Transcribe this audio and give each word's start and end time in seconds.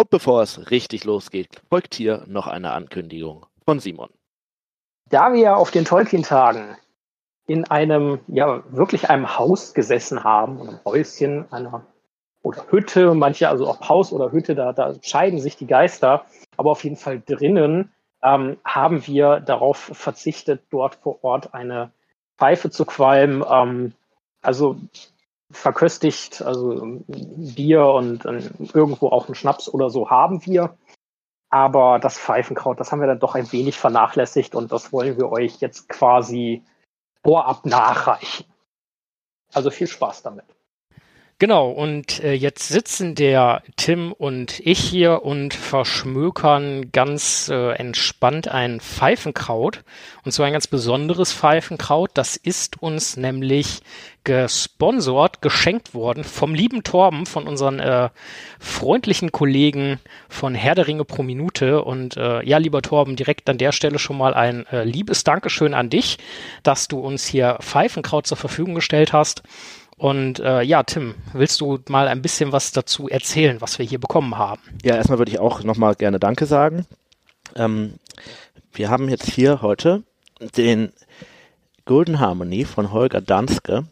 Und 0.00 0.08
bevor 0.08 0.40
es 0.40 0.70
richtig 0.70 1.04
losgeht, 1.04 1.60
folgt 1.68 1.94
hier 1.94 2.24
noch 2.26 2.46
eine 2.46 2.72
Ankündigung 2.72 3.44
von 3.66 3.80
Simon. 3.80 4.08
Da 5.10 5.34
wir 5.34 5.58
auf 5.58 5.72
den 5.72 5.84
Tolkien-Tagen 5.84 6.78
in 7.46 7.66
einem, 7.66 8.20
ja, 8.26 8.62
wirklich 8.70 9.10
einem 9.10 9.36
Haus 9.36 9.74
gesessen 9.74 10.24
haben, 10.24 10.58
einem 10.58 10.80
Häuschen, 10.86 11.52
einer 11.52 11.84
oder 12.42 12.64
Hütte, 12.70 13.12
manche 13.12 13.50
also 13.50 13.68
auch 13.68 13.86
Haus 13.90 14.10
oder 14.10 14.32
Hütte, 14.32 14.54
da, 14.54 14.72
da 14.72 14.94
scheiden 15.02 15.38
sich 15.38 15.58
die 15.58 15.66
Geister, 15.66 16.24
aber 16.56 16.70
auf 16.70 16.82
jeden 16.82 16.96
Fall 16.96 17.20
drinnen 17.20 17.92
ähm, 18.22 18.56
haben 18.64 19.06
wir 19.06 19.40
darauf 19.40 19.76
verzichtet, 19.76 20.62
dort 20.70 20.94
vor 20.94 21.22
Ort 21.22 21.52
eine 21.52 21.90
Pfeife 22.38 22.70
zu 22.70 22.86
qualmen. 22.86 23.44
Ähm, 23.46 23.92
also 24.40 24.78
verköstigt, 25.50 26.42
also 26.42 27.00
Bier 27.08 27.86
und 27.86 28.24
äh, 28.24 28.50
irgendwo 28.72 29.08
auch 29.08 29.26
einen 29.26 29.34
Schnaps 29.34 29.68
oder 29.68 29.90
so 29.90 30.10
haben 30.10 30.44
wir. 30.46 30.76
Aber 31.50 31.98
das 31.98 32.16
Pfeifenkraut, 32.16 32.78
das 32.78 32.92
haben 32.92 33.00
wir 33.00 33.08
dann 33.08 33.18
doch 33.18 33.34
ein 33.34 33.50
wenig 33.50 33.76
vernachlässigt 33.76 34.54
und 34.54 34.70
das 34.70 34.92
wollen 34.92 35.16
wir 35.16 35.30
euch 35.32 35.60
jetzt 35.60 35.88
quasi 35.88 36.62
vorab 37.24 37.66
nachreichen. 37.66 38.46
Also 39.52 39.70
viel 39.70 39.88
Spaß 39.88 40.22
damit. 40.22 40.44
Genau, 41.40 41.70
und 41.70 42.22
äh, 42.22 42.34
jetzt 42.34 42.68
sitzen 42.68 43.14
der 43.14 43.62
Tim 43.76 44.12
und 44.12 44.60
ich 44.60 44.78
hier 44.78 45.22
und 45.22 45.54
verschmökern 45.54 46.92
ganz 46.92 47.48
äh, 47.48 47.70
entspannt 47.76 48.48
ein 48.48 48.78
Pfeifenkraut. 48.78 49.82
Und 50.22 50.32
zwar 50.32 50.44
ein 50.44 50.52
ganz 50.52 50.66
besonderes 50.66 51.32
Pfeifenkraut. 51.32 52.10
Das 52.12 52.36
ist 52.36 52.82
uns 52.82 53.16
nämlich 53.16 53.80
gesponsort, 54.22 55.40
geschenkt 55.40 55.94
worden 55.94 56.24
vom 56.24 56.54
lieben 56.54 56.82
Torben, 56.82 57.24
von 57.24 57.48
unseren 57.48 57.80
äh, 57.80 58.10
freundlichen 58.58 59.32
Kollegen 59.32 59.98
von 60.28 60.54
Herr 60.54 60.74
der 60.74 60.88
Ringe 60.88 61.06
pro 61.06 61.22
Minute. 61.22 61.82
Und 61.82 62.18
äh, 62.18 62.44
ja, 62.44 62.58
lieber 62.58 62.82
Torben, 62.82 63.16
direkt 63.16 63.48
an 63.48 63.56
der 63.56 63.72
Stelle 63.72 63.98
schon 63.98 64.18
mal 64.18 64.34
ein 64.34 64.66
äh, 64.66 64.84
liebes 64.84 65.24
Dankeschön 65.24 65.72
an 65.72 65.88
dich, 65.88 66.18
dass 66.64 66.86
du 66.86 67.00
uns 67.00 67.24
hier 67.24 67.56
Pfeifenkraut 67.62 68.26
zur 68.26 68.36
Verfügung 68.36 68.74
gestellt 68.74 69.14
hast. 69.14 69.42
Und 70.00 70.40
äh, 70.40 70.62
ja, 70.62 70.82
Tim, 70.82 71.14
willst 71.34 71.60
du 71.60 71.78
mal 71.90 72.08
ein 72.08 72.22
bisschen 72.22 72.52
was 72.52 72.72
dazu 72.72 73.06
erzählen, 73.06 73.60
was 73.60 73.78
wir 73.78 73.84
hier 73.84 74.00
bekommen 74.00 74.38
haben? 74.38 74.62
Ja, 74.82 74.96
erstmal 74.96 75.18
würde 75.18 75.30
ich 75.30 75.38
auch 75.38 75.62
nochmal 75.62 75.94
gerne 75.94 76.18
Danke 76.18 76.46
sagen. 76.46 76.86
Ähm, 77.54 77.96
wir 78.72 78.88
haben 78.88 79.10
jetzt 79.10 79.28
hier 79.30 79.60
heute 79.60 80.02
den 80.56 80.94
Golden 81.84 82.18
Harmony 82.18 82.64
von 82.64 82.92
Holger 82.92 83.20
Danske. 83.20 83.84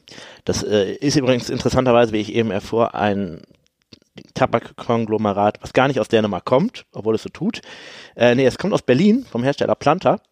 Das 0.47 0.63
äh, 0.63 0.95
ist 0.95 1.17
übrigens 1.17 1.51
interessanterweise, 1.51 2.13
wie 2.13 2.21
ich 2.21 2.33
eben 2.33 2.53
erfuhr, 2.53 2.95
ein 2.95 3.43
Tabakkonglomerat, 4.33 5.59
was 5.61 5.75
gar 5.75 5.89
nicht 5.89 6.01
aus 6.01 6.09
Dänemark 6.09 6.47
kommt, 6.47 6.87
obwohl 6.95 7.17
es 7.17 7.23
so 7.23 7.29
tut. 7.29 7.61
Äh, 8.17 8.35
nee, 8.35 8.47
es 8.47 8.57
kommt 8.57 8.73
aus 8.73 8.81
Berlin 8.81 9.27
vom 9.31 9.43
Hersteller 9.43 9.75
Planta. 9.75 10.23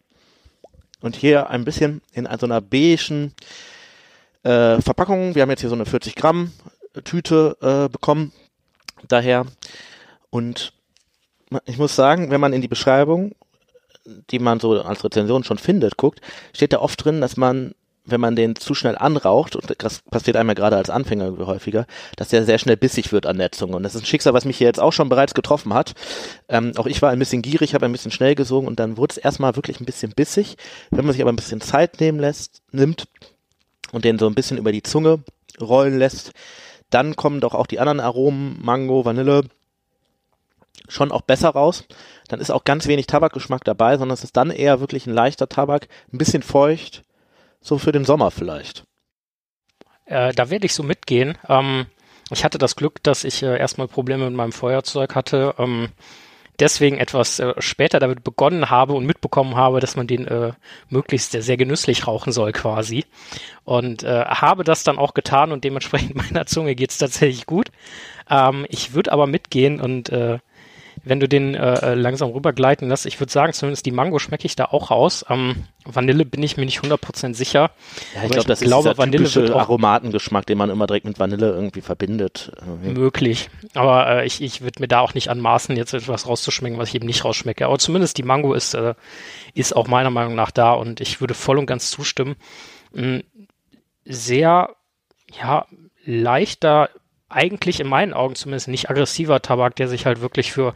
Und 1.01 1.15
hier 1.15 1.51
ein 1.51 1.65
bisschen 1.65 2.01
in 2.13 2.27
so 2.39 2.47
einer 2.47 2.61
beigen 2.61 3.35
äh, 4.43 4.81
Verpackung. 4.81 5.35
Wir 5.35 5.41
haben 5.41 5.49
jetzt 5.49 5.61
hier 5.61 5.69
so 5.69 5.75
eine 5.75 5.85
40 5.85 6.15
Gramm 6.15 6.51
Tüte 7.03 7.57
äh, 7.61 7.89
bekommen. 7.89 8.31
Daher. 9.07 9.45
Und 10.29 10.73
ich 11.65 11.77
muss 11.77 11.95
sagen, 11.95 12.31
wenn 12.31 12.41
man 12.41 12.53
in 12.53 12.61
die 12.61 12.67
Beschreibung, 12.67 13.33
die 14.29 14.39
man 14.39 14.59
so 14.59 14.81
als 14.81 15.03
Rezension 15.03 15.43
schon 15.43 15.57
findet, 15.57 15.97
guckt, 15.97 16.21
steht 16.53 16.73
da 16.73 16.79
oft 16.79 17.03
drin, 17.03 17.21
dass 17.21 17.37
man, 17.37 17.73
wenn 18.05 18.21
man 18.21 18.35
den 18.35 18.55
zu 18.55 18.73
schnell 18.73 18.97
anraucht, 18.97 19.55
und 19.55 19.73
das 19.79 20.01
passiert 20.01 20.37
einem 20.37 20.49
ja 20.49 20.55
gerade 20.55 20.77
als 20.77 20.89
Anfänger 20.89 21.37
häufiger, 21.45 21.85
dass 22.15 22.29
der 22.29 22.43
sehr 22.43 22.57
schnell 22.57 22.77
bissig 22.77 23.11
wird 23.11 23.25
an 23.25 23.37
der 23.37 23.51
Zunge. 23.51 23.75
Und 23.75 23.83
das 23.83 23.95
ist 23.95 24.01
ein 24.03 24.05
Schicksal, 24.05 24.33
was 24.33 24.45
mich 24.45 24.57
hier 24.57 24.67
jetzt 24.67 24.79
auch 24.79 24.93
schon 24.93 25.09
bereits 25.09 25.33
getroffen 25.33 25.73
hat. 25.73 25.93
Ähm, 26.47 26.71
auch 26.77 26.87
ich 26.87 27.01
war 27.01 27.11
ein 27.11 27.19
bisschen 27.19 27.41
gierig, 27.41 27.73
habe 27.73 27.85
ein 27.85 27.91
bisschen 27.91 28.11
schnell 28.11 28.35
gesogen 28.35 28.67
und 28.67 28.79
dann 28.79 28.97
wurde 28.97 29.13
es 29.13 29.17
erstmal 29.17 29.55
wirklich 29.55 29.79
ein 29.79 29.85
bisschen 29.85 30.11
bissig. 30.11 30.55
Wenn 30.89 31.05
man 31.05 31.13
sich 31.13 31.21
aber 31.21 31.31
ein 31.31 31.37
bisschen 31.37 31.61
Zeit 31.61 31.99
nehmen 31.99 32.19
lässt, 32.19 32.61
nimmt, 32.71 33.07
und 33.91 34.05
den 34.05 34.19
so 34.19 34.27
ein 34.27 34.35
bisschen 34.35 34.57
über 34.57 34.71
die 34.71 34.83
Zunge 34.83 35.23
rollen 35.59 35.97
lässt, 35.97 36.33
dann 36.89 37.15
kommen 37.15 37.41
doch 37.41 37.53
auch 37.53 37.67
die 37.67 37.79
anderen 37.79 37.99
Aromen, 37.99 38.57
Mango, 38.61 39.05
Vanille, 39.05 39.43
schon 40.87 41.11
auch 41.11 41.21
besser 41.21 41.49
raus. 41.49 41.85
Dann 42.27 42.39
ist 42.39 42.51
auch 42.51 42.63
ganz 42.63 42.87
wenig 42.87 43.07
Tabakgeschmack 43.07 43.63
dabei, 43.63 43.97
sondern 43.97 44.13
es 44.13 44.23
ist 44.23 44.37
dann 44.37 44.51
eher 44.51 44.79
wirklich 44.79 45.05
ein 45.05 45.13
leichter 45.13 45.49
Tabak, 45.49 45.87
ein 46.13 46.17
bisschen 46.17 46.43
feucht, 46.43 47.03
so 47.61 47.77
für 47.77 47.91
den 47.91 48.05
Sommer 48.05 48.31
vielleicht. 48.31 48.85
Äh, 50.05 50.33
da 50.33 50.49
werde 50.49 50.65
ich 50.65 50.73
so 50.73 50.83
mitgehen. 50.83 51.37
Ähm, 51.49 51.87
ich 52.31 52.43
hatte 52.43 52.57
das 52.57 52.75
Glück, 52.75 53.03
dass 53.03 53.23
ich 53.23 53.43
äh, 53.43 53.57
erstmal 53.57 53.87
Probleme 53.87 54.25
mit 54.25 54.33
meinem 54.33 54.51
Feuerzeug 54.51 55.15
hatte. 55.15 55.55
Ähm, 55.57 55.89
deswegen 56.59 56.97
etwas 56.97 57.39
äh, 57.39 57.53
später 57.59 57.99
damit 57.99 58.23
begonnen 58.23 58.69
habe 58.69 58.93
und 58.93 59.05
mitbekommen 59.05 59.55
habe, 59.55 59.79
dass 59.79 59.95
man 59.95 60.07
den 60.07 60.27
äh, 60.27 60.53
möglichst 60.89 61.31
sehr, 61.31 61.41
sehr 61.41 61.57
genüsslich 61.57 62.07
rauchen 62.07 62.31
soll 62.31 62.51
quasi. 62.51 63.05
Und 63.63 64.03
äh, 64.03 64.25
habe 64.25 64.63
das 64.63 64.83
dann 64.83 64.97
auch 64.97 65.13
getan 65.13 65.51
und 65.51 65.63
dementsprechend 65.63 66.15
meiner 66.31 66.45
Zunge 66.45 66.75
geht's 66.75 66.97
tatsächlich 66.97 67.45
gut. 67.45 67.69
Ähm, 68.29 68.65
ich 68.69 68.93
würde 68.93 69.11
aber 69.11 69.27
mitgehen 69.27 69.79
und 69.79 70.09
äh, 70.09 70.39
wenn 71.07 71.19
du 71.19 71.27
den 71.27 71.55
äh, 71.55 71.95
langsam 71.95 72.31
rübergleiten 72.31 72.89
lässt, 72.89 73.05
ich 73.05 73.19
würde 73.19 73.31
sagen, 73.31 73.53
zumindest 73.53 73.85
die 73.85 73.91
Mango 73.91 74.19
schmecke 74.19 74.45
ich 74.45 74.55
da 74.55 74.65
auch 74.65 74.91
raus. 74.91 75.25
Ähm, 75.29 75.65
Vanille 75.85 76.25
bin 76.25 76.43
ich 76.43 76.57
mir 76.57 76.65
nicht 76.65 76.79
100% 76.79 77.33
sicher. 77.33 77.71
Ja, 78.15 78.23
ich, 78.23 78.31
glaube, 78.31 78.47
das 78.47 78.59
glaube, 78.59 78.89
ist 78.89 78.97
der 78.97 78.97
Vanille 78.97 79.29
typische 79.29 79.55
Aromatengeschmack, 79.55 80.45
den 80.45 80.57
man 80.57 80.69
immer 80.69 80.87
direkt 80.87 81.05
mit 81.05 81.19
Vanille 81.19 81.49
irgendwie 81.49 81.81
verbindet. 81.81 82.51
Möglich. 82.83 83.49
Aber 83.73 84.07
äh, 84.07 84.25
ich, 84.25 84.41
ich 84.41 84.61
würde 84.61 84.81
mir 84.81 84.87
da 84.87 84.99
auch 84.99 85.13
nicht 85.13 85.29
anmaßen, 85.29 85.75
jetzt 85.75 85.93
etwas 85.93 86.27
rauszuschmecken, 86.27 86.77
was 86.77 86.89
ich 86.89 86.95
eben 86.95 87.05
nicht 87.07 87.23
rausschmecke. 87.23 87.65
Aber 87.65 87.79
zumindest 87.79 88.17
die 88.17 88.23
Mango 88.23 88.53
ist, 88.53 88.73
äh, 88.73 88.93
ist 89.53 89.75
auch 89.75 89.87
meiner 89.87 90.09
Meinung 90.09 90.35
nach 90.35 90.51
da 90.51 90.73
und 90.73 91.01
ich 91.01 91.21
würde 91.21 91.33
voll 91.33 91.57
und 91.57 91.65
ganz 91.65 91.89
zustimmen. 91.91 92.35
Hm, 92.93 93.23
sehr, 94.05 94.75
ja, 95.41 95.65
leichter 96.05 96.89
eigentlich 97.29 97.79
in 97.79 97.87
meinen 97.87 98.13
Augen 98.13 98.35
zumindest 98.35 98.67
nicht 98.67 98.89
aggressiver 98.89 99.41
Tabak, 99.41 99.75
der 99.75 99.87
sich 99.87 100.05
halt 100.05 100.21
wirklich 100.21 100.51
für 100.51 100.73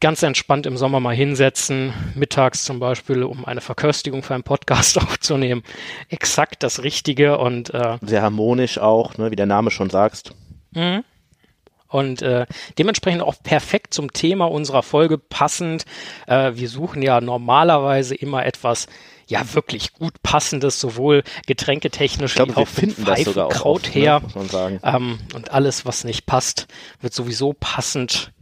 ganz 0.00 0.22
entspannt 0.22 0.66
im 0.66 0.76
Sommer 0.76 0.98
mal 0.98 1.14
hinsetzen, 1.14 1.92
mittags 2.14 2.64
zum 2.64 2.80
Beispiel, 2.80 3.22
um 3.22 3.44
eine 3.44 3.60
Verköstigung 3.60 4.22
für 4.22 4.34
einen 4.34 4.42
Podcast 4.42 4.98
aufzunehmen. 5.02 5.62
Exakt 6.08 6.62
das 6.62 6.82
Richtige 6.82 7.38
und 7.38 7.72
äh, 7.74 7.98
sehr 8.00 8.22
harmonisch 8.22 8.78
auch, 8.78 9.18
ne, 9.18 9.30
wie 9.30 9.36
der 9.36 9.46
Name 9.46 9.70
schon 9.70 9.90
sagst. 9.90 10.32
Mhm. 10.72 11.04
Und 11.88 12.22
äh, 12.22 12.46
dementsprechend 12.78 13.20
auch 13.22 13.34
perfekt 13.42 13.94
zum 13.94 14.12
Thema 14.12 14.44
unserer 14.44 14.84
Folge 14.84 15.18
passend. 15.18 15.84
Äh, 16.28 16.52
wir 16.54 16.68
suchen 16.68 17.02
ja 17.02 17.20
normalerweise 17.20 18.14
immer 18.14 18.46
etwas 18.46 18.86
ja 19.30 19.54
wirklich 19.54 19.92
gut 19.92 20.22
passendes, 20.22 20.80
sowohl 20.80 21.22
getränketechnisch 21.46 22.36
wie 22.36 22.54
auch 22.54 22.68
finden 22.68 23.04
das 23.04 23.22
sogar 23.22 23.46
auch 23.46 23.50
Kraut 23.50 23.86
oft, 23.86 23.94
ne, 23.94 24.02
her. 24.02 24.22
Ne. 24.34 24.80
Ähm, 24.82 25.18
und 25.34 25.52
alles, 25.52 25.86
was 25.86 26.04
nicht 26.04 26.26
passt, 26.26 26.66
wird 27.00 27.14
sowieso 27.14 27.54
passend 27.58 28.32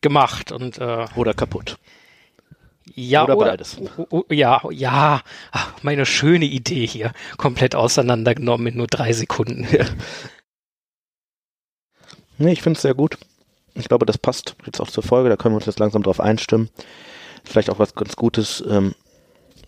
gemacht 0.00 0.52
und 0.52 0.78
äh, 0.78 1.06
oder 1.14 1.34
kaputt. 1.34 1.78
Ja, 2.94 3.24
oder, 3.24 3.38
oder 3.38 3.50
beides. 3.52 3.78
ja, 4.30 4.60
ja, 4.70 5.22
Ach, 5.50 5.72
meine 5.82 6.04
schöne 6.04 6.44
Idee 6.44 6.86
hier 6.86 7.12
komplett 7.38 7.74
auseinandergenommen 7.74 8.68
in 8.68 8.76
nur 8.76 8.86
drei 8.86 9.12
Sekunden. 9.12 9.66
nee, 12.38 12.52
ich 12.52 12.62
finde 12.62 12.76
es 12.76 12.82
sehr 12.82 12.94
gut. 12.94 13.18
Ich 13.74 13.88
glaube, 13.88 14.06
das 14.06 14.18
passt 14.18 14.54
jetzt 14.66 14.80
auch 14.80 14.90
zur 14.90 15.02
Folge, 15.02 15.28
da 15.28 15.36
können 15.36 15.54
wir 15.54 15.56
uns 15.56 15.66
jetzt 15.66 15.80
langsam 15.80 16.02
drauf 16.02 16.20
einstimmen. 16.20 16.68
Vielleicht 17.42 17.70
auch 17.70 17.78
was 17.78 17.94
ganz 17.94 18.16
Gutes, 18.16 18.62
ähm, 18.68 18.94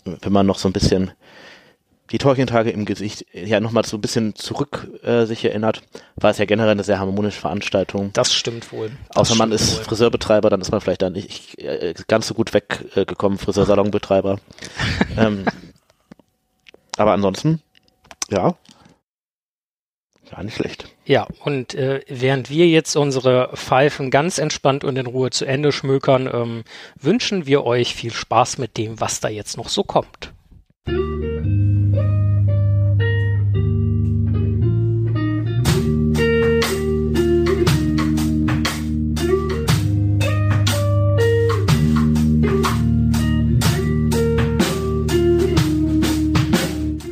wenn 0.07 0.33
man 0.33 0.47
noch 0.47 0.59
so 0.59 0.69
ein 0.69 0.73
bisschen 0.73 1.13
die 2.11 2.19
Tolkien-Tage 2.19 2.71
im 2.71 2.85
Gesicht 2.85 3.27
ja 3.33 3.59
nochmal 3.61 3.85
so 3.85 3.97
ein 3.97 4.01
bisschen 4.01 4.35
zurück 4.37 4.89
äh, 5.03 5.25
sich 5.25 5.45
erinnert, 5.45 5.83
war 6.15 6.31
es 6.31 6.39
ja 6.39 6.45
generell 6.45 6.71
eine 6.71 6.85
sehr 6.85 7.01
harmonische 7.01 7.41
Veranstaltung. 7.41 8.13
Das 8.13 8.33
stimmt 8.33 8.71
wohl. 8.73 8.93
Das 9.09 9.17
Außer 9.17 9.35
man 9.35 9.51
ist 9.53 9.79
wohl. 9.79 9.85
Friseurbetreiber, 9.85 10.49
dann 10.49 10.61
ist 10.61 10.71
man 10.71 10.81
vielleicht 10.81 11.03
da 11.03 11.11
nicht 11.11 11.59
äh, 11.59 11.95
ganz 12.07 12.29
so 12.29 12.35
gut 12.35 12.55
weggekommen, 12.55 13.39
äh, 13.39 13.43
Friseursalonbetreiber. 13.43 14.39
ähm, 15.19 15.47
aber 16.97 17.13
ansonsten, 17.13 17.61
ja, 18.31 18.55
gar 20.31 20.43
nicht 20.43 20.57
schlecht. 20.57 20.89
Ja, 21.05 21.27
und 21.45 21.75
äh, 21.75 22.01
während 22.09 22.51
wir 22.51 22.67
jetzt 22.67 22.97
unsere 22.97 23.51
Pfeifen 23.55 24.11
ganz 24.11 24.39
entspannt 24.39 24.85
und 24.85 24.97
in 24.97 25.07
Ruhe 25.07 25.31
zu 25.31 25.45
Ende 25.45 25.73
schmökern, 25.73 26.29
ähm, 26.33 26.65
wünschen 27.01 27.47
wir 27.47 27.65
euch 27.65 27.95
viel 27.95 28.13
Spaß 28.13 28.59
mit 28.59 28.77
dem, 28.77 29.01
was 29.01 29.21
da 29.21 29.29
jetzt 29.29 29.57
noch 29.57 29.69
so 29.69 29.83
kommt. 29.83 30.33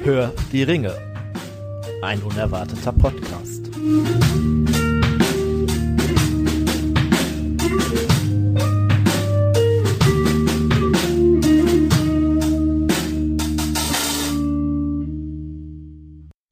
Hör 0.05 0.33
die 0.53 0.63
Ringe. 0.65 1.14
Ein 2.05 2.23
unerwarteter 2.23 2.93
Podcast. 2.93 3.71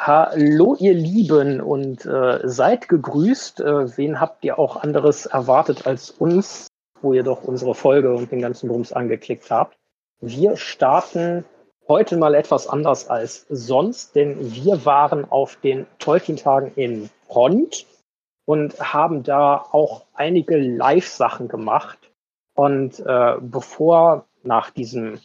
Hallo 0.01 0.75
ihr 0.79 0.95
Lieben 0.95 1.61
und 1.61 2.07
äh, 2.07 2.41
seid 2.45 2.89
gegrüßt. 2.89 3.61
Äh, 3.61 3.99
wen 3.99 4.21
habt 4.21 4.43
ihr 4.47 4.59
auch 4.59 4.77
anderes 4.77 5.27
erwartet 5.27 5.87
als 5.87 6.13
uns, 6.13 6.69
wo 7.03 7.13
ihr 7.13 7.25
doch 7.25 7.45
unsere 7.45 7.75
Folge 7.75 8.15
und 8.15 8.33
den 8.33 8.41
ganzen 8.41 8.69
Bums 8.69 8.95
angeklickt 8.95 9.51
habt? 9.51 9.77
Wir 10.23 10.57
starten 10.57 11.45
heute 11.93 12.17
mal 12.17 12.35
etwas 12.35 12.67
anders 12.67 13.11
als 13.11 13.45
sonst, 13.51 14.17
denn 14.17 14.55
wir 14.55 14.87
waren 14.87 15.31
auf 15.31 15.57
den 15.57 15.87
Tolkien-Tagen 15.99 16.73
in 16.75 17.11
Front 17.29 17.85
und 18.47 18.81
haben 18.81 19.23
da 19.23 19.57
auch 19.73 20.07
einige 20.15 20.57
Live-Sachen 20.57 21.49
gemacht. 21.49 21.99
Und 22.55 22.99
äh, 23.01 23.35
bevor 23.43 24.25
nach 24.43 24.71
diesem, 24.71 25.21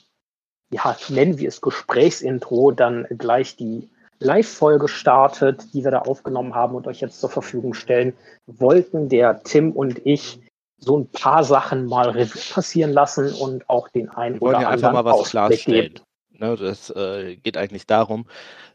ja, 0.69 0.97
nennen 1.07 1.37
wir 1.37 1.47
es 1.47 1.61
Gesprächsintro, 1.61 2.71
dann 2.71 3.07
gleich 3.17 3.55
die 3.55 3.89
Live-Folge 4.19 4.89
startet, 4.89 5.73
die 5.73 5.85
wir 5.85 5.91
da 5.91 5.99
aufgenommen 5.99 6.53
haben 6.53 6.75
und 6.75 6.85
euch 6.85 6.99
jetzt 6.99 7.21
zur 7.21 7.29
Verfügung 7.29 7.75
stellen, 7.75 8.13
wollten 8.45 9.07
der 9.07 9.41
Tim 9.43 9.71
und 9.71 10.05
ich 10.05 10.41
so 10.79 10.99
ein 10.99 11.07
paar 11.07 11.45
Sachen 11.45 11.85
mal 11.85 12.09
Revue 12.09 12.41
passieren 12.53 12.91
lassen 12.91 13.33
und 13.35 13.69
auch 13.69 13.87
den 13.87 14.09
einen 14.09 14.37
oder 14.39 14.57
anderen 14.57 14.73
einfach 14.73 14.91
mal 14.91 15.05
was 15.05 15.13
Ausblick 15.13 15.31
klarstellen. 15.31 15.93
geben. 15.93 16.06
Ne, 16.39 16.55
das 16.55 16.91
äh, 16.91 17.35
geht 17.37 17.57
eigentlich 17.57 17.87
darum, 17.87 18.27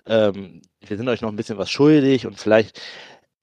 ähm, 0.07 0.63
wir 0.81 0.97
sind 0.97 1.09
euch 1.09 1.21
noch 1.21 1.29
ein 1.29 1.37
bisschen 1.37 1.59
was 1.59 1.71
schuldig 1.71 2.27
und 2.27 2.39
vielleicht 2.39 2.81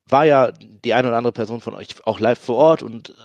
war 0.10 0.26
ja 0.26 0.52
die 0.52 0.94
eine 0.94 1.08
oder 1.08 1.18
andere 1.18 1.32
Person 1.32 1.62
von 1.62 1.74
euch 1.74 2.06
auch 2.06 2.20
live 2.20 2.40
vor 2.40 2.58
Ort 2.58 2.84
und 2.84 3.16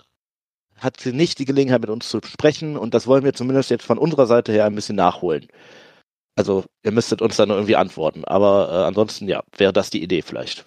hat 0.76 1.00
sie 1.00 1.12
nicht 1.12 1.40
die 1.40 1.46
Gelegenheit 1.46 1.80
mit 1.80 1.90
uns 1.90 2.08
zu 2.08 2.20
sprechen 2.24 2.76
und 2.76 2.94
das 2.94 3.08
wollen 3.08 3.24
wir 3.24 3.32
zumindest 3.32 3.70
jetzt 3.70 3.84
von 3.84 3.98
unserer 3.98 4.26
Seite 4.26 4.52
her 4.52 4.66
ein 4.66 4.74
bisschen 4.74 4.96
nachholen. 4.96 5.48
Also 6.36 6.64
ihr 6.84 6.92
müsstet 6.92 7.22
uns 7.22 7.36
dann 7.36 7.50
irgendwie 7.50 7.76
antworten, 7.76 8.24
aber 8.24 8.68
äh, 8.70 8.84
ansonsten 8.84 9.26
ja, 9.28 9.42
wäre 9.56 9.72
das 9.72 9.90
die 9.90 10.02
Idee 10.02 10.22
vielleicht. 10.22 10.64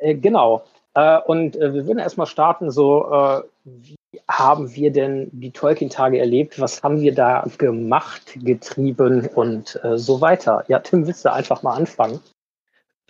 Äh, 0.00 0.16
genau. 0.16 0.64
Äh, 0.92 1.18
und 1.20 1.56
äh, 1.56 1.72
wir 1.72 1.86
würden 1.86 1.98
erstmal 1.98 2.26
starten, 2.26 2.70
so, 2.70 3.42
wie 3.64 3.97
haben 4.28 4.74
wir 4.74 4.90
denn 4.90 5.28
die 5.32 5.50
Tolkien-Tage 5.50 6.18
erlebt? 6.18 6.60
Was 6.60 6.82
haben 6.82 7.00
wir 7.00 7.14
da 7.14 7.44
gemacht, 7.58 8.34
getrieben 8.36 9.26
und 9.34 9.78
äh, 9.84 9.98
so 9.98 10.20
weiter? 10.20 10.64
Ja, 10.68 10.78
Tim, 10.78 11.06
willst 11.06 11.24
du 11.24 11.32
einfach 11.32 11.62
mal 11.62 11.74
anfangen? 11.74 12.20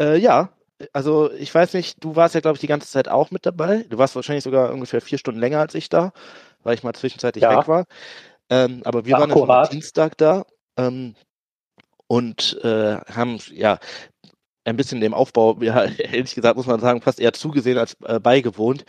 Äh, 0.01 0.19
ja, 0.19 0.51
also 0.93 1.31
ich 1.33 1.55
weiß 1.55 1.75
nicht, 1.75 2.03
du 2.03 2.17
warst 2.17 2.35
ja, 2.35 2.41
glaube 2.41 2.57
ich, 2.57 2.61
die 2.61 2.67
ganze 2.67 2.89
Zeit 2.89 3.09
auch 3.09 3.31
mit 3.31 3.47
dabei. 3.47 3.85
Du 3.89 3.99
warst 3.99 4.15
wahrscheinlich 4.17 4.45
sogar 4.45 4.73
ungefähr 4.73 5.01
vier 5.01 5.19
Stunden 5.19 5.41
länger 5.41 5.61
als 5.61 5.75
ich 5.75 5.89
da, 5.89 6.13
weil 6.63 6.75
ich 6.75 6.83
mal 6.83 6.95
zwischenzeitlich 6.95 7.43
Ja. 7.43 7.59
weg 7.59 7.69
war. 7.69 7.85
Ähm, 8.51 8.83
aber 8.85 9.05
wir 9.05 9.13
waren 9.13 9.31
ja 9.31 9.37
am 9.37 9.43
Akkurat. 9.43 9.73
Dienstag 9.73 10.17
da 10.19 10.45
ähm, 10.77 11.15
und 12.07 12.59
äh, 12.63 12.97
haben 13.13 13.39
ja 13.53 13.79
ein 14.65 14.77
bisschen 14.77 15.01
dem 15.01 15.15
Aufbau, 15.15 15.59
ja, 15.61 15.85
ehrlich 15.99 16.35
gesagt 16.35 16.57
muss 16.57 16.67
man 16.67 16.81
sagen, 16.81 17.03
fast 17.03 17.21
eher 17.21 17.33
zugesehen 17.33 17.79
als 17.79 17.97
äh, 18.05 18.21
beigewohnt. 18.21 18.85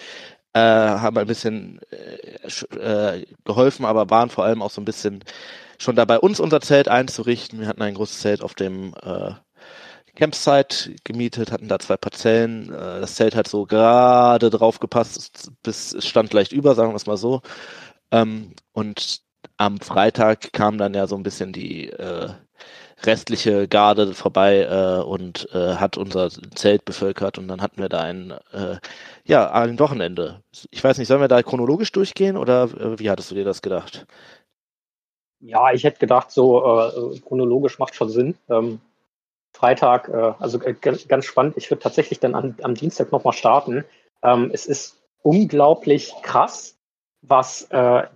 Äh, 0.53 0.59
haben 0.59 1.17
ein 1.17 1.27
bisschen 1.27 1.79
äh, 1.91 3.17
äh, 3.17 3.25
geholfen, 3.45 3.85
aber 3.85 4.09
waren 4.09 4.29
vor 4.29 4.45
allem 4.45 4.61
auch 4.63 4.71
so 4.71 4.81
ein 4.81 4.85
bisschen 4.85 5.23
schon 5.77 5.95
dabei, 5.95 6.19
uns 6.19 6.39
unser 6.39 6.61
Zelt 6.61 6.87
einzurichten. 6.87 7.59
Wir 7.59 7.67
hatten 7.67 7.81
ein 7.83 7.93
großes 7.93 8.19
Zelt 8.19 8.41
auf 8.43 8.55
dem 8.55 8.93
äh, 9.03 9.31
Campsite 10.15 10.95
gemietet, 11.03 11.51
hatten 11.51 11.67
da 11.67 11.79
zwei 11.79 11.97
Parzellen. 11.97 12.69
Äh, 12.73 12.99
das 13.01 13.15
Zelt 13.15 13.35
hat 13.35 13.47
so 13.47 13.65
gerade 13.65 14.49
drauf 14.49 14.79
gepasst, 14.79 15.51
bis 15.63 15.93
es 15.93 16.07
stand 16.07 16.33
leicht 16.33 16.51
über, 16.51 16.75
sagen 16.75 16.91
wir 16.91 16.95
es 16.95 17.05
mal 17.05 17.17
so. 17.17 17.41
Ähm, 18.11 18.53
und 18.73 19.21
am 19.57 19.79
Freitag 19.79 20.53
kam 20.53 20.77
dann 20.77 20.93
ja 20.93 21.07
so 21.07 21.15
ein 21.15 21.23
bisschen 21.23 21.53
die 21.53 21.89
äh, 21.89 22.29
restliche 23.03 23.67
Garde 23.67 24.13
vorbei 24.13 24.61
äh, 24.61 25.01
und 25.01 25.47
äh, 25.53 25.75
hat 25.75 25.97
unser 25.97 26.29
Zelt 26.55 26.85
bevölkert 26.85 27.37
und 27.37 27.47
dann 27.47 27.61
hatten 27.61 27.81
wir 27.81 27.89
da 27.89 28.01
ein 28.01 28.31
äh, 28.51 28.77
ja 29.23 29.51
ein 29.51 29.79
Wochenende. 29.79 30.41
Ich 30.71 30.83
weiß 30.83 30.97
nicht, 30.97 31.07
sollen 31.07 31.21
wir 31.21 31.27
da 31.27 31.41
chronologisch 31.41 31.91
durchgehen 31.91 32.37
oder 32.37 32.63
äh, 32.63 32.99
wie 32.99 33.09
hattest 33.09 33.31
du 33.31 33.35
dir 33.35 33.45
das 33.45 33.61
gedacht? 33.61 34.05
Ja, 35.39 35.71
ich 35.71 35.83
hätte 35.83 35.99
gedacht, 35.99 36.31
so 36.31 36.63
äh, 36.63 37.19
chronologisch 37.19 37.79
macht 37.79 37.95
schon 37.95 38.09
Sinn. 38.09 38.35
Ähm, 38.49 38.81
Freitag, 39.53 40.09
äh, 40.09 40.33
also 40.39 40.59
ganz, 40.59 41.25
spannend. 41.25 41.55
Ich 41.57 41.71
würde 41.71 41.81
tatsächlich 41.81 42.19
dann 42.19 42.35
am, 42.35 42.55
am 42.61 42.75
Dienstag 42.75 43.11
nochmal 43.11 43.33
starten. 43.33 43.85
Ähm, 44.21 44.51
es 44.53 44.65
ist 44.65 44.97
unglaublich 45.21 46.13
krass, 46.21 46.75
was 47.21 47.67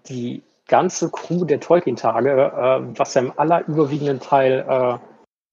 die 0.08 0.42
ganze 0.68 1.10
Crew 1.10 1.46
der 1.46 1.60
Tolkien-Tage, 1.60 2.30
äh, 2.30 2.98
was 2.98 3.14
ja 3.14 3.22
im 3.22 3.38
allerüberwiegenden 3.38 4.20
Teil 4.20 4.66
äh, 4.68 4.98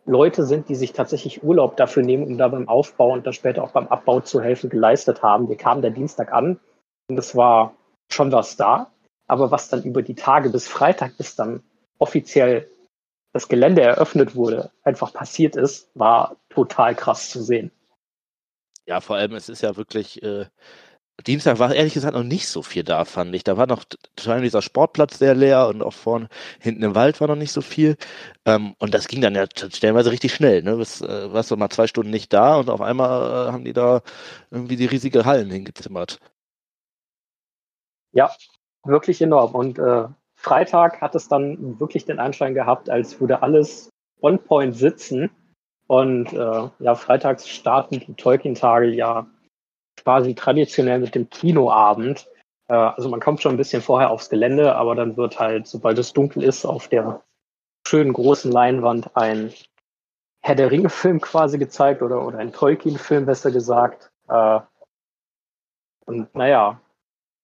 Leute 0.07 0.45
sind, 0.45 0.69
die 0.69 0.75
sich 0.75 0.93
tatsächlich 0.93 1.43
Urlaub 1.43 1.77
dafür 1.77 2.03
nehmen, 2.03 2.25
um 2.25 2.39
da 2.39 2.49
beim 2.49 2.69
Aufbau 2.69 3.13
und 3.13 3.27
dann 3.27 3.33
später 3.33 3.63
auch 3.63 3.73
beim 3.73 3.89
Abbau 3.89 4.21
zu 4.21 4.41
helfen, 4.41 4.71
geleistet 4.71 5.23
haben. 5.23 5.49
Wir 5.49 5.57
kamen 5.57 5.83
der 5.83 5.91
Dienstag 5.91 6.33
an 6.33 6.59
und 7.09 7.19
es 7.19 7.37
war 7.37 7.75
schon 8.11 8.33
was 8.33 8.57
da. 8.57 8.91
Aber 9.27 9.51
was 9.53 9.69
dann 9.69 9.85
über 9.85 10.03
die 10.03 10.17
Tage 10.17 10.51
bis 10.51 10.67
Freitag, 10.67 11.17
bis 11.17 11.37
dann 11.37 11.63
offiziell 11.99 12.69
das 13.33 13.49
Gelände 13.49 13.83
eröffnet 13.83 14.35
wurde, 14.35 14.73
einfach 14.83 15.13
passiert 15.13 15.55
ist, 15.55 15.89
war 15.95 16.37
total 16.49 16.97
krass 16.97 17.31
zu 17.31 17.41
sehen. 17.41 17.71
Ja, 18.87 19.01
vor 19.01 19.17
allem, 19.17 19.35
es 19.35 19.49
ist 19.49 19.63
ja 19.63 19.77
wirklich, 19.77 20.21
äh, 20.25 20.47
Dienstag 21.27 21.59
war 21.59 21.75
ehrlich 21.75 21.95
gesagt 21.95 22.15
noch 22.15 22.23
nicht 22.23 22.49
so 22.49 22.63
viel 22.63 22.85
da, 22.85 23.05
fand 23.05 23.35
ich. 23.35 23.45
Da 23.45 23.57
war 23.57 23.67
noch 23.67 23.85
vor 24.19 24.41
dieser 24.41 24.63
Sportplatz 24.63 25.19
sehr 25.19 25.35
leer 25.35 25.69
und 25.69 25.83
auch 25.83 25.93
vorne 25.93 26.29
hinten 26.59 26.83
im 26.83 26.95
Wald 26.95 27.21
war 27.21 27.29
noch 27.29 27.37
nicht 27.37 27.53
so 27.53 27.61
viel. 27.61 27.97
Ähm, 28.45 28.75
und 28.79 28.95
das 28.95 29.09
ging 29.09 29.21
dann 29.21 29.35
ja 29.35 29.47
stellenweise 29.55 30.11
richtig 30.11 30.35
schnell. 30.35 30.63
Ne? 30.63 30.77
Bis, 30.77 31.01
äh, 31.01 31.33
warst 31.33 31.51
du 31.51 31.57
mal 31.57 31.71
zwei 31.71 31.87
Stunden 31.87 32.11
nicht 32.11 32.33
da 32.33 32.57
und 32.57 32.71
auf 32.71 32.81
einmal 32.81 33.49
äh, 33.49 33.53
haben 33.53 33.65
die 33.65 33.73
da 33.73 34.03
irgendwie 34.51 34.77
die 34.77 34.87
riesige 34.87 35.25
Hallen 35.25 35.51
hingezimmert. 35.51 36.19
Ja, 38.13 38.31
wirklich 38.85 39.21
enorm. 39.23 39.55
Und 39.55 39.79
äh, 39.79 40.09
Freitag 40.35 41.01
hat 41.01 41.15
es 41.15 41.29
dann 41.29 41.79
wirklich 41.79 42.07
den 42.07 42.19
Anschein 42.19 42.55
gehabt, 42.55 42.89
als 42.91 43.21
würde 43.21 43.43
alles 43.43 43.91
on 44.21 44.39
point 44.39 44.75
sitzen. 44.75 45.31
Und 45.87 46.33
äh, 46.33 46.69
ja, 46.79 46.95
freitags 46.95 47.49
starten 47.49 48.01
die 48.01 48.15
Tolkien-Tage 48.15 48.87
ja 48.87 49.27
quasi 50.05 50.35
traditionell 50.35 51.01
mit 51.01 51.15
dem 51.15 51.29
Kinoabend. 51.31 52.29
Äh, 52.69 52.75
also 52.75 53.09
man 53.09 53.21
kommt 53.21 53.43
schon 53.43 53.55
ein 53.55 53.59
bisschen 53.59 53.83
vorher 53.83 54.11
aufs 54.11 54.31
Gelände, 54.31 54.75
aber 54.77 54.95
dann 54.95 55.17
wird 55.17 55.39
halt, 55.39 55.67
sobald 55.67 55.99
es 55.99 56.13
dunkel 56.13 56.43
ist, 56.43 56.65
auf 56.65 56.89
der 56.89 57.23
schönen 57.87 58.13
großen 58.13 58.51
Leinwand 58.51 59.17
ein 59.17 59.53
Herr 60.43 60.55
der 60.55 60.71
Ringe-Film 60.71 61.21
quasi 61.21 61.59
gezeigt 61.59 62.03
oder, 62.03 62.27
oder 62.27 62.39
ein 62.39 62.53
Tolkien-Film, 62.53 63.27
besser 63.27 63.51
gesagt. 63.51 64.11
Äh, 64.29 64.61
und 66.07 66.35
naja, 66.35 66.81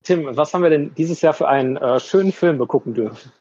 Tim, 0.03 0.37
was 0.37 0.55
haben 0.55 0.63
wir 0.63 0.71
denn 0.71 0.95
dieses 0.95 1.21
Jahr 1.21 1.35
für 1.35 1.49
einen 1.49 1.77
äh, 1.77 2.01
schönen 2.01 2.33
Film 2.33 2.59
begucken 2.59 2.95
dürfen? 2.95 3.33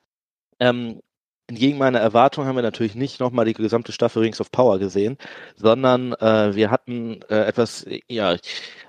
Ähm, 0.60 1.01
entgegen 1.48 1.78
meiner 1.78 2.00
Erwartung 2.00 2.46
haben 2.46 2.56
wir 2.56 2.64
natürlich 2.64 2.96
nicht 2.96 3.20
nochmal 3.20 3.46
die 3.46 3.54
gesamte 3.54 3.92
Staffel 3.92 4.24
Rings 4.24 4.42
of 4.42 4.52
Power 4.52 4.80
gesehen, 4.80 5.18
sondern 5.56 6.14
äh, 6.14 6.56
wir 6.56 6.72
hatten 6.72 7.22
äh, 7.30 7.46
etwas 7.46 7.86
ja, 8.08 8.38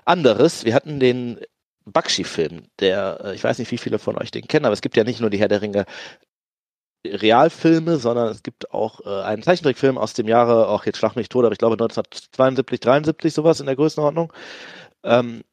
anderes. 0.05 0.65
Wir 0.65 0.73
hatten 0.73 0.99
den 0.99 1.39
Bakshi-Film, 1.85 2.67
der, 2.79 3.19
äh, 3.23 3.35
ich 3.35 3.43
weiß 3.43 3.59
nicht, 3.59 3.71
wie 3.71 3.77
viele 3.77 3.99
von 3.99 4.17
euch 4.17 4.31
den 4.31 4.47
kennen, 4.47 4.65
aber 4.65 4.73
es 4.73 4.81
gibt 4.81 4.97
ja 4.97 5.03
nicht 5.03 5.21
nur 5.21 5.29
die 5.29 5.39
Herr 5.39 5.47
der 5.47 5.61
Ringe 5.61 5.85
Realfilme, 7.05 7.97
sondern 7.97 8.29
es 8.29 8.43
gibt 8.43 8.71
auch 8.73 9.01
äh, 9.05 9.23
einen 9.23 9.43
Zeichentrickfilm 9.43 9.97
aus 9.97 10.13
dem 10.13 10.27
Jahre, 10.27 10.67
auch 10.67 10.85
jetzt 10.85 10.97
schlag 10.97 11.15
mich 11.15 11.29
tot, 11.29 11.45
aber 11.45 11.53
ich 11.53 11.59
glaube 11.59 11.75
1972, 11.75 12.79
73 12.79 13.33
sowas 13.33 13.59
in 13.59 13.65
der 13.67 13.75
Größenordnung, 13.75 14.33
ähm, 15.03 15.43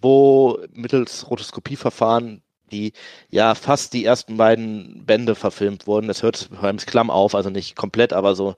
wo 0.00 0.58
mittels 0.72 1.30
Rotoskopieverfahren 1.30 2.42
die 2.70 2.92
ja 3.30 3.54
fast 3.54 3.92
die 3.92 4.04
ersten 4.04 4.36
beiden 4.36 5.04
Bände 5.06 5.34
verfilmt 5.34 5.86
wurden. 5.86 6.08
Das 6.08 6.22
hört 6.22 6.48
beim 6.60 6.76
Klamm 6.78 7.10
auf, 7.10 7.34
also 7.34 7.50
nicht 7.50 7.76
komplett, 7.76 8.12
aber 8.12 8.34
so, 8.34 8.54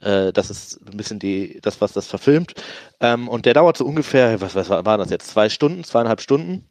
äh, 0.00 0.32
das 0.32 0.50
ist 0.50 0.80
ein 0.86 0.96
bisschen 0.96 1.18
die, 1.18 1.60
das, 1.62 1.80
was 1.80 1.92
das 1.92 2.06
verfilmt. 2.06 2.54
Ähm, 3.00 3.28
und 3.28 3.46
der 3.46 3.54
dauert 3.54 3.76
so 3.76 3.84
ungefähr, 3.84 4.40
was, 4.40 4.54
was 4.54 4.68
war, 4.70 4.98
das 4.98 5.10
jetzt? 5.10 5.30
Zwei 5.30 5.48
Stunden, 5.48 5.84
zweieinhalb 5.84 6.20
Stunden. 6.20 6.68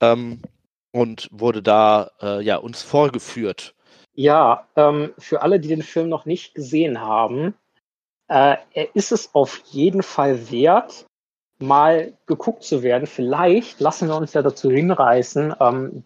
Ähm, 0.00 0.40
und 0.92 1.28
wurde 1.30 1.62
da 1.62 2.10
äh, 2.20 2.42
ja 2.42 2.56
uns 2.56 2.82
vorgeführt. 2.82 3.74
Ja, 4.14 4.66
ähm, 4.76 5.12
für 5.18 5.42
alle, 5.42 5.60
die 5.60 5.68
den 5.68 5.82
Film 5.82 6.08
noch 6.08 6.24
nicht 6.24 6.54
gesehen 6.54 7.00
haben, 7.00 7.54
äh, 8.28 8.56
ist 8.94 9.12
es 9.12 9.34
auf 9.34 9.62
jeden 9.66 10.02
Fall 10.02 10.50
wert, 10.50 11.06
mal 11.60 12.12
geguckt 12.26 12.64
zu 12.64 12.82
werden. 12.82 13.06
Vielleicht 13.06 13.80
lassen 13.80 14.08
wir 14.08 14.16
uns 14.16 14.32
ja 14.32 14.42
dazu 14.42 14.70
hinreißen, 14.70 15.54
ähm, 15.60 16.04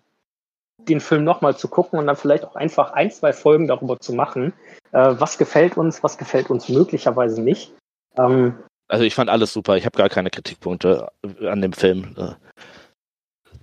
den 0.79 1.01
Film 1.01 1.25
nochmal 1.25 1.57
zu 1.57 1.69
gucken 1.69 1.99
und 1.99 2.07
dann 2.07 2.17
vielleicht 2.17 2.45
auch 2.45 2.57
einfach 2.57 2.93
ein, 2.93 3.11
zwei 3.11 3.33
Folgen 3.33 3.69
darüber 3.69 3.99
zu 3.99 4.13
machen. 4.13 4.53
Äh, 4.93 5.15
was 5.19 5.39
gefällt 5.39 5.77
uns, 5.77 6.03
was 6.03 6.19
gefällt 6.19 6.51
uns 6.51 6.69
möglicherweise 6.69 7.41
nicht. 7.41 7.73
Ähm, 8.17 8.59
Also 8.89 9.05
ich 9.05 9.15
fand 9.15 9.31
alles 9.31 9.53
super. 9.53 9.77
Ich 9.77 9.87
habe 9.87 9.97
gar 9.97 10.09
keine 10.09 10.31
Kritikpunkte 10.31 11.11
an 11.41 11.63
dem 11.63 11.73
Film. 11.73 12.15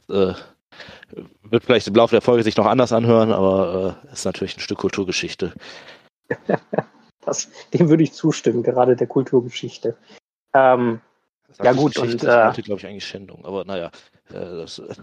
Äh, 0.10 0.14
äh, 0.14 0.34
wird 1.44 1.66
vielleicht 1.66 1.88
im 1.88 1.96
Laufe 1.96 2.16
der 2.16 2.22
Folge 2.22 2.44
sich 2.44 2.58
noch 2.58 2.66
anders 2.66 2.94
anhören, 2.94 3.32
aber 3.32 4.00
äh, 4.08 4.14
ist 4.14 4.26
natürlich 4.26 4.58
ein 4.58 4.62
Stück 4.62 4.80
Kulturgeschichte. 4.80 5.54
Das, 7.24 7.52
dem 7.72 7.88
würde 7.88 8.02
ich 8.02 8.14
zustimmen, 8.14 8.64
gerade 8.64 8.96
der 8.96 9.06
Kulturgeschichte. 9.06 9.96
Ähm, 10.56 11.02
ja 11.62 11.74
gut, 11.74 11.98
und 11.98 12.24
äh, 12.24 12.52
glaube 12.62 12.80
ich 12.80 12.88
eigentlich 12.88 13.06
Schändung, 13.06 13.46
aber 13.46 13.66
naja. 13.66 13.92
Äh, 14.30 14.34
das, 14.34 14.80
äh. 14.80 14.94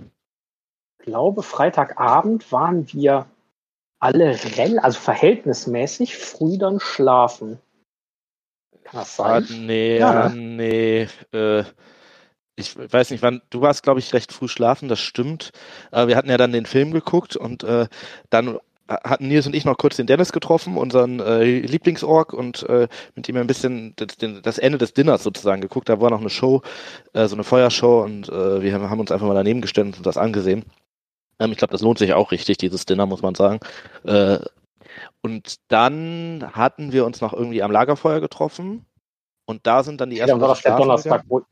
Ich 0.99 1.07
glaube, 1.07 1.43
Freitagabend 1.43 2.51
waren 2.53 2.93
wir 2.93 3.27
alle 4.01 4.39
rel 4.57 4.79
also 4.79 4.99
verhältnismäßig 4.99 6.17
früh 6.17 6.59
dann 6.59 6.81
schlafen. 6.81 7.59
Kann 8.85 9.01
das 9.01 9.17
sein? 9.17 9.47
Ah, 9.49 9.53
nee, 9.53 9.99
ja. 9.99 10.29
nee. 10.29 11.09
Äh, 11.33 11.65
ich 12.57 12.77
weiß 12.77 13.11
nicht, 13.11 13.23
wann, 13.23 13.41
du 13.51 13.61
warst, 13.61 13.85
glaube 13.85 14.01
ich, 14.01 14.13
recht 14.13 14.33
früh 14.33 14.49
schlafen, 14.49 14.89
das 14.89 14.99
stimmt. 14.99 15.53
Äh, 15.93 16.09
wir 16.09 16.17
hatten 16.17 16.31
ja 16.31 16.37
dann 16.37 16.53
den 16.53 16.67
Film 16.67 16.93
geguckt 16.93 17.37
und 17.37 17.63
äh, 17.63 17.87
dann 18.31 18.59
hatten 18.89 19.29
Nils 19.29 19.47
und 19.47 19.55
ich 19.55 19.65
noch 19.65 19.77
kurz 19.77 19.97
den 19.97 20.07
Dennis 20.07 20.33
getroffen, 20.33 20.77
unseren 20.77 21.21
äh, 21.21 21.45
Lieblingsorg, 21.45 22.33
und 22.33 22.63
äh, 22.69 22.89
mit 23.15 23.29
ihm 23.29 23.37
ein 23.37 23.47
bisschen 23.47 23.95
das, 23.97 24.17
das, 24.43 24.59
Ende 24.59 24.79
des 24.79 24.95
Dinners 24.95 25.23
sozusagen 25.23 25.61
geguckt. 25.61 25.89
Da 25.89 26.01
war 26.01 26.11
noch 26.11 26.21
eine 26.21 26.31
Show, 26.31 26.63
äh, 27.13 27.27
so 27.27 27.37
eine 27.37 27.45
Feuershow, 27.45 28.03
und 28.03 28.29
äh, 28.29 28.63
wir 28.63 28.73
haben 28.73 29.01
uns 29.01 29.13
einfach 29.13 29.27
mal 29.27 29.35
daneben 29.35 29.61
gestellt 29.61 29.97
und 29.97 30.07
das 30.07 30.17
angesehen. 30.17 30.65
Ähm, 31.39 31.53
ich 31.53 31.59
glaube, 31.59 31.73
das 31.73 31.83
lohnt 31.83 31.99
sich 31.99 32.15
auch 32.15 32.33
richtig, 32.33 32.59
dieses 32.59 32.87
Dinner, 32.87 33.07
muss 33.07 33.23
man 33.23 33.35
sagen. 33.35 33.61
Äh, 34.05 34.39
und 35.23 35.57
dann 35.69 36.51
hatten 36.53 36.93
wir 36.93 37.05
uns 37.05 37.21
noch 37.21 37.33
irgendwie 37.33 37.63
am 37.63 37.71
Lagerfeuer 37.71 38.21
getroffen. 38.21 38.87
Und 39.45 39.67
da 39.67 39.83
sind 39.83 40.01
dann 40.01 40.11
die 40.11 40.19
ersten. 40.19 40.31
Ja, 40.31 40.35
dann 40.35 40.43
war 40.43 40.49
das 40.49 40.63
der 40.63 40.77
Donnerstag, 40.77 41.25
wo, 41.29 41.43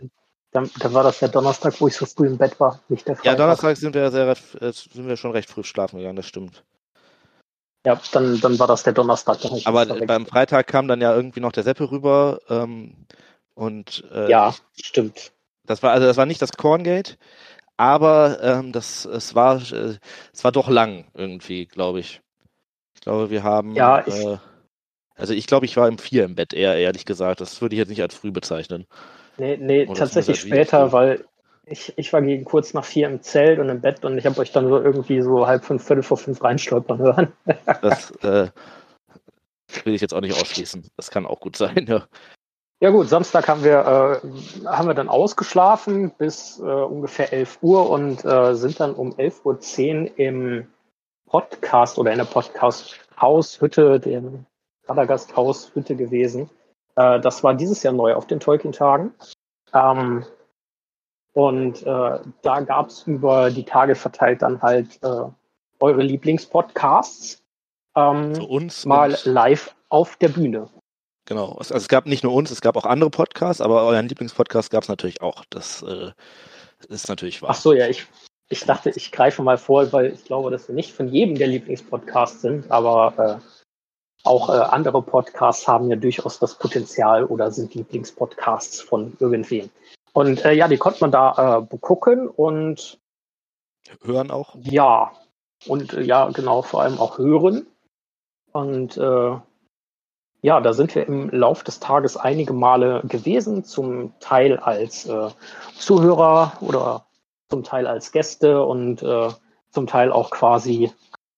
dann, 0.52 0.70
dann, 0.80 0.94
war 0.94 1.02
das 1.02 1.18
der 1.18 1.28
Donnerstag, 1.28 1.80
wo 1.80 1.88
ich 1.88 1.96
so 1.96 2.06
früh 2.06 2.26
im 2.26 2.38
Bett 2.38 2.58
war, 2.60 2.80
nicht 2.88 3.06
der 3.06 3.16
Freitag. 3.16 3.32
Ja, 3.32 3.38
Donnerstag 3.38 3.76
sind 3.76 3.94
wir, 3.94 4.10
sehr, 4.10 4.28
äh, 4.28 4.72
sind 4.72 5.06
wir 5.06 5.16
schon 5.16 5.32
recht 5.32 5.50
früh 5.50 5.62
schlafen 5.64 5.98
gegangen, 5.98 6.16
das 6.16 6.26
stimmt. 6.26 6.64
Ja, 7.86 8.00
dann, 8.10 8.40
dann 8.40 8.58
war 8.58 8.66
das 8.66 8.82
der 8.82 8.94
Donnerstag. 8.94 9.38
Aber 9.64 9.86
beim 9.86 10.26
Freitag 10.26 10.66
kam 10.66 10.88
dann 10.88 11.00
ja 11.00 11.14
irgendwie 11.14 11.38
noch 11.38 11.52
der 11.52 11.62
Seppe 11.62 11.92
rüber. 11.92 12.40
Ähm, 12.48 13.06
und 13.54 14.02
äh, 14.12 14.28
ja, 14.28 14.56
stimmt. 14.74 15.32
Das 15.66 15.84
war 15.84 15.92
also 15.92 16.04
das 16.04 16.16
war 16.16 16.26
nicht 16.26 16.42
das 16.42 16.50
Corngate, 16.50 17.16
aber 17.76 18.42
ähm, 18.42 18.72
das 18.72 19.04
es 19.04 19.36
war 19.36 19.62
äh, 19.70 19.98
es 20.32 20.42
war 20.42 20.50
doch 20.50 20.68
lang 20.68 21.04
irgendwie, 21.14 21.66
glaube 21.66 22.00
ich. 22.00 22.22
Ich 22.96 23.02
glaube, 23.02 23.30
wir 23.30 23.44
haben 23.44 23.76
ja, 23.76 24.04
ich, 24.04 24.14
äh, 24.16 24.38
also 25.14 25.32
ich 25.32 25.46
glaube, 25.46 25.66
ich 25.66 25.76
war 25.76 25.86
im 25.86 25.98
vier 25.98 26.24
im 26.24 26.34
Bett 26.34 26.54
eher 26.54 26.74
ehrlich 26.74 27.04
gesagt. 27.04 27.40
Das 27.40 27.60
würde 27.62 27.76
ich 27.76 27.78
jetzt 27.78 27.90
nicht 27.90 28.02
als 28.02 28.16
früh 28.16 28.32
bezeichnen. 28.32 28.86
Nee, 29.38 29.58
nee, 29.58 29.86
Oder 29.86 29.94
tatsächlich 30.00 30.40
später, 30.40 30.90
weil 30.90 31.24
ich, 31.66 31.92
ich 31.96 32.12
war 32.12 32.22
gegen 32.22 32.44
kurz 32.44 32.74
nach 32.74 32.84
vier 32.84 33.08
im 33.08 33.22
Zelt 33.22 33.58
und 33.58 33.68
im 33.68 33.80
Bett 33.80 34.04
und 34.04 34.16
ich 34.16 34.24
habe 34.24 34.40
euch 34.40 34.52
dann 34.52 34.68
so 34.68 34.80
irgendwie 34.80 35.20
so 35.20 35.46
halb 35.46 35.64
fünf, 35.64 35.84
viertel 35.84 36.02
vor 36.02 36.16
fünf 36.16 36.42
reinstolpern 36.42 36.98
hören. 36.98 37.32
das 37.82 38.12
äh, 38.22 38.48
will 39.84 39.94
ich 39.94 40.00
jetzt 40.00 40.14
auch 40.14 40.20
nicht 40.20 40.40
ausschließen. 40.40 40.88
Das 40.96 41.10
kann 41.10 41.26
auch 41.26 41.40
gut 41.40 41.56
sein, 41.56 41.86
ja. 41.88 42.06
Ja 42.80 42.90
gut, 42.90 43.08
Samstag 43.08 43.48
haben 43.48 43.64
wir, 43.64 44.20
äh, 44.22 44.66
haben 44.66 44.86
wir 44.86 44.94
dann 44.94 45.08
ausgeschlafen 45.08 46.10
bis 46.10 46.58
äh, 46.58 46.62
ungefähr 46.62 47.32
11 47.32 47.58
Uhr 47.62 47.88
und 47.88 48.24
äh, 48.24 48.54
sind 48.54 48.78
dann 48.78 48.94
um 48.94 49.14
11.10 49.14 50.02
Uhr 50.02 50.18
im 50.18 50.66
Podcast 51.28 51.98
oder 51.98 52.12
in 52.12 52.18
der 52.18 52.26
Podcast-Haushütte, 52.26 53.98
dem 53.98 54.44
Radagast-Haushütte 54.86 55.96
gewesen. 55.96 56.50
Äh, 56.96 57.18
das 57.20 57.42
war 57.42 57.54
dieses 57.54 57.82
Jahr 57.82 57.94
neu 57.94 58.14
auf 58.14 58.26
den 58.26 58.40
Tolkien-Tagen. 58.40 59.14
Ähm, 59.72 60.26
und 61.36 61.82
äh, 61.82 62.18
da 62.40 62.60
gab 62.60 62.88
es 62.88 63.02
über 63.06 63.50
die 63.50 63.64
Tage 63.64 63.94
verteilt 63.94 64.40
dann 64.40 64.62
halt 64.62 64.98
äh, 65.02 65.24
eure 65.80 66.02
Lieblingspodcasts 66.02 67.42
ähm, 67.94 68.42
uns 68.42 68.86
mal 68.86 69.18
live 69.24 69.76
auf 69.90 70.16
der 70.16 70.30
Bühne. 70.30 70.70
Genau. 71.26 71.52
Also 71.58 71.74
es 71.74 71.88
gab 71.88 72.06
nicht 72.06 72.24
nur 72.24 72.32
uns, 72.32 72.50
es 72.50 72.62
gab 72.62 72.74
auch 72.74 72.86
andere 72.86 73.10
Podcasts, 73.10 73.60
aber 73.60 73.82
euren 73.82 74.08
Lieblingspodcast 74.08 74.70
gab 74.70 74.84
es 74.84 74.88
natürlich 74.88 75.20
auch. 75.20 75.44
Das 75.50 75.82
äh, 75.82 76.12
ist 76.88 77.10
natürlich 77.10 77.42
wahr. 77.42 77.50
Ach 77.50 77.60
so, 77.60 77.74
ja, 77.74 77.86
ich, 77.86 78.06
ich 78.48 78.64
dachte, 78.64 78.88
ich 78.88 79.12
greife 79.12 79.42
mal 79.42 79.58
vor, 79.58 79.92
weil 79.92 80.14
ich 80.14 80.24
glaube, 80.24 80.50
dass 80.50 80.68
wir 80.68 80.74
nicht 80.74 80.94
von 80.94 81.08
jedem 81.08 81.34
der 81.34 81.48
Lieblingspodcasts 81.48 82.40
sind, 82.40 82.70
aber 82.70 83.42
äh, 83.42 84.26
auch 84.26 84.48
äh, 84.48 84.52
andere 84.52 85.02
Podcasts 85.02 85.68
haben 85.68 85.90
ja 85.90 85.96
durchaus 85.96 86.38
das 86.38 86.54
Potenzial 86.54 87.26
oder 87.26 87.50
sind 87.50 87.74
Lieblingspodcasts 87.74 88.80
von 88.80 89.14
irgendwem. 89.20 89.68
Und 90.16 90.46
äh, 90.46 90.54
ja, 90.54 90.66
die 90.66 90.78
konnte 90.78 91.02
man 91.02 91.10
da 91.10 91.58
äh, 91.70 91.76
gucken 91.76 92.26
und 92.26 92.98
hören 94.02 94.30
auch. 94.30 94.56
Ja, 94.62 95.12
und 95.66 95.92
äh, 95.92 96.00
ja, 96.00 96.30
genau, 96.30 96.62
vor 96.62 96.80
allem 96.80 96.98
auch 96.98 97.18
hören. 97.18 97.66
Und 98.50 98.96
äh, 98.96 99.36
ja, 100.40 100.60
da 100.62 100.72
sind 100.72 100.94
wir 100.94 101.06
im 101.06 101.28
Lauf 101.28 101.64
des 101.64 101.80
Tages 101.80 102.16
einige 102.16 102.54
Male 102.54 103.02
gewesen, 103.06 103.62
zum 103.62 104.18
Teil 104.18 104.58
als 104.58 105.04
äh, 105.04 105.28
Zuhörer 105.76 106.54
oder 106.62 107.04
zum 107.50 107.62
Teil 107.62 107.86
als 107.86 108.10
Gäste 108.10 108.64
und 108.64 109.02
äh, 109.02 109.28
zum 109.70 109.86
Teil 109.86 110.12
auch 110.12 110.30
quasi 110.30 110.90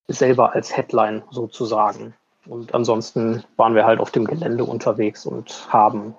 selber 0.07 0.55
als 0.55 0.77
Headline 0.77 1.25
sozusagen. 1.33 2.15
Und 2.47 2.77
ansonsten 2.77 3.43
waren 3.57 3.75
wir 3.75 3.87
halt 3.87 3.99
auf 3.99 4.13
dem 4.13 4.25
Gelände 4.25 4.63
unterwegs 4.63 5.27
und 5.27 5.67
haben 5.69 6.15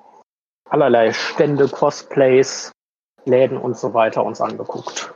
allerlei 0.70 1.14
Stände, 1.14 1.68
Cosplays, 1.68 2.72
Läden 3.26 3.58
und 3.58 3.78
so 3.78 3.94
weiter 3.94 4.24
uns 4.24 4.42
angeguckt. 4.42 5.14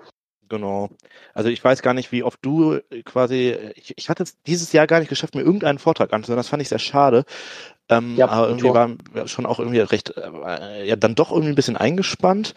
Genau. 0.49 0.89
Also 1.33 1.49
ich 1.49 1.63
weiß 1.63 1.81
gar 1.81 1.93
nicht, 1.93 2.11
wie 2.11 2.23
oft 2.23 2.37
du 2.43 2.79
quasi, 3.05 3.57
ich, 3.75 3.93
ich 3.97 4.09
hatte 4.09 4.23
es 4.23 4.39
dieses 4.43 4.71
Jahr 4.71 4.85
gar 4.85 4.99
nicht 4.99 5.09
geschafft, 5.09 5.35
mir 5.35 5.41
irgendeinen 5.41 5.79
Vortrag 5.79 6.13
anzuhören. 6.13 6.37
Das 6.37 6.49
fand 6.49 6.61
ich 6.61 6.69
sehr 6.69 6.79
schade. 6.79 7.25
Ähm, 7.89 8.15
ja, 8.17 8.27
aber 8.27 8.49
irgendwie 8.49 8.69
war 8.69 9.27
schon 9.27 9.45
auch 9.45 9.59
irgendwie 9.59 9.79
recht, 9.79 10.15
äh, 10.15 10.85
ja, 10.85 10.95
dann 10.95 11.15
doch 11.15 11.31
irgendwie 11.31 11.49
ein 11.49 11.55
bisschen 11.55 11.77
eingespannt. 11.77 12.53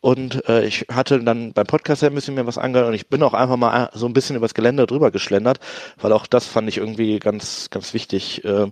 Und 0.00 0.48
äh, 0.48 0.64
ich 0.64 0.86
hatte 0.92 1.22
dann 1.22 1.52
beim 1.52 1.66
Podcast 1.66 2.02
ein 2.02 2.14
bisschen 2.14 2.34
mir 2.34 2.46
was 2.46 2.58
angehört 2.58 2.88
und 2.88 2.94
ich 2.94 3.08
bin 3.08 3.22
auch 3.22 3.34
einfach 3.34 3.56
mal 3.56 3.88
so 3.94 4.06
ein 4.06 4.12
bisschen 4.12 4.34
übers 4.34 4.52
Gelände 4.52 4.86
drüber 4.86 5.12
geschlendert, 5.12 5.60
weil 6.00 6.12
auch 6.12 6.26
das 6.26 6.46
fand 6.46 6.68
ich 6.68 6.78
irgendwie 6.78 7.20
ganz, 7.20 7.70
ganz 7.70 7.94
wichtig. 7.94 8.44
Äh, 8.44 8.70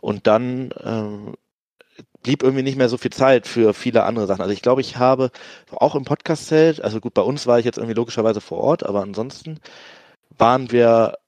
und 0.00 0.26
dann 0.26 0.72
äh, 0.72 1.32
blieb 2.24 2.42
irgendwie 2.42 2.64
nicht 2.64 2.76
mehr 2.76 2.88
so 2.88 2.98
viel 2.98 3.12
Zeit 3.12 3.46
für 3.46 3.74
viele 3.74 4.02
andere 4.04 4.26
Sachen. 4.26 4.42
Also 4.42 4.52
ich 4.52 4.62
glaube, 4.62 4.80
ich 4.80 4.96
habe 4.96 5.30
auch 5.70 5.94
im 5.94 6.04
Podcast-Zelt, 6.04 6.80
also 6.82 7.00
gut, 7.00 7.14
bei 7.14 7.22
uns 7.22 7.46
war 7.46 7.60
ich 7.60 7.64
jetzt 7.64 7.78
irgendwie 7.78 7.94
logischerweise 7.94 8.40
vor 8.40 8.58
Ort, 8.58 8.84
aber 8.84 9.02
ansonsten 9.02 9.60
waren 10.38 10.72
wir 10.72 11.18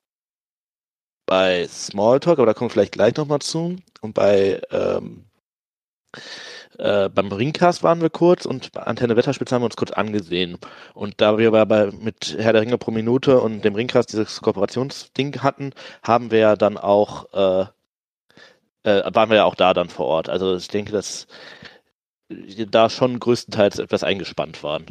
bei 1.26 1.66
Smalltalk, 1.68 2.38
aber 2.38 2.46
da 2.46 2.54
kommen 2.54 2.70
wir 2.70 2.72
vielleicht 2.72 2.92
gleich 2.92 3.16
nochmal 3.16 3.40
zu. 3.40 3.76
Und 4.00 4.14
bei 4.14 4.60
ähm, 4.70 5.26
äh, 6.78 7.08
beim 7.08 7.32
Ringcast 7.32 7.82
waren 7.82 8.00
wir 8.00 8.10
kurz 8.10 8.44
und 8.44 8.72
bei 8.72 8.82
Antenne 8.82 9.16
Wetterspitze 9.16 9.54
haben 9.54 9.62
wir 9.62 9.66
uns 9.66 9.76
kurz 9.76 9.92
angesehen. 9.92 10.58
Und 10.94 11.20
da 11.20 11.38
wir 11.38 11.50
bei, 11.50 11.90
mit 11.92 12.36
Herr 12.38 12.52
der 12.52 12.62
Ringe 12.62 12.78
pro 12.78 12.90
Minute 12.90 13.40
und 13.40 13.64
dem 13.64 13.74
Ringcast 13.74 14.12
dieses 14.12 14.40
Kooperationsding 14.42 15.42
hatten, 15.42 15.72
haben 16.02 16.30
wir 16.30 16.56
dann 16.56 16.76
auch 16.76 17.32
äh, 17.32 17.66
äh, 18.86 19.02
waren 19.12 19.30
wir 19.30 19.36
ja 19.36 19.44
auch 19.44 19.56
da 19.56 19.74
dann 19.74 19.88
vor 19.88 20.06
Ort. 20.06 20.28
Also 20.28 20.56
ich 20.56 20.68
denke, 20.68 20.92
dass 20.92 21.26
da 22.28 22.88
schon 22.88 23.18
größtenteils 23.18 23.78
etwas 23.78 24.04
eingespannt 24.04 24.62
waren. 24.62 24.86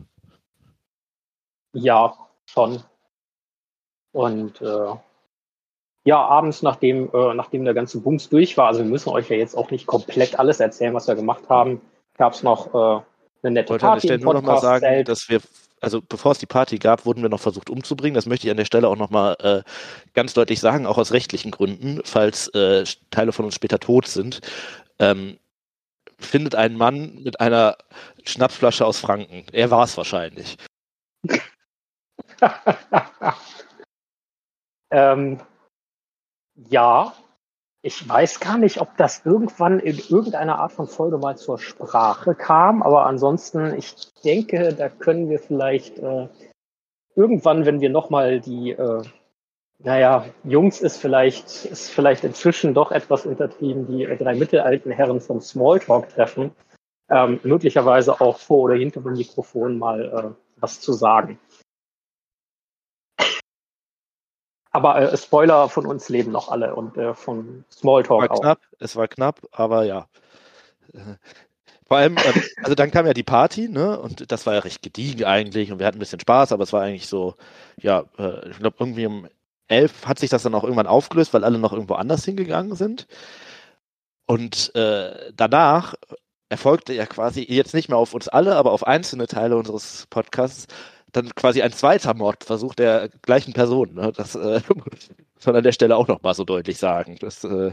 Ja, 1.74 2.14
schon. 2.46 2.84
Und 4.12 4.62
äh, 4.62 4.94
ja, 6.04 6.18
abends, 6.18 6.62
nachdem, 6.62 7.10
äh, 7.14 7.34
nachdem 7.34 7.66
der 7.66 7.74
ganze 7.74 8.00
Bums 8.00 8.30
durch 8.30 8.58
war, 8.58 8.68
also 8.68 8.82
wir 8.82 8.90
müssen 8.90 9.10
euch 9.10 9.30
ja 9.30 9.36
jetzt 9.36 9.56
auch 9.56 9.72
nicht 9.72 9.88
komplett 9.88 10.40
alles 10.40 10.60
erzählen, 10.60 10.94
was 10.94 11.08
wir 11.08 11.16
gemacht 11.16 11.50
haben, 11.50 11.82
gab 12.18 12.34
es 12.34 12.44
noch 12.44 12.74
äh, 12.74 13.02
eine 13.44 13.54
nette 13.54 13.66
ich 13.66 13.70
wollte 13.72 13.86
Party. 13.86 14.08
Ich 14.08 14.12
wollte 14.12 14.24
nur 14.24 14.34
noch 14.36 14.42
mal 14.44 14.62
sagen, 14.62 15.04
dass 15.04 15.28
wir 15.28 15.42
also 15.82 16.02
bevor 16.02 16.32
es 16.32 16.40
die 16.40 16.46
Party 16.46 16.78
gab, 16.78 17.06
wurden 17.06 17.22
wir 17.22 17.30
noch 17.30 17.40
versucht 17.40 17.70
umzubringen. 17.70 18.16
Das 18.16 18.26
möchte 18.26 18.48
ich 18.48 18.52
an 18.52 18.58
der 18.58 18.66
Stelle 18.66 18.88
auch 18.88 18.96
nochmal 18.96 19.36
äh, 19.40 19.62
ganz 20.14 20.34
deutlich 20.34 20.60
sagen, 20.60 20.86
auch 20.86 20.98
aus 20.98 21.12
rechtlichen 21.12 21.52
Gründen, 21.52 22.02
falls 22.04 22.48
äh, 22.50 22.84
Teile 23.12 23.32
von 23.32 23.46
uns 23.46 23.56
später 23.56 23.80
tot 23.80 24.08
sind. 24.08 24.42
Ähm, 25.00 25.38
findet 26.18 26.56
einen 26.56 26.78
Mann 26.78 27.22
mit 27.24 27.40
einer 27.40 27.78
Schnapsflasche 28.24 28.86
aus 28.86 29.00
Franken. 29.00 29.46
Er 29.52 29.70
war 29.72 29.84
es 29.84 29.98
wahrscheinlich. 29.98 30.58
ähm, 34.92 35.40
ja, 36.56 37.14
ich 37.86 38.10
weiß 38.10 38.40
gar 38.40 38.58
nicht, 38.58 38.82
ob 38.82 38.98
das 38.98 39.22
irgendwann 39.26 39.80
in 39.80 40.00
irgendeiner 40.10 40.58
Art 40.58 40.72
von 40.72 40.88
Folge 40.88 41.20
mal 41.20 41.38
zur 41.38 41.60
Sprache 41.60 42.34
kam, 42.34 42.82
aber 42.82 43.06
ansonsten, 43.06 43.76
ich 43.78 43.94
denke, 44.24 44.74
da 44.74 44.90
können 44.90 45.30
wir 45.30 45.38
vielleicht 45.38 46.00
äh, 46.00 46.28
irgendwann, 47.16 47.68
wenn 47.68 47.82
wir 47.82 47.92
nochmal 47.92 48.40
die, 48.40 48.72
äh, 48.72 49.04
naja, 49.78 50.26
Jungs 50.44 50.82
ist 50.82 50.98
vielleicht, 50.98 51.66
ist 51.66 51.92
vielleicht 51.92 52.24
inzwischen 52.24 52.74
doch 52.74 52.92
etwas 52.92 53.28
untertrieben, 53.28 53.86
die 53.86 54.06
äh, 54.06 54.18
drei 54.18 54.34
mittelalten 54.34 54.92
Herren 54.92 55.22
vom 55.22 55.40
Smalltalk 55.40 56.10
treffen, 56.10 56.56
ähm, 57.12 57.40
möglicherweise 57.44 58.20
auch 58.20 58.40
vor 58.40 58.64
oder 58.64 58.76
hinter 58.78 59.02
dem 59.02 59.14
Mikrofon 59.14 59.78
mal 59.78 60.36
äh, 60.36 60.60
was 60.60 60.82
zu 60.82 60.92
sagen. 60.92 61.38
Aber 64.76 65.00
äh, 65.00 65.18
Spoiler 65.18 65.70
von 65.70 65.86
uns 65.86 66.10
leben 66.10 66.34
noch 66.34 66.50
alle 66.50 66.76
und 66.76 66.98
äh, 66.98 67.14
von 67.14 67.64
Smalltalk 67.72 68.24
war 68.24 68.32
auch. 68.32 68.42
knapp, 68.42 68.60
es 68.80 68.98
war 68.98 69.08
knapp, 69.08 69.40
aber 69.54 69.86
ja. 69.86 70.08
Vor 71.88 71.98
allem, 71.98 72.18
ähm, 72.18 72.44
also 72.62 72.76
dann 72.76 72.92
kam 72.92 73.08
ja 73.08 73.14
die 73.14 73.24
Party, 73.24 73.70
ne? 73.70 73.98
Und 73.98 74.34
das 74.34 74.46
war 74.46 74.54
ja 74.54 74.60
recht 74.60 74.82
gediegen 74.82 75.24
eigentlich 75.24 75.72
und 75.72 75.80
wir 75.80 75.86
hatten 75.86 75.96
ein 75.96 76.00
bisschen 76.00 76.20
Spaß, 76.20 76.52
aber 76.52 76.64
es 76.64 76.74
war 76.74 76.82
eigentlich 76.82 77.08
so, 77.08 77.36
ja, 77.80 78.04
äh, 78.18 78.50
ich 78.50 78.58
glaube 78.58 78.76
irgendwie 78.80 79.06
um 79.06 79.30
elf 79.70 80.06
hat 80.06 80.20
sich 80.20 80.30
das 80.30 80.44
dann 80.44 80.54
auch 80.54 80.64
irgendwann 80.64 80.88
aufgelöst, 80.88 81.34
weil 81.34 81.46
alle 81.46 81.58
noch 81.58 81.72
irgendwo 81.72 81.94
anders 81.94 82.26
hingegangen 82.26 82.76
sind. 82.76 83.08
Und 84.26 84.76
äh, 84.76 85.32
danach 85.36 85.96
erfolgte 86.50 86.94
ja 86.94 87.06
quasi 87.06 87.46
jetzt 87.48 87.74
nicht 87.74 87.88
mehr 87.88 87.98
auf 87.98 88.14
uns 88.14 88.28
alle, 88.28 88.58
aber 88.58 88.74
auf 88.74 88.86
einzelne 88.86 89.28
Teile 89.28 89.56
unseres 89.56 90.06
Podcasts 90.10 90.68
dann 91.16 91.34
quasi 91.36 91.62
ein 91.62 91.72
zweiter 91.72 92.14
Mordversuch 92.14 92.76
der 92.76 93.10
gleichen 93.22 93.54
Person. 93.54 93.94
Ne? 93.94 94.12
Das 94.16 94.36
äh, 94.36 94.62
muss 94.76 95.46
man 95.46 95.56
an 95.56 95.64
der 95.64 95.72
Stelle 95.72 95.96
auch 95.96 96.08
noch 96.08 96.22
mal 96.22 96.34
so 96.34 96.44
deutlich 96.44 96.78
sagen. 96.78 97.18
Das, 97.20 97.44
äh, 97.44 97.72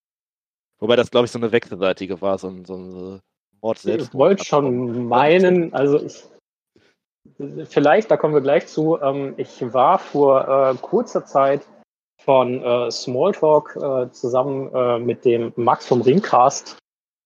wobei 0.78 0.96
das, 0.96 1.10
glaube 1.10 1.26
ich, 1.26 1.32
so 1.32 1.38
eine 1.38 1.52
wechselseitige 1.52 2.20
war, 2.20 2.38
so 2.38 2.48
ein, 2.48 2.64
so 2.64 2.76
ein 2.76 3.20
Mord 3.60 3.78
selbst. 3.78 4.08
Ich 4.08 4.14
wollte 4.14 4.44
schon 4.44 5.08
meinen, 5.08 5.72
also 5.74 6.00
ich, 6.00 6.24
vielleicht, 7.64 8.10
da 8.10 8.16
kommen 8.16 8.34
wir 8.34 8.40
gleich 8.40 8.66
zu, 8.66 9.00
ähm, 9.00 9.34
ich 9.36 9.60
war 9.72 9.98
vor 9.98 10.46
äh, 10.48 10.74
kurzer 10.80 11.24
Zeit 11.24 11.62
von 12.22 12.62
äh, 12.62 12.90
Smalltalk 12.90 13.76
äh, 13.76 14.10
zusammen 14.12 14.72
äh, 14.74 14.98
mit 14.98 15.24
dem 15.24 15.52
Max 15.56 15.86
vom 15.86 16.00
Ringcast 16.00 16.78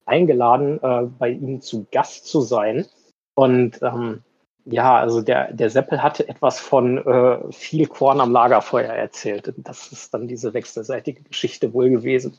eingeladen, 0.07 0.83
äh, 0.83 1.03
bei 1.19 1.31
ihm 1.31 1.61
zu 1.61 1.87
Gast 1.93 2.27
zu 2.27 2.41
sein. 2.41 2.87
Und 3.35 3.81
ähm, 3.83 4.25
ja, 4.71 4.97
also 4.97 5.23
der, 5.23 5.53
der 5.53 5.71
Seppel 5.71 6.03
hatte 6.03 6.29
etwas 6.29 6.61
von 6.61 6.99
äh, 6.99 7.53
viel 7.53 7.87
Korn 7.87 8.21
am 8.21 8.33
Lagerfeuer 8.33 8.93
erzählt. 8.93 9.49
Und 9.49 9.67
das 9.67 9.93
ist 9.93 10.13
dann 10.13 10.29
diese 10.29 10.53
wechselseitige 10.55 11.23
Geschichte 11.23 11.73
wohl 11.73 11.91
gewesen, 11.91 12.39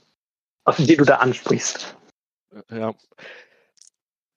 auf 0.64 0.78
die 0.78 0.96
du 0.96 1.06
da 1.06 1.18
ansprichst. 1.18 1.98
Ja. 2.70 2.94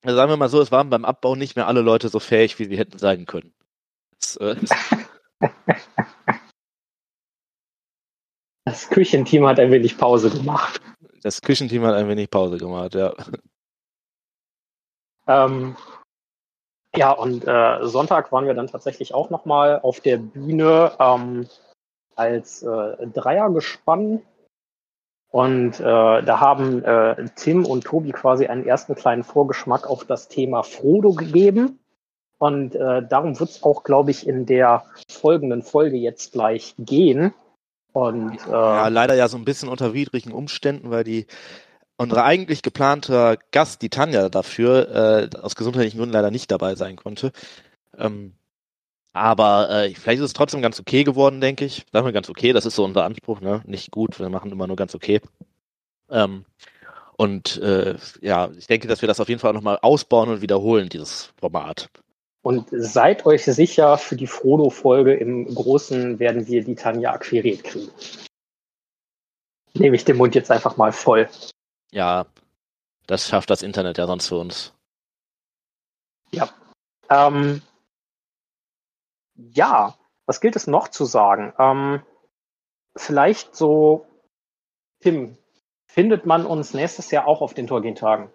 Also 0.02 0.16
sagen 0.16 0.30
wir 0.30 0.36
mal 0.36 0.48
so, 0.48 0.60
es 0.60 0.72
waren 0.72 0.90
beim 0.90 1.04
Abbau 1.04 1.36
nicht 1.36 1.54
mehr 1.54 1.66
alle 1.66 1.82
Leute 1.82 2.08
so 2.08 2.18
fähig, 2.18 2.58
wie 2.58 2.64
sie 2.64 2.78
hätten 2.78 2.98
sein 2.98 3.26
können. 3.26 3.52
Das, 4.18 4.36
äh, 4.36 4.56
Das 8.64 8.88
Küchenteam 8.88 9.46
hat 9.46 9.58
ein 9.58 9.72
wenig 9.72 9.98
Pause 9.98 10.30
gemacht. 10.30 10.80
das 11.22 11.42
Küchenteam 11.42 11.84
hat 11.84 11.94
ein 11.94 12.08
wenig 12.08 12.30
Pause 12.30 12.58
gemacht, 12.58 12.94
ja. 12.94 13.12
Ähm, 15.26 15.76
ja, 16.94 17.12
und 17.12 17.46
äh, 17.46 17.86
Sonntag 17.86 18.32
waren 18.32 18.46
wir 18.46 18.54
dann 18.54 18.66
tatsächlich 18.66 19.14
auch 19.14 19.30
nochmal 19.30 19.80
auf 19.80 20.00
der 20.00 20.18
Bühne 20.18 20.92
ähm, 20.98 21.48
als 22.14 22.62
äh, 22.62 23.06
Dreiergespann. 23.06 24.22
Und 25.30 25.80
äh, 25.80 25.82
da 25.82 26.40
haben 26.40 26.84
äh, 26.84 27.24
Tim 27.36 27.64
und 27.64 27.84
Tobi 27.84 28.12
quasi 28.12 28.46
einen 28.46 28.66
ersten 28.66 28.94
kleinen 28.94 29.24
Vorgeschmack 29.24 29.88
auf 29.88 30.04
das 30.04 30.28
Thema 30.28 30.62
Frodo 30.62 31.14
gegeben. 31.14 31.78
Und 32.36 32.74
äh, 32.74 33.02
darum 33.08 33.40
wird 33.40 33.48
es 33.48 33.62
auch, 33.62 33.84
glaube 33.84 34.10
ich, 34.10 34.26
in 34.26 34.44
der 34.44 34.84
folgenden 35.08 35.62
Folge 35.62 35.96
jetzt 35.96 36.32
gleich 36.32 36.74
gehen. 36.78 37.32
Und 37.92 38.38
äh, 38.46 38.50
Ja, 38.50 38.88
leider 38.88 39.14
ja 39.14 39.28
so 39.28 39.38
ein 39.38 39.46
bisschen 39.46 39.70
unter 39.70 39.94
widrigen 39.94 40.32
Umständen, 40.32 40.90
weil 40.90 41.04
die 41.04 41.26
unsere 42.02 42.24
eigentlich 42.24 42.62
geplante 42.62 43.38
Gast, 43.50 43.82
die 43.82 43.90
Tanja, 43.90 44.28
dafür 44.28 45.30
äh, 45.32 45.36
aus 45.38 45.54
gesundheitlichen 45.54 45.98
Gründen 45.98 46.14
leider 46.14 46.30
nicht 46.30 46.50
dabei 46.50 46.74
sein 46.74 46.96
konnte. 46.96 47.32
Ähm, 47.96 48.34
aber 49.12 49.70
äh, 49.70 49.94
vielleicht 49.94 50.20
ist 50.20 50.26
es 50.26 50.32
trotzdem 50.32 50.62
ganz 50.62 50.80
okay 50.80 51.04
geworden, 51.04 51.40
denke 51.40 51.64
ich. 51.64 51.84
Sagen 51.92 52.06
wir 52.06 52.12
ganz 52.12 52.30
okay, 52.30 52.52
das 52.52 52.66
ist 52.66 52.76
so 52.76 52.84
unser 52.84 53.04
Anspruch, 53.04 53.40
ne? 53.40 53.62
Nicht 53.66 53.90
gut, 53.90 54.18
wir 54.18 54.30
machen 54.30 54.50
immer 54.50 54.66
nur 54.66 54.76
ganz 54.76 54.94
okay. 54.94 55.20
Ähm, 56.10 56.44
und 57.16 57.58
äh, 57.58 57.96
ja, 58.20 58.50
ich 58.56 58.66
denke, 58.66 58.88
dass 58.88 59.02
wir 59.02 59.06
das 59.06 59.20
auf 59.20 59.28
jeden 59.28 59.40
Fall 59.40 59.52
nochmal 59.52 59.78
ausbauen 59.82 60.30
und 60.30 60.40
wiederholen, 60.40 60.88
dieses 60.88 61.32
Format. 61.38 61.88
Und 62.42 62.68
seid 62.72 63.24
euch 63.26 63.44
sicher, 63.44 63.98
für 63.98 64.16
die 64.16 64.26
Frodo-Folge 64.26 65.14
im 65.14 65.46
Großen 65.54 66.18
werden 66.18 66.48
wir 66.48 66.64
die 66.64 66.74
Tanja 66.74 67.12
akquiriert 67.12 67.62
kriegen. 67.62 67.90
Nehme 69.74 69.94
ich 69.94 70.04
den 70.04 70.16
Mund 70.16 70.34
jetzt 70.34 70.50
einfach 70.50 70.76
mal 70.76 70.92
voll. 70.92 71.28
Ja, 71.92 72.26
das 73.06 73.28
schafft 73.28 73.50
das 73.50 73.62
Internet 73.62 73.98
ja 73.98 74.06
sonst 74.06 74.28
für 74.28 74.38
uns. 74.38 74.72
Ähm, 77.10 77.60
ja, 79.34 79.94
was 80.26 80.40
gilt 80.40 80.56
es 80.56 80.66
noch 80.66 80.88
zu 80.88 81.04
sagen? 81.04 81.52
Ähm, 81.58 82.02
vielleicht 82.96 83.54
so, 83.54 84.06
Tim, 85.00 85.36
findet 85.86 86.24
man 86.24 86.46
uns 86.46 86.74
nächstes 86.74 87.10
Jahr 87.10 87.26
auch 87.26 87.42
auf 87.42 87.54
den 87.54 87.66
Torgin-Tagen? 87.66 88.30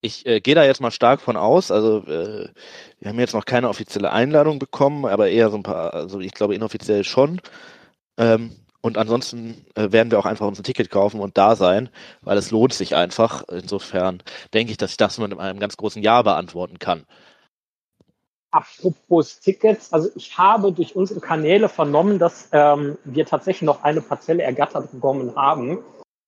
Ich 0.00 0.26
äh, 0.26 0.40
gehe 0.40 0.54
da 0.54 0.64
jetzt 0.64 0.80
mal 0.80 0.90
stark 0.90 1.20
von 1.20 1.36
aus. 1.36 1.70
Also 1.70 1.98
äh, 2.06 2.50
wir 3.00 3.08
haben 3.08 3.18
jetzt 3.18 3.34
noch 3.34 3.46
keine 3.46 3.68
offizielle 3.68 4.12
Einladung 4.12 4.58
bekommen, 4.58 5.06
aber 5.06 5.28
eher 5.28 5.50
so 5.50 5.56
ein 5.56 5.62
paar, 5.62 5.94
also 5.94 6.20
ich 6.20 6.32
glaube 6.32 6.54
inoffiziell 6.54 7.04
schon. 7.04 7.40
Ähm, 8.16 8.54
und 8.80 8.96
ansonsten 8.96 9.66
äh, 9.74 9.90
werden 9.90 10.10
wir 10.10 10.18
auch 10.18 10.26
einfach 10.26 10.46
uns 10.46 10.58
ein 10.58 10.64
Ticket 10.64 10.90
kaufen 10.90 11.20
und 11.20 11.36
da 11.36 11.56
sein, 11.56 11.88
weil 12.22 12.38
es 12.38 12.50
lohnt 12.50 12.72
sich 12.72 12.94
einfach. 12.94 13.42
Insofern 13.48 14.22
denke 14.54 14.70
ich, 14.70 14.76
dass 14.76 14.92
ich 14.92 14.96
das 14.96 15.18
mit 15.18 15.36
einem 15.38 15.58
ganz 15.58 15.76
großen 15.76 16.02
Ja 16.02 16.22
beantworten 16.22 16.78
kann. 16.78 17.04
Apropos 18.50 19.40
Tickets, 19.40 19.92
also 19.92 20.08
ich 20.14 20.38
habe 20.38 20.72
durch 20.72 20.96
unsere 20.96 21.20
Kanäle 21.20 21.68
vernommen, 21.68 22.18
dass 22.18 22.48
ähm, 22.52 22.96
wir 23.04 23.26
tatsächlich 23.26 23.66
noch 23.66 23.82
eine 23.82 24.00
Parzelle 24.00 24.42
ergattert 24.42 24.90
bekommen 24.90 25.36
haben. 25.36 25.80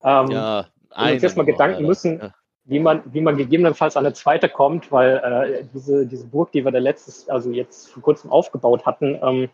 Ähm, 0.02 0.30
Ja, 0.30 0.66
und 0.96 1.12
uns 1.12 1.22
jetzt 1.22 1.36
mal 1.36 1.46
Gedanken 1.46 1.86
müssen, 1.86 2.18
Ja. 2.18 2.34
wie 2.64 2.80
man, 2.80 3.02
wie 3.06 3.22
man 3.22 3.36
gegebenenfalls 3.38 3.96
an 3.96 4.04
eine 4.04 4.12
zweite 4.12 4.48
kommt, 4.50 4.92
weil 4.92 5.16
äh, 5.16 5.64
diese, 5.72 6.04
diese 6.04 6.26
Burg, 6.26 6.52
die 6.52 6.64
wir 6.64 6.72
da 6.72 6.78
letztes, 6.78 7.28
also 7.28 7.50
jetzt 7.52 7.88
vor 7.88 8.02
kurzem 8.02 8.30
aufgebaut 8.30 8.84
hatten, 8.84 9.18
ähm, 9.22 9.48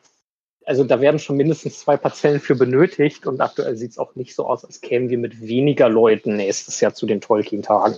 also 0.66 0.84
da 0.84 1.00
werden 1.00 1.18
schon 1.18 1.36
mindestens 1.36 1.80
zwei 1.80 1.96
Parzellen 1.96 2.40
für 2.40 2.56
benötigt 2.56 3.26
und 3.26 3.40
aktuell 3.40 3.76
sieht 3.76 3.92
es 3.92 3.98
auch 3.98 4.14
nicht 4.16 4.34
so 4.34 4.46
aus, 4.46 4.64
als 4.64 4.80
kämen 4.80 5.08
wir 5.08 5.18
mit 5.18 5.40
weniger 5.40 5.88
Leuten 5.88 6.36
nächstes 6.36 6.80
Jahr 6.80 6.92
zu 6.92 7.06
den 7.06 7.20
Tolkien-Tagen. 7.20 7.96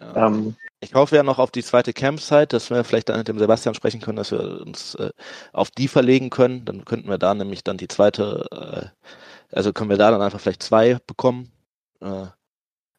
Ja. 0.00 0.26
Ähm, 0.26 0.56
Ich 0.80 0.94
hoffe 0.94 1.16
ja 1.16 1.22
noch 1.22 1.38
auf 1.38 1.50
die 1.50 1.62
zweite 1.62 1.92
Campsite, 1.92 2.48
dass 2.48 2.70
wir 2.70 2.84
vielleicht 2.84 3.08
dann 3.08 3.18
mit 3.18 3.28
dem 3.28 3.38
Sebastian 3.38 3.74
sprechen 3.74 4.00
können, 4.00 4.16
dass 4.16 4.30
wir 4.30 4.60
uns 4.60 4.94
äh, 4.96 5.10
auf 5.52 5.70
die 5.70 5.88
verlegen 5.88 6.30
können. 6.30 6.64
Dann 6.64 6.84
könnten 6.84 7.08
wir 7.08 7.18
da 7.18 7.34
nämlich 7.34 7.64
dann 7.64 7.76
die 7.76 7.88
zweite, 7.88 8.46
äh, 8.52 9.56
also 9.56 9.72
können 9.72 9.90
wir 9.90 9.96
da 9.96 10.10
dann 10.10 10.22
einfach 10.22 10.40
vielleicht 10.40 10.62
zwei 10.62 10.98
bekommen. 11.06 11.50
Äh, 12.00 12.26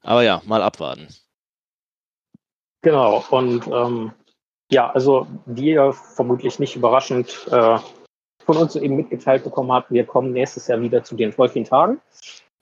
aber 0.01 0.23
ja, 0.23 0.41
mal 0.45 0.61
abwarten. 0.61 1.07
Genau, 2.81 3.23
und 3.29 3.67
ähm, 3.67 4.11
ja, 4.71 4.89
also 4.91 5.27
wie 5.45 5.69
ihr 5.69 5.93
vermutlich 5.93 6.59
nicht 6.59 6.75
überraschend 6.75 7.47
äh, 7.51 7.77
von 8.47 8.57
uns 8.57 8.75
eben 8.77 8.95
mitgeteilt 8.95 9.43
bekommen 9.43 9.71
habt, 9.71 9.91
wir 9.91 10.05
kommen 10.05 10.31
nächstes 10.31 10.67
Jahr 10.67 10.81
wieder 10.81 11.03
zu 11.03 11.15
den 11.15 11.31
Tolkien-Tagen. 11.31 11.99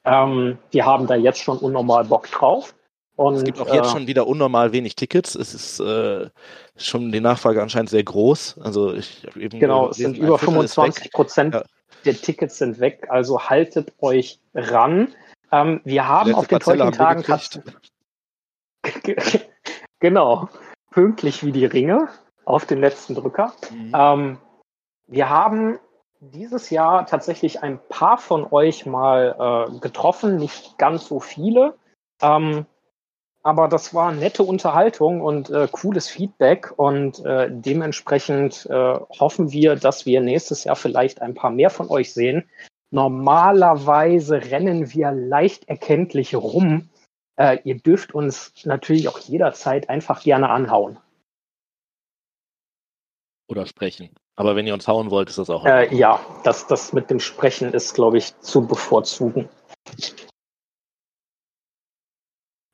Ähm, 0.03 0.57
wir 0.71 0.85
haben 0.85 1.07
da 1.07 1.15
jetzt 1.15 1.39
schon 1.39 1.57
unnormal 1.59 2.03
Bock 2.05 2.29
drauf. 2.29 2.75
Und, 3.15 3.35
Es 3.35 3.43
gibt 3.45 3.61
auch 3.61 3.73
jetzt 3.73 3.87
äh, 3.87 3.91
schon 3.91 4.07
wieder 4.07 4.27
unnormal 4.27 4.73
wenig 4.73 4.95
Tickets. 4.95 5.35
Es 5.35 5.53
ist 5.53 5.79
äh, 5.79 6.27
schon 6.75 7.11
die 7.13 7.21
Nachfrage 7.21 7.61
anscheinend 7.61 7.89
sehr 7.89 8.03
groß. 8.03 8.57
Also 8.61 8.93
ich 8.93 9.23
hab 9.25 9.37
eben 9.37 9.57
Genau, 9.59 9.89
es 9.89 9.97
sind 9.97 10.17
über 10.17 10.37
Viertel 10.37 10.65
ist 10.65 10.73
25 10.73 11.05
weg. 11.05 11.11
Prozent 11.13 11.53
Ja. 11.55 11.63
der 12.03 12.15
Tickets 12.15 12.57
sind 12.57 12.79
weg, 12.79 13.05
also 13.09 13.39
haltet 13.41 13.93
euch 14.01 14.39
ran. 14.53 15.13
Ähm, 15.51 15.79
wir 15.85 16.07
haben 16.09 16.31
Letzte 16.31 16.39
auf 16.39 16.47
den 16.47 16.59
gekriegt. 16.91 17.25
tats- 17.27 17.59
genau, 19.99 20.49
pünktlich 20.91 21.45
wie 21.45 21.51
die 21.51 21.65
Ringe 21.65 22.09
auf 22.43 22.65
den 22.65 22.79
letzten 22.81 23.15
Drücker. 23.15 23.53
Mhm. 23.71 23.91
Ähm, 23.95 24.37
wir 25.07 25.29
haben 25.29 25.79
dieses 26.19 26.69
Jahr 26.69 27.05
tatsächlich 27.05 27.61
ein 27.61 27.79
paar 27.89 28.17
von 28.17 28.51
euch 28.51 28.85
mal 28.85 29.69
äh, 29.69 29.79
getroffen, 29.79 30.37
nicht 30.37 30.77
ganz 30.77 31.07
so 31.07 31.19
viele. 31.19 31.75
Ähm, 32.21 32.65
aber 33.43 33.67
das 33.67 33.93
war 33.93 34.11
nette 34.11 34.41
Unterhaltung 34.41 35.21
und 35.21 35.51
äh, 35.51 35.67
cooles 35.71 36.07
Feedback 36.07 36.73
und 36.77 37.23
äh, 37.23 37.47
dementsprechend 37.51 38.65
äh, 38.65 38.99
hoffen 39.19 39.51
wir, 39.51 39.75
dass 39.75 40.07
wir 40.07 40.21
nächstes 40.21 40.63
Jahr 40.63 40.75
vielleicht 40.75 41.21
ein 41.21 41.35
paar 41.35 41.51
mehr 41.51 41.69
von 41.69 41.89
euch 41.89 42.11
sehen. 42.11 42.49
Normalerweise 42.89 44.37
rennen 44.49 44.91
wir 44.93 45.11
leicht 45.11 45.69
erkenntlich 45.69 46.33
rum. 46.33 46.89
Äh, 47.35 47.59
ihr 47.65 47.77
dürft 47.77 48.15
uns 48.15 48.51
natürlich 48.65 49.09
auch 49.09 49.19
jederzeit 49.19 49.89
einfach 49.89 50.23
gerne 50.23 50.49
anhauen. 50.49 50.97
Oder 53.47 53.67
sprechen. 53.67 54.09
Aber 54.37 54.55
wenn 54.55 54.67
ihr 54.67 54.73
uns 54.73 54.87
hauen 54.87 55.11
wollt, 55.11 55.29
ist 55.29 55.37
das 55.37 55.49
auch. 55.49 55.65
Äh, 55.65 55.93
ja, 55.95 56.19
das, 56.43 56.67
das 56.67 56.91
mit 56.93 57.09
dem 57.09 57.19
Sprechen 57.19 57.73
ist, 57.73 57.93
glaube 57.93 58.17
ich, 58.17 58.37
zu 58.41 58.65
bevorzugen. 58.67 59.47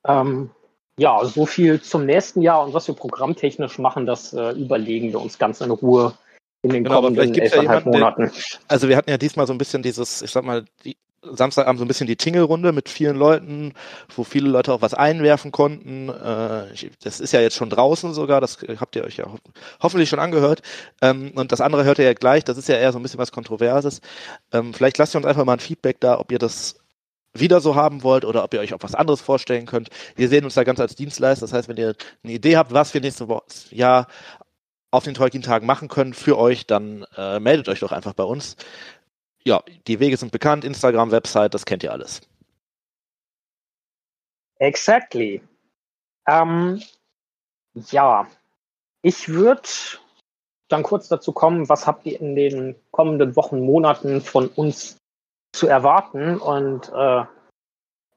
Ähm, 0.08 0.50
ja, 0.98 1.24
so 1.26 1.46
viel 1.46 1.82
zum 1.82 2.06
nächsten 2.06 2.42
Jahr 2.42 2.64
und 2.64 2.74
was 2.74 2.88
wir 2.88 2.96
programmtechnisch 2.96 3.78
machen, 3.78 4.06
das 4.06 4.34
äh, 4.34 4.52
überlegen 4.52 5.12
wir 5.12 5.22
uns 5.22 5.38
ganz 5.38 5.62
in 5.62 5.70
Ruhe 5.72 6.14
in 6.64 6.72
den 6.72 6.84
Genau, 6.84 7.02
kommenden 7.02 7.34
gibt's 7.34 7.52
ja 7.52 7.58
elfeinhalb 7.62 7.86
jemanden, 7.86 7.92
der- 7.92 8.26
Monaten. 8.26 8.42
Also 8.68 8.90
wir 8.90 8.98
hatten 8.98 9.10
ja 9.10 9.18
diesmal 9.18 9.46
so 9.46 9.54
ein 9.54 9.58
bisschen 9.58 9.84
dieses, 9.84 10.22
ich 10.22 10.32
sag 10.32 10.44
mal, 10.44 10.66
die 10.84 10.98
Samstagabend 11.24 11.80
so 11.80 11.86
ein 11.86 11.88
bisschen 11.88 12.08
die 12.08 12.16
Tingelrunde 12.16 12.72
mit 12.72 12.90
vielen 12.90 13.16
Leuten, 13.16 13.74
wo 14.16 14.24
viele 14.24 14.50
Leute 14.50 14.74
auch 14.74 14.82
was 14.82 14.94
einwerfen 14.94 15.52
konnten. 15.52 16.10
Äh, 16.10 16.90
das 17.04 17.20
ist 17.20 17.32
ja 17.32 17.42
jetzt 17.42 17.56
schon 17.56 17.70
draußen 17.70 18.14
sogar, 18.14 18.42
das 18.42 18.58
habt 18.80 18.96
ihr 18.96 19.04
euch 19.04 19.18
ja 19.18 19.26
ho 19.26 19.38
hoffentlich 19.82 20.10
schon 20.10 20.20
angehört. 20.20 20.62
Ähm, 21.02 21.32
und 21.36 21.52
das 21.52 21.62
andere 21.62 21.84
hört 21.84 22.00
ihr 22.00 22.06
ja 22.06 22.14
gleich, 22.14 22.44
das 22.44 22.58
ist 22.58 22.68
ja 22.68 22.76
eher 22.76 22.92
so 22.92 23.00
ein 23.00 23.04
bisschen 23.04 23.20
was 23.20 23.32
Kontroverses. 23.32 24.02
Ähm, 24.52 24.74
vielleicht 24.74 24.98
lasst 24.98 25.14
ihr 25.16 25.18
uns 25.20 25.28
einfach 25.28 25.46
mal 25.46 25.54
ein 25.54 25.60
Feedback 25.60 26.00
da, 26.00 26.20
ob 26.20 26.32
ihr 26.32 26.40
das 26.40 26.76
wieder 27.34 27.62
so 27.62 27.76
haben 27.76 28.04
wollt 28.04 28.26
oder 28.26 28.44
ob 28.44 28.54
ihr 28.54 28.60
euch 28.60 28.74
auch 28.74 28.82
was 28.82 28.96
anderes 28.96 29.22
vorstellen 29.22 29.66
könnt. 29.66 29.90
Wir 30.16 30.28
sehen 30.28 30.44
uns 30.44 30.56
da 30.56 30.64
ganz 30.64 30.80
als 30.80 30.96
Dienstleister. 30.96 31.46
Das 31.46 31.54
heißt, 31.54 31.70
wenn 31.70 31.78
ihr 31.78 31.96
eine 32.24 32.34
Idee 32.34 32.58
habt, 32.58 32.74
was 32.74 32.94
wir 32.94 33.02
nächstes 33.02 33.28
Jahr 33.72 34.08
auf 34.90 35.06
den 35.06 35.14
Tolkien-Tagen 35.14 35.66
machen 35.66 35.88
können 35.88 36.14
für 36.14 36.38
euch, 36.38 36.68
dann 36.68 37.06
äh, 37.16 37.40
meldet 37.40 37.70
euch 37.70 37.80
doch 37.80 37.94
einfach 37.94 38.14
bei 38.14 38.24
uns. 38.24 38.58
Ja, 39.44 39.64
die 39.88 40.00
Wege 40.00 40.18
sind 40.18 40.32
bekannt, 40.32 40.64
Instagram, 40.64 41.12
Website, 41.12 41.54
das 41.54 41.66
kennt 41.66 41.84
ihr 41.84 41.92
alles. 41.92 42.22
Exactly. 44.60 45.42
Ähm, 46.28 46.82
ja, 47.74 48.28
ich 49.02 49.30
würde 49.30 49.68
dann 50.68 50.84
kurz 50.84 51.08
dazu 51.08 51.32
kommen, 51.32 51.68
was 51.68 51.88
habt 51.88 52.06
ihr 52.06 52.20
in 52.20 52.36
den 52.36 52.76
kommenden 52.92 53.36
Wochen, 53.36 53.60
Monaten 53.60 54.22
von 54.22 54.48
uns 54.48 54.98
zu 55.54 55.68
erwarten? 55.68 56.38
Und 56.38 56.92
äh, 56.96 57.24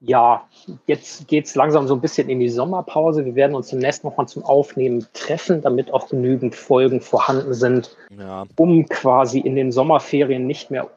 ja, 0.01 0.47
jetzt 0.85 1.27
geht's 1.27 1.55
langsam 1.55 1.87
so 1.87 1.95
ein 1.95 2.01
bisschen 2.01 2.29
in 2.29 2.39
die 2.39 2.49
Sommerpause. 2.49 3.25
Wir 3.25 3.35
werden 3.35 3.55
uns 3.55 3.69
demnächst 3.69 4.03
nochmal 4.03 4.27
zum 4.27 4.43
Aufnehmen 4.43 5.07
treffen, 5.13 5.61
damit 5.61 5.91
auch 5.91 6.09
genügend 6.09 6.53
Folgen 6.53 7.01
vorhanden 7.01 7.53
sind, 7.55 7.97
Ja, 8.15 8.45
um 8.55 8.87
quasi 8.87 9.39
in 9.39 9.55
den 9.55 9.71
Sommerferien 9.71 10.45
nicht 10.45 10.69
mehr 10.69 10.91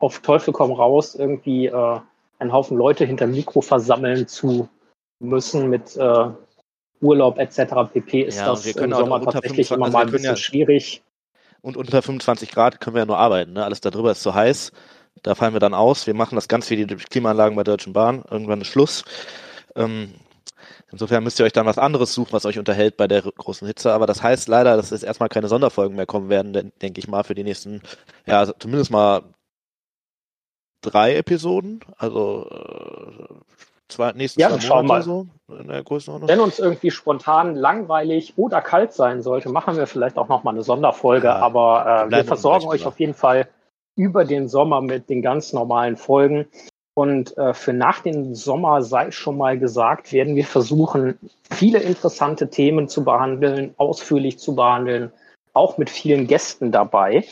auf 0.00 0.20
Teufel 0.20 0.52
komm 0.52 0.72
raus 0.72 1.14
irgendwie 1.14 1.66
äh, 1.66 2.00
einen 2.38 2.52
Haufen 2.52 2.76
Leute 2.76 3.04
hinter 3.04 3.26
Mikro 3.26 3.60
versammeln 3.60 4.28
zu 4.28 4.68
müssen 5.20 5.68
mit 5.68 5.96
äh, 5.96 6.28
Urlaub 7.00 7.38
etc. 7.38 7.90
pp. 7.92 8.22
ist 8.22 8.38
Ja, 8.38 8.46
das 8.46 8.66
im 8.66 8.92
Sommer 8.92 9.16
unter 9.16 9.32
tatsächlich 9.32 9.68
25 9.68 9.70
immer 9.70 9.84
also 9.86 9.96
mal 9.98 10.04
ein 10.06 10.10
bisschen 10.10 10.24
ja- 10.24 10.36
schwierig. 10.36 11.02
und 11.62 11.76
unter 11.76 12.02
25 12.02 12.50
Grad 12.50 12.80
können 12.80 12.94
wir 12.96 13.00
ja 13.00 13.06
nur 13.06 13.18
arbeiten. 13.18 13.54
Ne? 13.54 13.64
Alles 13.64 13.80
darüber 13.80 14.12
ist 14.12 14.22
zu 14.22 14.34
heiß. 14.34 14.72
Da 15.22 15.34
fallen 15.34 15.54
wir 15.54 15.60
dann 15.60 15.74
aus. 15.74 16.06
Wir 16.06 16.14
machen 16.14 16.34
das 16.34 16.48
ganz 16.48 16.68
wie 16.70 16.84
die 16.84 16.94
Klimaanlagen 16.96 17.56
bei 17.56 17.64
Deutschen 17.64 17.92
Bahn. 17.94 18.22
Irgendwann 18.30 18.60
ist 18.60 18.66
Schluss. 18.68 19.04
Ähm, 19.74 20.12
insofern 20.92 21.24
müsst 21.24 21.40
ihr 21.40 21.46
euch 21.46 21.52
dann 21.54 21.64
was 21.66 21.78
anderes 21.78 22.12
suchen, 22.12 22.32
was 22.32 22.44
euch 22.44 22.58
unterhält 22.58 22.98
bei 22.98 23.08
der 23.08 23.22
großen 23.22 23.66
Hitze. 23.66 23.92
Aber 23.92 24.06
das 24.06 24.22
heißt 24.22 24.46
leider, 24.48 24.76
dass 24.76 24.90
jetzt 24.90 25.04
erstmal 25.04 25.30
keine 25.30 25.48
Sonderfolgen 25.48 25.96
mehr 25.96 26.06
kommen 26.06 26.28
werden, 26.28 26.72
denke 26.82 26.98
ich 26.98 27.08
mal, 27.08 27.24
für 27.24 27.34
die 27.34 27.44
nächsten, 27.44 27.80
ja, 28.26 28.46
zumindest 28.58 28.90
mal 28.90 29.22
drei 30.90 31.16
Episoden. 31.16 31.80
Also 31.98 32.46
äh, 32.50 33.34
zwei, 33.88 34.12
nächsten 34.12 34.40
Ja, 34.40 34.50
zwei 34.50 34.60
schauen 34.60 34.86
Monate 34.86 35.08
mal. 35.08 35.26
so 35.48 35.54
in 35.60 35.68
der 35.68 35.82
Größenordnung. 35.82 36.28
Wenn 36.28 36.40
uns 36.40 36.58
irgendwie 36.58 36.90
spontan 36.90 37.54
langweilig 37.54 38.34
oder 38.36 38.60
kalt 38.60 38.92
sein 38.92 39.22
sollte, 39.22 39.48
machen 39.48 39.76
wir 39.76 39.86
vielleicht 39.86 40.18
auch 40.18 40.28
nochmal 40.28 40.54
eine 40.54 40.62
Sonderfolge. 40.62 41.26
Ja, 41.26 41.36
aber 41.36 41.84
wir 42.08 42.16
äh, 42.16 42.18
wir 42.18 42.24
versorgen 42.24 42.66
euch 42.66 42.86
auf 42.86 42.98
jeden 43.00 43.14
Fall 43.14 43.48
über 43.96 44.24
den 44.24 44.48
Sommer 44.48 44.80
mit 44.80 45.08
den 45.08 45.22
ganz 45.22 45.52
normalen 45.52 45.96
Folgen. 45.96 46.46
Und 46.94 47.36
äh, 47.36 47.52
für 47.52 47.74
nach 47.74 48.00
dem 48.00 48.34
Sommer 48.34 48.82
sei 48.82 49.10
schon 49.10 49.36
mal 49.36 49.58
gesagt, 49.58 50.12
werden 50.12 50.34
wir 50.34 50.46
versuchen, 50.46 51.18
viele 51.50 51.80
interessante 51.80 52.48
Themen 52.48 52.88
zu 52.88 53.04
behandeln, 53.04 53.74
ausführlich 53.76 54.38
zu 54.38 54.54
behandeln, 54.54 55.12
auch 55.56 55.78
mit 55.78 55.90
vielen 55.90 56.26
Gästen 56.26 56.70
dabei. 56.70 57.24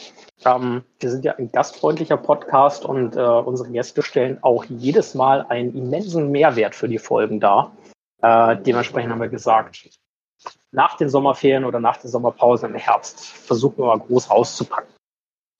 Ähm, 0.44 0.82
wir 1.00 1.10
sind 1.10 1.24
ja 1.24 1.34
ein 1.36 1.52
gastfreundlicher 1.52 2.16
Podcast 2.16 2.84
und 2.84 3.16
äh, 3.16 3.20
unsere 3.20 3.70
Gäste 3.70 4.02
stellen 4.02 4.38
auch 4.42 4.64
jedes 4.64 5.14
Mal 5.14 5.46
einen 5.48 5.76
immensen 5.76 6.30
Mehrwert 6.30 6.74
für 6.74 6.88
die 6.88 6.98
Folgen 6.98 7.40
dar. 7.40 7.76
Äh, 8.22 8.56
dementsprechend 8.56 9.12
haben 9.12 9.20
wir 9.20 9.28
gesagt, 9.28 9.88
nach 10.72 10.96
den 10.96 11.08
Sommerferien 11.08 11.64
oder 11.64 11.78
nach 11.80 11.98
der 11.98 12.10
Sommerpause 12.10 12.66
im 12.66 12.74
Herbst 12.74 13.20
versuchen 13.26 13.78
wir 13.78 13.86
mal 13.86 13.98
groß 14.00 14.30
rauszupacken. 14.30 14.88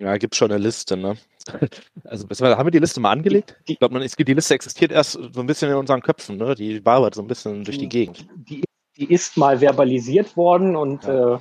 Ja, 0.01 0.17
gibt's 0.17 0.37
schon 0.39 0.51
eine 0.51 0.59
Liste, 0.61 0.97
ne? 0.97 1.17
Also, 2.05 2.27
haben 2.29 2.67
wir 2.67 2.71
die 2.71 2.79
Liste 2.79 3.01
mal 3.01 3.13
angelegt? 3.13 3.57
Die- 3.69 3.75
Ich 3.75 3.79
glaube, 3.79 3.99
die 4.01 4.35
Liste 4.35 4.55
existiert 4.55 4.91
erst 4.91 5.13
so 5.13 5.41
ein 5.41 5.47
bisschen 5.47 5.71
in 5.71 5.77
unseren 5.77 6.01
Köpfen, 6.03 6.37
ne? 6.37 6.55
Die 6.55 6.85
wabert 6.85 7.15
so 7.15 7.23
ein 7.23 7.27
bisschen 7.29 7.63
durch 7.65 7.79
die 7.79 7.89
Gegend. 7.89 8.27
Die, 8.35 8.65
die 8.97 9.13
ist 9.13 9.37
mal 9.37 9.59
verbalisiert 9.59 10.37
worden 10.37 10.75
und 10.75 11.05
Ja. 11.05 11.35
äh, 11.37 11.39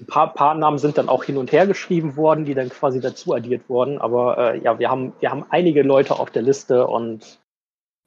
ein 0.00 0.06
paar, 0.06 0.34
paar 0.34 0.54
Namen 0.54 0.78
sind 0.78 0.98
dann 0.98 1.08
auch 1.08 1.24
hin 1.24 1.36
und 1.36 1.52
her 1.52 1.66
geschrieben 1.66 2.16
worden, 2.16 2.44
die 2.44 2.54
dann 2.54 2.68
quasi 2.68 3.00
dazu 3.00 3.34
addiert 3.34 3.68
wurden. 3.68 3.98
Aber 3.98 4.54
äh, 4.54 4.58
ja, 4.58 4.78
wir 4.78 4.90
haben, 4.90 5.12
wir 5.20 5.30
haben 5.30 5.44
einige 5.50 5.82
Leute 5.82 6.18
auf 6.18 6.30
der 6.30 6.42
Liste 6.42 6.86
und 6.86 7.40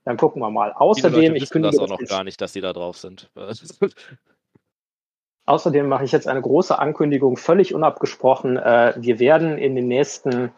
dann 0.06 0.18
gucken 0.18 0.42
wir 0.42 0.50
mal. 0.50 0.74
Außerdem, 0.74 1.36
ich 1.36 1.50
kündige 1.50 1.78
das 1.78 1.84
auch 1.84 1.88
noch 1.90 2.08
gar 2.08 2.24
nicht, 2.24 2.40
dass 2.42 2.54
die 2.54 2.62
da 2.62 2.74
drauf 2.74 2.98
sind. 2.98 3.30
Außerdem 5.46 5.88
mache 5.88 6.04
ich 6.04 6.12
jetzt 6.12 6.28
eine 6.28 6.42
große 6.42 6.78
Ankündigung, 6.78 7.38
völlig 7.38 7.74
unabgesprochen. 7.74 8.58
Äh, 8.58 8.96
wir 8.98 9.20
werden 9.20 9.58
in 9.58 9.76
den 9.76 9.88
nächsten 9.88 10.52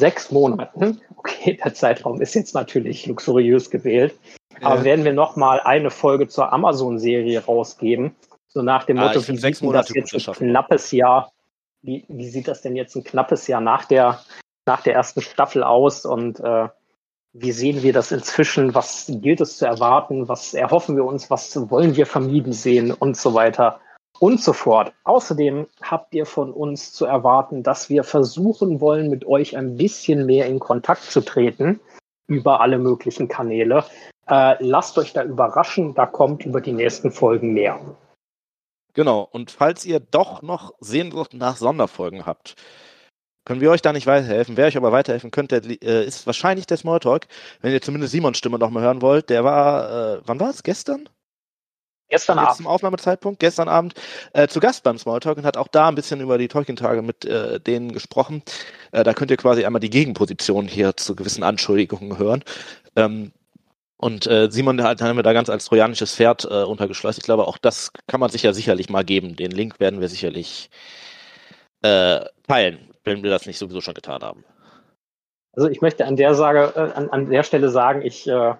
sechs 0.00 0.30
Monaten, 0.30 1.00
okay, 1.16 1.58
der 1.62 1.74
Zeitraum 1.74 2.20
ist 2.20 2.34
jetzt 2.34 2.54
natürlich 2.54 3.06
luxuriös 3.06 3.70
gewählt, 3.70 4.14
aber 4.62 4.76
Ja. 4.76 4.84
werden 4.84 5.04
wir 5.04 5.12
nochmal 5.12 5.60
eine 5.60 5.90
Folge 5.90 6.28
zur 6.28 6.52
Amazon-Serie 6.52 7.44
rausgeben. 7.44 8.14
So 8.56 8.62
nach 8.62 8.84
dem 8.84 8.96
Ah, 8.98 9.08
Motto, 9.08 9.20
find 9.20 9.36
wie 9.36 9.42
sechs 9.42 9.60
Monate 9.60 9.92
das 9.92 10.10
jetzt 10.10 10.28
ein 10.28 10.34
knappes 10.48 10.90
Jahr, 10.90 11.30
wie, 11.82 12.06
wie 12.08 12.26
sieht 12.26 12.48
das 12.48 12.62
denn 12.62 12.74
jetzt 12.74 12.96
ein 12.96 13.04
knappes 13.04 13.48
Jahr 13.48 13.60
nach 13.60 13.84
der, 13.84 14.20
nach 14.64 14.80
der 14.80 14.94
ersten 14.94 15.20
Staffel 15.20 15.62
aus 15.62 16.06
und 16.06 16.40
äh, 16.40 16.68
wie 17.34 17.52
sehen 17.52 17.82
wir 17.82 17.92
das 17.92 18.12
inzwischen? 18.12 18.74
Was 18.74 19.12
gilt 19.20 19.42
es 19.42 19.58
zu 19.58 19.66
erwarten? 19.66 20.30
Was 20.30 20.54
erhoffen 20.54 20.96
wir 20.96 21.04
uns? 21.04 21.28
Was 21.28 21.54
wollen 21.70 21.96
wir 21.96 22.06
vermieden 22.06 22.54
sehen? 22.54 22.92
Und 22.92 23.18
so 23.18 23.34
weiter 23.34 23.78
und 24.20 24.40
so 24.40 24.54
fort. 24.54 24.94
Außerdem 25.04 25.66
habt 25.82 26.14
ihr 26.14 26.24
von 26.24 26.50
uns 26.50 26.94
zu 26.94 27.04
erwarten, 27.04 27.62
dass 27.62 27.90
wir 27.90 28.04
versuchen 28.04 28.80
wollen, 28.80 29.10
mit 29.10 29.26
euch 29.26 29.54
ein 29.54 29.76
bisschen 29.76 30.24
mehr 30.24 30.46
in 30.46 30.60
Kontakt 30.60 31.02
zu 31.02 31.20
treten 31.20 31.78
über 32.26 32.62
alle 32.62 32.78
möglichen 32.78 33.28
Kanäle. 33.28 33.84
Äh, 34.30 34.56
lasst 34.60 34.96
euch 34.96 35.12
da 35.12 35.24
überraschen, 35.24 35.92
da 35.92 36.06
kommt 36.06 36.46
über 36.46 36.62
die 36.62 36.72
nächsten 36.72 37.10
Folgen 37.10 37.52
mehr. 37.52 37.78
Genau. 38.96 39.28
Und 39.30 39.50
falls 39.50 39.84
ihr 39.84 40.00
doch 40.00 40.40
noch 40.40 40.72
Sehnsucht 40.80 41.34
nach 41.34 41.58
Sonderfolgen 41.58 42.24
habt, 42.24 42.54
können 43.44 43.60
wir 43.60 43.70
euch 43.70 43.82
da 43.82 43.92
nicht 43.92 44.06
weiterhelfen. 44.06 44.56
Wer 44.56 44.66
euch 44.66 44.76
aber 44.78 44.90
weiterhelfen 44.90 45.30
könnte, 45.30 45.56
äh, 45.58 46.06
ist 46.06 46.26
wahrscheinlich 46.26 46.66
der 46.66 46.78
Smalltalk. 46.78 47.26
Wenn 47.60 47.72
ihr 47.72 47.82
zumindest 47.82 48.12
Simons 48.12 48.38
Stimme 48.38 48.58
noch 48.58 48.70
mal 48.70 48.82
hören 48.82 49.02
wollt, 49.02 49.28
der 49.28 49.44
war, 49.44 50.16
äh, 50.16 50.20
wann 50.24 50.40
war 50.40 50.48
es? 50.48 50.62
Gestern? 50.62 51.10
Gestern 52.08 52.38
Abend. 52.38 52.56
zum 52.56 52.66
Aufnahmezeitpunkt, 52.68 53.38
gestern 53.38 53.68
Abend, 53.68 53.94
äh, 54.32 54.48
zu 54.48 54.60
Gast 54.60 54.82
beim 54.82 54.96
Smalltalk 54.96 55.36
und 55.36 55.44
hat 55.44 55.58
auch 55.58 55.68
da 55.68 55.88
ein 55.88 55.94
bisschen 55.94 56.20
über 56.20 56.38
die 56.38 56.48
Tolkien-Tage 56.48 57.02
mit 57.02 57.26
äh, 57.26 57.60
denen 57.60 57.92
gesprochen. 57.92 58.42
Äh, 58.92 59.04
da 59.04 59.12
könnt 59.12 59.30
ihr 59.30 59.36
quasi 59.36 59.64
einmal 59.66 59.80
die 59.80 59.90
Gegenposition 59.90 60.68
hier 60.68 60.96
zu 60.96 61.14
gewissen 61.16 61.42
Anschuldigungen 61.42 62.16
hören. 62.16 62.44
Ähm, 62.94 63.32
und 63.98 64.26
äh, 64.26 64.50
Simon 64.50 64.82
hat, 64.82 65.00
haben 65.00 65.16
wir 65.16 65.22
da 65.22 65.32
ganz 65.32 65.48
als 65.48 65.64
trojanisches 65.64 66.14
Pferd 66.14 66.44
äh, 66.44 66.64
untergeschleust. 66.64 67.18
Ich 67.18 67.24
glaube, 67.24 67.46
auch 67.46 67.56
das 67.56 67.92
kann 68.06 68.20
man 68.20 68.30
sich 68.30 68.42
ja 68.42 68.52
sicherlich 68.52 68.90
mal 68.90 69.04
geben. 69.04 69.36
Den 69.36 69.50
Link 69.50 69.80
werden 69.80 70.00
wir 70.00 70.08
sicherlich 70.08 70.70
äh, 71.82 72.20
teilen, 72.46 72.78
wenn 73.04 73.22
wir 73.22 73.30
das 73.30 73.46
nicht 73.46 73.58
sowieso 73.58 73.80
schon 73.80 73.94
getan 73.94 74.22
haben. 74.22 74.44
Also 75.54 75.68
ich 75.68 75.80
möchte 75.80 76.04
an 76.04 76.16
der, 76.16 76.34
Sage, 76.34 76.72
äh, 76.76 76.98
an, 76.98 77.08
an 77.08 77.30
der 77.30 77.42
Stelle 77.42 77.70
sagen, 77.70 78.02
ich 78.02 78.28
äh, 78.28 78.54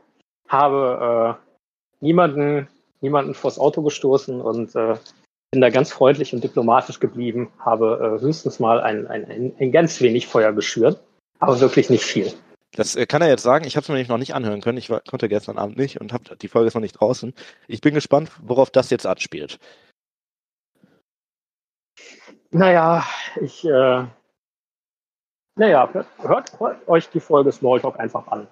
habe 0.48 1.36
äh, 1.38 2.04
niemanden, 2.04 2.68
niemanden 3.02 3.34
vors 3.34 3.58
Auto 3.58 3.82
gestoßen 3.82 4.40
und 4.40 4.72
bin 4.72 5.60
da 5.60 5.70
ganz 5.70 5.92
freundlich 5.92 6.34
und 6.34 6.42
diplomatisch 6.42 6.98
geblieben, 6.98 7.52
habe 7.58 8.18
höchstens 8.20 8.58
mal 8.58 8.80
ein, 8.80 9.06
ein, 9.06 9.24
ein, 9.26 9.52
ein 9.58 9.72
ganz 9.72 10.00
wenig 10.00 10.26
Feuer 10.26 10.52
geschürt, 10.52 11.00
aber 11.38 11.60
wirklich 11.60 11.88
nicht 11.88 12.04
viel. 12.04 12.32
Das 12.76 12.94
äh, 12.94 13.06
kann 13.06 13.22
er 13.22 13.28
jetzt 13.28 13.42
sagen. 13.42 13.64
Ich 13.66 13.76
habe 13.76 13.82
es 13.82 13.88
mir 13.88 13.94
nämlich 13.94 14.08
noch 14.08 14.18
nicht 14.18 14.34
anhören 14.34 14.60
können. 14.60 14.78
Ich 14.78 14.90
war, 14.90 15.00
konnte 15.00 15.28
gestern 15.28 15.58
Abend 15.58 15.76
nicht 15.76 16.00
und 16.00 16.12
hab, 16.12 16.38
die 16.38 16.48
Folge 16.48 16.68
ist 16.68 16.74
noch 16.74 16.82
nicht 16.82 17.00
draußen. 17.00 17.34
Ich 17.66 17.80
bin 17.80 17.94
gespannt, 17.94 18.30
worauf 18.42 18.70
das 18.70 18.90
jetzt 18.90 19.06
anspielt. 19.06 19.58
Naja, 22.50 23.04
ich, 23.40 23.64
äh, 23.64 24.06
naja, 25.56 25.92
hört, 25.92 26.06
hört 26.60 26.88
euch 26.88 27.08
die 27.08 27.20
Folge 27.20 27.50
Smalltalk 27.50 27.98
einfach 27.98 28.28
an. 28.28 28.46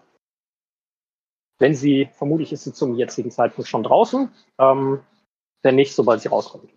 Wenn 1.59 1.75
sie, 1.75 2.11
vermutlich 2.15 2.53
ist 2.53 2.65
sie 2.65 2.73
zum 2.73 2.97
jetzigen 2.97 3.31
Zeitpunkt 3.31 3.69
schon 3.69 3.85
draußen, 3.85 4.35
ähm, 4.59 5.05
wenn 5.63 5.77
nicht, 5.77 5.95
sobald 5.95 6.21
sie 6.21 6.29
rauskommt. 6.29 6.73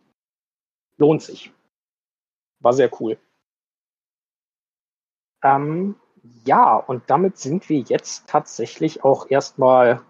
Lohnt 0.97 1.21
sich. 1.21 1.51
War 2.59 2.73
sehr 2.73 2.89
cool. 3.01 3.17
Ähm, 5.43 5.95
ja, 6.45 6.75
und 6.75 7.03
damit 7.07 7.37
sind 7.37 7.69
wir 7.69 7.79
jetzt 7.79 8.27
tatsächlich 8.27 9.03
auch 9.03 9.29
erstmal 9.29 10.01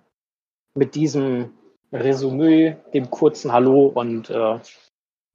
mit 0.74 0.96
diesem 0.96 1.54
Resümee, 1.92 2.78
dem 2.94 3.10
kurzen 3.10 3.52
Hallo 3.52 3.88
und 3.88 4.30
äh, 4.30 4.60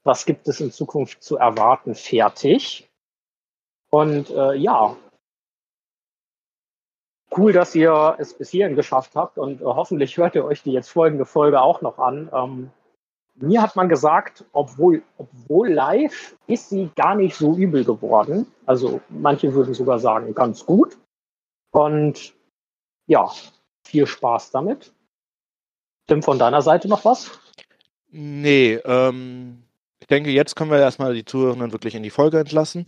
was 0.05 0.27
gibt 0.27 0.49
es 0.49 0.61
in 0.61 0.73
Zukunft 0.73 1.23
zu 1.23 1.37
erwarten, 1.37 1.95
fertig. 1.95 2.91
Und 3.91 4.31
äh, 4.31 4.55
ja, 4.55 4.97
cool, 7.37 7.53
dass 7.53 7.75
ihr 7.75 8.17
es 8.19 8.35
bis 8.35 8.51
hierhin 8.51 8.77
geschafft 8.77 9.15
habt 9.15 9.39
und 9.39 9.61
äh, 9.61 9.65
hoffentlich 9.65 10.17
hört 10.17 10.35
ihr 10.35 10.45
euch 10.45 10.63
die 10.63 10.73
jetzt 10.73 10.91
folgende 10.91 11.25
Folge 11.25 11.61
auch 11.61 11.83
noch 11.83 11.99
an. 11.99 12.31
Ähm, 12.33 12.71
mir 13.35 13.63
hat 13.63 13.77
man 13.77 13.89
gesagt, 13.89 14.45
obwohl, 14.53 15.03
obwohl 15.19 15.71
live 15.71 16.37
ist 16.47 16.69
sie 16.69 16.91
gar 16.97 17.15
nicht 17.15 17.35
so 17.35 17.57
übel 17.57 17.85
geworden. 17.85 18.47
Also 18.67 19.01
manche 19.09 19.55
würden 19.55 19.75
sogar 19.75 19.99
sagen, 19.99 20.35
ganz 20.35 20.65
gut. 20.67 20.99
Und 21.71 22.35
ja, 23.07 23.31
viel 23.85 24.07
Spaß 24.07 24.51
damit. 24.51 24.93
Tim, 26.07 26.23
von 26.23 26.39
deiner 26.39 26.63
Seite 26.63 26.89
noch 26.89 27.05
was? 27.05 27.31
Nee, 28.11 28.75
ähm, 28.85 29.65
ich 30.01 30.07
denke, 30.07 30.31
jetzt 30.31 30.55
können 30.57 30.71
wir 30.71 30.79
erstmal 30.79 31.15
die 31.15 31.25
Zuhörenden 31.25 31.73
wirklich 31.73 31.95
in 31.95 32.03
die 32.03 32.11
Folge 32.11 32.39
entlassen. 32.39 32.85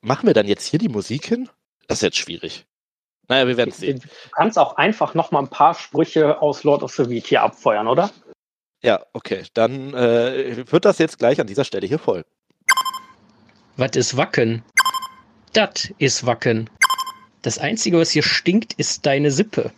Machen 0.00 0.26
wir 0.26 0.34
dann 0.34 0.46
jetzt 0.46 0.64
hier 0.64 0.78
die 0.78 0.88
Musik 0.88 1.26
hin? 1.26 1.50
Das 1.88 1.98
ist 1.98 2.02
jetzt 2.02 2.18
schwierig. 2.18 2.66
Naja, 3.28 3.46
wir 3.48 3.56
werden 3.56 3.70
es 3.70 3.78
sehen. 3.78 4.00
Du 4.00 4.30
kannst 4.32 4.58
auch 4.58 4.76
einfach 4.76 5.14
noch 5.14 5.32
mal 5.32 5.40
ein 5.40 5.48
paar 5.48 5.74
Sprüche 5.74 6.40
aus 6.40 6.64
Lord 6.64 6.82
of 6.82 6.92
the 6.92 7.08
Weed 7.10 7.26
hier 7.26 7.42
abfeuern, 7.42 7.88
oder? 7.88 8.10
Ja, 8.86 9.04
okay. 9.14 9.42
Dann 9.52 9.94
äh, 9.94 10.64
wird 10.70 10.84
das 10.84 10.98
jetzt 10.98 11.18
gleich 11.18 11.40
an 11.40 11.48
dieser 11.48 11.64
Stelle 11.64 11.88
hier 11.88 11.98
voll. 11.98 12.24
Was 13.76 13.96
ist 13.96 14.16
Wacken? 14.16 14.62
Das 15.52 15.92
ist 15.98 16.24
Wacken. 16.24 16.70
Das 17.42 17.58
Einzige, 17.58 17.98
was 17.98 18.12
hier 18.12 18.22
stinkt, 18.22 18.74
ist 18.74 19.04
deine 19.04 19.32
Sippe. 19.32 19.72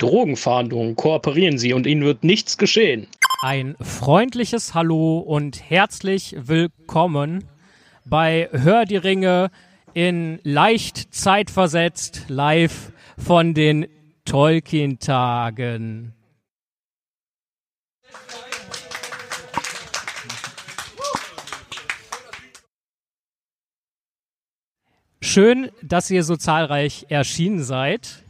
Drogenfahndung, 0.00 0.96
kooperieren 0.96 1.58
Sie 1.58 1.74
und 1.74 1.86
Ihnen 1.86 2.02
wird 2.02 2.24
nichts 2.24 2.58
geschehen. 2.58 3.06
Ein 3.40 3.76
freundliches 3.80 4.74
Hallo 4.74 5.18
und 5.20 5.70
herzlich 5.70 6.34
willkommen 6.36 7.44
bei 8.04 8.48
Hör 8.50 8.84
die 8.84 8.96
Ringe 8.96 9.52
in 9.92 10.40
leicht 10.42 11.14
zeitversetzt 11.14 12.24
live 12.26 12.90
von 13.16 13.54
den 13.54 13.86
Tolkien-Tagen. 14.24 16.14
Schön, 25.20 25.70
dass 25.82 26.12
ihr 26.12 26.22
so 26.22 26.36
zahlreich 26.36 27.06
erschienen 27.08 27.64
seid. 27.64 28.22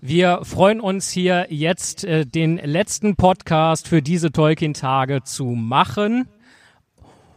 Wir 0.00 0.40
freuen 0.42 0.80
uns 0.80 1.08
hier 1.10 1.46
jetzt 1.48 2.02
äh, 2.02 2.26
den 2.26 2.56
letzten 2.56 3.14
Podcast 3.14 3.86
für 3.86 4.02
diese 4.02 4.32
Tolkien-Tage 4.32 5.22
zu 5.22 5.44
machen 5.44 6.26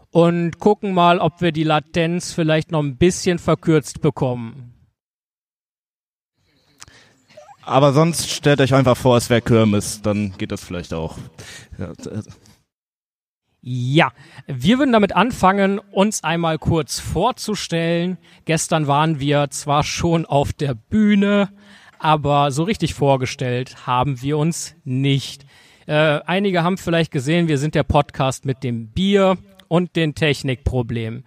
und 0.10 0.58
gucken 0.58 0.96
mal, 0.96 1.20
ob 1.20 1.42
wir 1.42 1.52
die 1.52 1.64
Latenz 1.64 2.34
vielleicht 2.34 2.72
noch 2.72 2.82
ein 2.82 2.98
bisschen 2.98 3.38
verkürzt 3.38 4.02
bekommen. 4.02 4.73
Aber 7.66 7.94
sonst 7.94 8.30
stellt 8.30 8.60
euch 8.62 8.74
einfach 8.74 8.98
vor, 8.98 9.18
es 9.18 9.30
wäre 9.30 9.42
Kirmes, 9.42 10.02
dann 10.02 10.34
geht 10.38 10.52
das 10.52 10.64
vielleicht 10.64 10.94
auch. 10.94 11.18
Ja, 13.62 14.12
wir 14.46 14.78
würden 14.78 14.92
damit 14.92 15.16
anfangen, 15.16 15.80
uns 15.80 16.22
einmal 16.22 16.60
kurz 16.60 17.00
vorzustellen. 17.00 18.18
Gestern 18.44 18.88
waren 18.88 19.22
wir 19.22 19.50
zwar 19.52 19.84
schon 19.84 20.26
auf 20.26 20.52
der 20.52 20.74
Bühne, 20.74 21.50
aber 21.98 22.52
so 22.52 22.64
richtig 22.64 22.94
vorgestellt 22.94 23.88
haben 23.88 24.22
wir 24.22 24.38
uns 24.38 24.76
nicht. 24.84 25.46
Äh, 25.86 26.20
einige 26.26 26.64
haben 26.64 26.78
vielleicht 26.78 27.12
gesehen, 27.12 27.48
wir 27.48 27.58
sind 27.58 27.76
der 27.76 27.84
Podcast 27.84 28.44
mit 28.44 28.64
dem 28.64 28.88
Bier 28.90 29.38
und 29.70 29.96
den 29.96 30.14
Technikproblemen. 30.14 31.24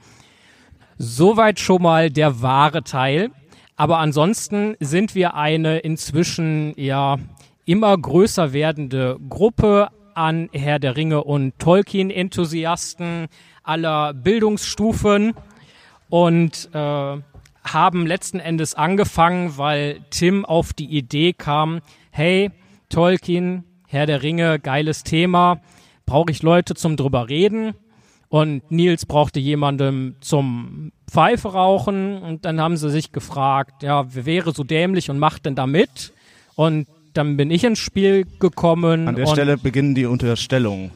Soweit 0.98 1.58
schon 1.58 1.80
mal 1.80 2.10
der 2.10 2.42
wahre 2.42 2.82
Teil. 2.82 3.30
Aber 3.76 3.98
ansonsten 3.98 4.74
sind 4.80 5.14
wir 5.14 5.34
eine 5.34 5.78
inzwischen 5.78 6.72
ja 6.76 7.18
immer 7.66 7.96
größer 7.96 8.52
werdende 8.52 9.18
Gruppe 9.28 9.88
an 10.14 10.48
Herr 10.52 10.78
der 10.78 10.96
Ringe 10.96 11.22
und 11.24 11.58
Tolkien-Enthusiasten 11.58 13.26
aller 13.62 14.14
Bildungsstufen 14.14 15.34
und 16.08 16.70
äh, 16.72 17.16
haben 17.64 18.06
letzten 18.06 18.38
Endes 18.38 18.74
angefangen, 18.74 19.58
weil 19.58 20.00
Tim 20.10 20.44
auf 20.44 20.72
die 20.72 20.86
Idee 20.86 21.34
kam, 21.34 21.80
hey, 22.10 22.50
Tolkien, 22.88 23.64
Herr 23.88 24.06
der 24.06 24.22
Ringe, 24.22 24.58
geiles 24.58 25.02
Thema, 25.02 25.60
brauche 26.06 26.30
ich 26.30 26.42
Leute 26.42 26.74
zum 26.74 26.96
drüber 26.96 27.28
reden. 27.28 27.74
Und 28.28 28.70
Nils 28.70 29.06
brauchte 29.06 29.38
jemandem 29.38 30.16
zum 30.20 30.92
Pfeife 31.08 31.52
rauchen. 31.52 32.18
Und 32.22 32.44
dann 32.44 32.60
haben 32.60 32.76
sie 32.76 32.90
sich 32.90 33.12
gefragt, 33.12 33.82
ja, 33.82 34.06
wer 34.14 34.26
wäre 34.26 34.52
so 34.52 34.64
dämlich 34.64 35.10
und 35.10 35.18
macht 35.18 35.46
denn 35.46 35.54
da 35.54 35.66
mit? 35.66 36.12
Und 36.54 36.88
dann 37.12 37.36
bin 37.36 37.50
ich 37.50 37.64
ins 37.64 37.78
Spiel 37.78 38.26
gekommen. 38.38 39.08
An 39.08 39.16
der 39.16 39.26
Stelle 39.26 39.56
beginnen 39.56 39.94
die 39.94 40.06
Unterstellungen. 40.06 40.90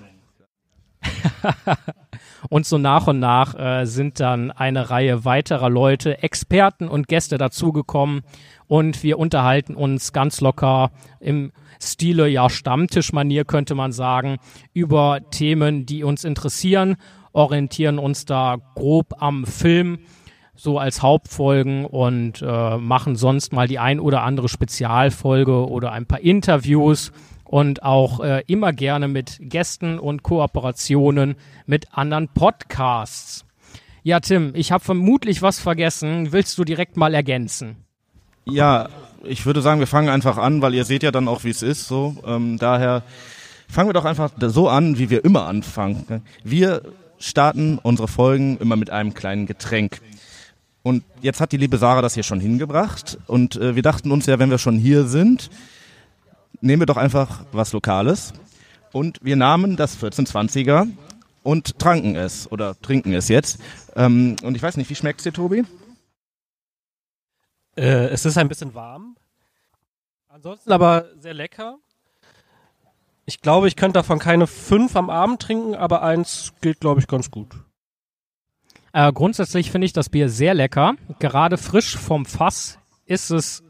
und 2.51 2.67
so 2.67 2.79
nach 2.79 3.07
und 3.07 3.21
nach 3.21 3.55
äh, 3.59 3.87
sind 3.87 4.21
dann 4.21 4.51
eine 4.51 4.91
Reihe 4.91 5.25
weiterer 5.25 5.71
Leute, 5.71 6.23
Experten 6.23 6.89
und 6.89 7.09
Gäste 7.09 7.39
dazugekommen 7.39 8.23
und 8.67 9.03
wir 9.03 9.19
unterhalten 9.19 9.75
uns 9.75 10.13
ganz 10.13 10.41
locker 10.41 10.91
im 11.21 11.53
Stile, 11.83 12.29
ja, 12.29 12.51
Stammtischmanier 12.51 13.45
könnte 13.45 13.75
man 13.75 13.91
sagen, 13.91 14.37
über 14.75 15.21
Themen, 15.31 15.87
die 15.87 16.05
uns 16.05 16.25
interessieren, 16.25 16.97
orientieren 17.33 17.99
uns 17.99 18.25
da 18.25 18.59
grob 18.75 19.15
am 19.19 19.47
Film 19.47 19.99
so 20.61 20.79
als 20.79 21.01
Hauptfolgen 21.01 21.87
und 21.87 22.43
äh, 22.43 22.77
machen 22.77 23.17
sonst 23.17 23.53
mal 23.53 23.67
die 23.67 23.79
ein 23.79 23.99
oder 23.99 24.23
andere 24.23 24.49
Spezialfolge 24.49 25.67
oder 25.69 25.93
ein 25.93 26.05
paar 26.05 26.21
Interviews 26.21 27.13
und 27.45 27.83
auch 27.83 28.21
äh, 28.21 28.43
immer 28.47 28.73
gerne 28.75 29.09
mit 29.09 29.39
Gästen 29.41 29.99
und 29.99 30.23
Kooperationen 30.23 31.37
mit 31.67 31.87
anderen 31.93 32.29
Podcasts. 32.29 33.47
Ja, 34.03 34.21
Tim, 34.21 34.53
ich 34.55 34.71
habe 34.71 34.85
vermutlich 34.85 35.41
was 35.41 35.59
vergessen. 35.59 36.33
Willst 36.33 36.59
du 36.59 36.65
direkt 36.65 36.97
mal 36.97 37.15
ergänzen? 37.15 37.77
Ja, 38.45 38.89
ich 39.23 39.47
würde 39.47 39.63
sagen, 39.63 39.81
wir 39.81 39.87
fangen 39.87 40.09
einfach 40.11 40.37
an, 40.37 40.61
weil 40.61 40.75
ihr 40.75 40.85
seht 40.85 41.03
ja 41.03 41.11
dann 41.11 41.29
auch, 41.29 41.45
wie 41.45 41.51
es 41.51 41.63
ist. 41.63 41.89
So, 41.89 42.17
ähm, 42.27 42.59
daher 42.59 43.03
fangen 43.69 43.89
wir 43.89 43.95
doch 43.95 44.05
einfach 44.05 44.31
so 44.39 44.69
an, 44.69 44.99
wie 44.99 45.11
wir 45.11 45.25
immer 45.25 45.47
anfangen. 45.47 46.23
Wir 46.45 46.83
starten 47.21 47.79
unsere 47.79 48.09
Folgen 48.09 48.59
immer 48.59 48.77
mit 48.77 48.91
einem 48.91 49.15
kleinen 49.15 49.47
Getränk. 49.47 50.01
Und 50.83 51.05
jetzt 51.21 51.41
hat 51.41 51.53
die 51.53 51.59
liebe 51.59 51.77
Sarah 51.77 52.03
das 52.03 52.15
hier 52.15 52.23
schon 52.23 52.41
hingebracht. 52.41 53.19
Und 53.27 53.57
äh, 53.57 53.77
wir 53.77 53.83
dachten 53.83 54.11
uns 54.11 54.27
ja, 54.27 54.39
wenn 54.39 54.51
wir 54.51 54.59
schon 54.59 54.79
hier 54.79 55.05
sind, 55.05 55.51
nehmen 56.61 56.81
wir 56.81 56.87
doch 56.87 56.97
einfach 56.97 57.45
was 57.53 57.73
Lokales. 57.73 58.33
Und 58.93 59.19
wir 59.23 59.37
nahmen 59.37 59.77
das 59.77 60.03
1420er 60.03 60.89
und 61.43 61.79
tranken 61.79 62.17
es 62.17 62.51
oder 62.51 62.81
trinken 62.81 63.13
es 63.13 63.29
jetzt. 63.29 63.61
Ähm, 63.95 64.37
und 64.43 64.57
ich 64.57 64.63
weiß 64.63 64.77
nicht, 64.77 64.91
wie 64.91 64.95
schmeckt 64.95 65.21
es 65.21 65.25
dir, 65.25 65.33
Tobi? 65.33 65.65
Äh, 67.77 68.09
es 68.09 68.25
ist 68.25 68.37
ein 68.37 68.49
bisschen 68.49 68.75
warm. 68.75 69.17
Ansonsten 70.29 70.73
aber 70.73 71.07
sehr 71.19 71.35
lecker. 71.35 71.79
Ich 73.31 73.43
glaube, 73.43 73.69
ich 73.69 73.77
könnte 73.77 74.01
davon 74.01 74.19
keine 74.19 74.49
fünf 74.49 74.97
am 74.97 75.09
Abend 75.09 75.41
trinken, 75.41 75.77
aber 75.77 76.03
eins 76.03 76.53
geht, 76.61 76.81
glaube 76.81 76.99
ich, 76.99 77.07
ganz 77.07 77.31
gut. 77.31 77.55
Äh, 78.93 79.13
grundsätzlich 79.13 79.71
finde 79.71 79.85
ich 79.85 79.93
das 79.93 80.09
Bier 80.09 80.29
sehr 80.29 80.53
lecker. 80.53 80.95
Gerade 81.21 81.57
frisch 81.57 81.97
vom 81.97 82.27
Fass 82.27 82.81
ist 83.07 83.31
es 83.31 83.63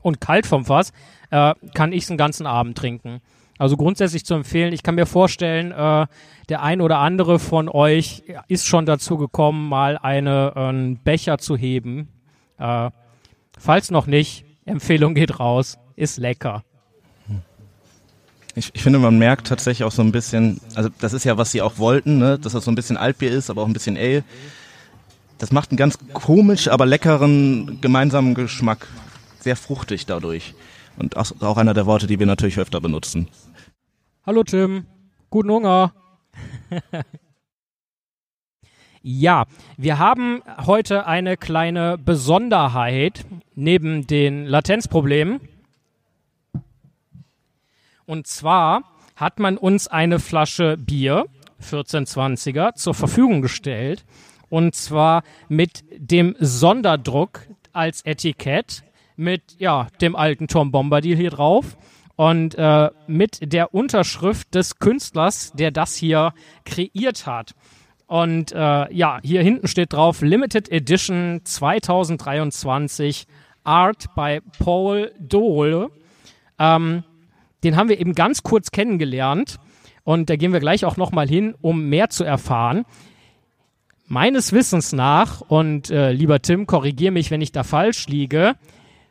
und 0.00 0.20
kalt 0.20 0.46
vom 0.46 0.64
Fass 0.64 0.92
äh, 1.30 1.54
kann 1.74 1.92
ich 1.92 2.02
es 2.02 2.08
den 2.08 2.16
ganzen 2.16 2.44
Abend 2.44 2.76
trinken. 2.76 3.20
Also 3.56 3.76
grundsätzlich 3.76 4.24
zu 4.24 4.34
empfehlen. 4.34 4.72
Ich 4.72 4.82
kann 4.82 4.96
mir 4.96 5.06
vorstellen, 5.06 5.70
äh, 5.70 6.08
der 6.48 6.62
ein 6.62 6.80
oder 6.80 6.98
andere 6.98 7.38
von 7.38 7.68
euch 7.68 8.24
ist 8.48 8.66
schon 8.66 8.84
dazu 8.84 9.16
gekommen, 9.16 9.68
mal 9.68 9.96
eine, 9.96 10.56
einen 10.56 11.00
Becher 11.04 11.38
zu 11.38 11.56
heben. 11.56 12.08
Äh, 12.58 12.90
falls 13.56 13.92
noch 13.92 14.08
nicht, 14.08 14.44
Empfehlung 14.64 15.14
geht 15.14 15.38
raus. 15.38 15.78
Ist 15.94 16.18
lecker. 16.18 16.64
Ich, 18.54 18.70
ich 18.74 18.82
finde, 18.82 18.98
man 18.98 19.18
merkt 19.18 19.46
tatsächlich 19.46 19.84
auch 19.84 19.92
so 19.92 20.02
ein 20.02 20.12
bisschen, 20.12 20.60
also 20.74 20.90
das 21.00 21.14
ist 21.14 21.24
ja, 21.24 21.38
was 21.38 21.52
sie 21.52 21.62
auch 21.62 21.78
wollten, 21.78 22.18
ne? 22.18 22.38
dass 22.38 22.52
das 22.52 22.64
so 22.64 22.70
ein 22.70 22.74
bisschen 22.74 22.96
Altbier 22.96 23.30
ist, 23.30 23.48
aber 23.48 23.62
auch 23.62 23.66
ein 23.66 23.72
bisschen 23.72 23.96
Ale. 23.96 24.24
Das 25.38 25.52
macht 25.52 25.70
einen 25.70 25.78
ganz 25.78 25.98
komisch, 26.12 26.68
aber 26.68 26.86
leckeren 26.86 27.80
gemeinsamen 27.80 28.34
Geschmack. 28.34 28.86
Sehr 29.40 29.56
fruchtig 29.56 30.06
dadurch. 30.06 30.54
Und 30.98 31.16
auch 31.16 31.56
einer 31.56 31.74
der 31.74 31.86
Worte, 31.86 32.06
die 32.06 32.18
wir 32.18 32.26
natürlich 32.26 32.58
öfter 32.58 32.80
benutzen. 32.80 33.28
Hallo 34.24 34.44
Tim, 34.44 34.86
guten 35.30 35.50
Hunger. 35.50 35.94
ja, 39.02 39.46
wir 39.76 39.98
haben 39.98 40.42
heute 40.66 41.06
eine 41.06 41.36
kleine 41.36 41.98
Besonderheit 41.98 43.24
neben 43.54 44.06
den 44.06 44.44
Latenzproblemen. 44.44 45.40
Und 48.12 48.26
zwar 48.26 48.82
hat 49.16 49.38
man 49.38 49.56
uns 49.56 49.88
eine 49.88 50.18
Flasche 50.18 50.76
Bier, 50.76 51.24
1420er, 51.62 52.74
zur 52.74 52.92
Verfügung 52.92 53.40
gestellt. 53.40 54.04
Und 54.50 54.74
zwar 54.74 55.22
mit 55.48 55.82
dem 55.96 56.36
Sonderdruck 56.38 57.46
als 57.72 58.04
Etikett 58.04 58.82
mit 59.16 59.56
ja 59.58 59.86
dem 60.02 60.14
alten 60.14 60.46
Tom 60.46 60.72
Bombadil 60.72 61.16
hier 61.16 61.30
drauf 61.30 61.78
und 62.16 62.54
äh, 62.56 62.90
mit 63.06 63.50
der 63.50 63.72
Unterschrift 63.72 64.54
des 64.54 64.78
Künstlers, 64.78 65.52
der 65.52 65.70
das 65.70 65.96
hier 65.96 66.34
kreiert 66.66 67.24
hat. 67.24 67.54
Und 68.08 68.52
äh, 68.52 68.92
ja, 68.92 69.20
hier 69.22 69.42
hinten 69.42 69.68
steht 69.68 69.94
drauf 69.94 70.20
Limited 70.20 70.70
Edition 70.70 71.40
2023 71.44 73.26
Art 73.64 74.14
by 74.14 74.42
Paul 74.58 75.12
Dole. 75.18 75.90
Ähm, 76.58 77.04
den 77.64 77.76
haben 77.76 77.88
wir 77.88 78.00
eben 78.00 78.14
ganz 78.14 78.42
kurz 78.42 78.70
kennengelernt 78.70 79.58
und 80.04 80.30
da 80.30 80.36
gehen 80.36 80.52
wir 80.52 80.60
gleich 80.60 80.84
auch 80.84 80.96
nochmal 80.96 81.28
hin, 81.28 81.54
um 81.60 81.88
mehr 81.88 82.10
zu 82.10 82.24
erfahren. 82.24 82.84
Meines 84.08 84.52
Wissens 84.52 84.92
nach, 84.92 85.40
und 85.40 85.90
äh, 85.90 86.12
lieber 86.12 86.42
Tim, 86.42 86.66
korrigier 86.66 87.12
mich, 87.12 87.30
wenn 87.30 87.40
ich 87.40 87.52
da 87.52 87.62
falsch 87.62 88.08
liege, 88.08 88.56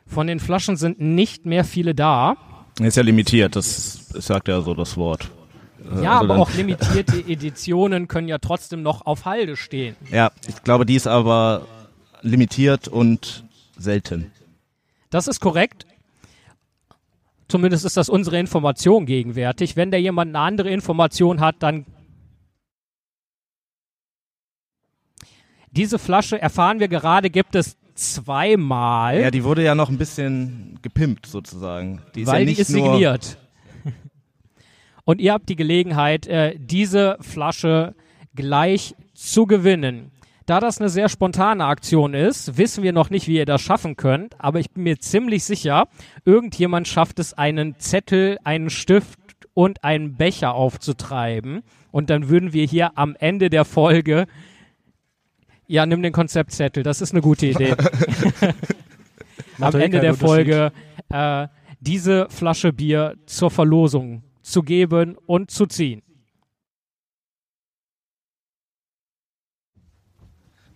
von 0.06 0.26
den 0.26 0.38
Flaschen 0.38 0.76
sind 0.76 1.00
nicht 1.00 1.46
mehr 1.46 1.64
viele 1.64 1.94
da. 1.94 2.36
Ist 2.80 2.96
ja 2.96 3.02
limitiert, 3.02 3.56
das 3.56 4.08
sagt 4.10 4.48
ja 4.48 4.60
so 4.60 4.74
das 4.74 4.96
Wort. 4.96 5.30
Ja, 6.02 6.20
Also 6.20 6.24
aber 6.32 6.36
auch 6.38 6.52
limitierte 6.54 7.16
Editionen 7.26 8.06
können 8.06 8.28
ja 8.28 8.38
trotzdem 8.38 8.82
noch 8.82 9.06
auf 9.06 9.24
Halde 9.24 9.56
stehen. 9.56 9.96
Ja, 10.10 10.30
ich 10.46 10.62
glaube, 10.62 10.86
die 10.86 10.94
ist 10.94 11.06
aber 11.08 11.66
limitiert 12.20 12.86
und 12.86 13.44
selten. 13.76 14.30
Das 15.10 15.26
ist 15.26 15.40
korrekt. 15.40 15.86
Zumindest 17.52 17.84
ist 17.84 17.98
das 17.98 18.08
unsere 18.08 18.38
Information 18.38 19.04
gegenwärtig. 19.04 19.76
Wenn 19.76 19.90
da 19.90 19.98
jemand 19.98 20.30
eine 20.30 20.38
andere 20.38 20.70
Information 20.70 21.42
hat, 21.42 21.56
dann. 21.58 21.84
Diese 25.70 25.98
Flasche, 25.98 26.40
erfahren 26.40 26.80
wir 26.80 26.88
gerade, 26.88 27.28
gibt 27.28 27.54
es 27.54 27.76
zweimal, 27.94 29.20
Ja, 29.20 29.30
die 29.30 29.44
wurde 29.44 29.62
ja 29.62 29.74
noch 29.74 29.90
ein 29.90 29.98
bisschen 29.98 30.78
gepimpt 30.80 31.26
sozusagen. 31.26 32.00
Die 32.14 32.22
ist 32.22 32.26
weil 32.26 32.48
ja 32.48 32.54
die 32.54 32.58
ist 32.58 32.68
signiert. 32.68 33.36
Und 35.04 35.20
ihr 35.20 35.34
habt 35.34 35.50
die 35.50 35.56
Gelegenheit, 35.56 36.26
äh, 36.28 36.56
diese 36.58 37.18
Flasche 37.20 37.94
gleich 38.34 38.94
zu 39.12 39.44
gewinnen. 39.44 40.10
Da 40.46 40.60
das 40.60 40.80
eine 40.80 40.88
sehr 40.88 41.08
spontane 41.08 41.64
Aktion 41.64 42.14
ist, 42.14 42.56
wissen 42.58 42.82
wir 42.82 42.92
noch 42.92 43.10
nicht, 43.10 43.28
wie 43.28 43.36
ihr 43.36 43.46
das 43.46 43.60
schaffen 43.60 43.96
könnt, 43.96 44.40
aber 44.40 44.58
ich 44.58 44.70
bin 44.70 44.84
mir 44.84 44.98
ziemlich 44.98 45.44
sicher, 45.44 45.88
irgendjemand 46.24 46.88
schafft 46.88 47.18
es, 47.18 47.32
einen 47.34 47.78
Zettel, 47.78 48.38
einen 48.42 48.70
Stift 48.70 49.18
und 49.54 49.84
einen 49.84 50.16
Becher 50.16 50.54
aufzutreiben. 50.54 51.62
Und 51.90 52.10
dann 52.10 52.28
würden 52.28 52.52
wir 52.52 52.64
hier 52.64 52.96
am 52.96 53.14
Ende 53.18 53.50
der 53.50 53.64
Folge, 53.64 54.26
ja, 55.66 55.86
nimm 55.86 56.02
den 56.02 56.12
Konzeptzettel, 56.12 56.82
das 56.82 57.00
ist 57.00 57.12
eine 57.12 57.20
gute 57.20 57.46
Idee. 57.46 57.74
Am 59.60 59.74
Ende 59.74 60.00
der. 60.00 60.14
Folge 60.14 60.72
äh, 61.10 61.46
diese 61.80 62.28
Flasche 62.30 62.72
Bier 62.72 63.16
zur 63.26 63.50
Verlosung 63.50 64.22
zu 64.42 64.62
geben 64.62 65.16
und 65.26 65.50
zu 65.50 65.66
ziehen. 65.66 66.02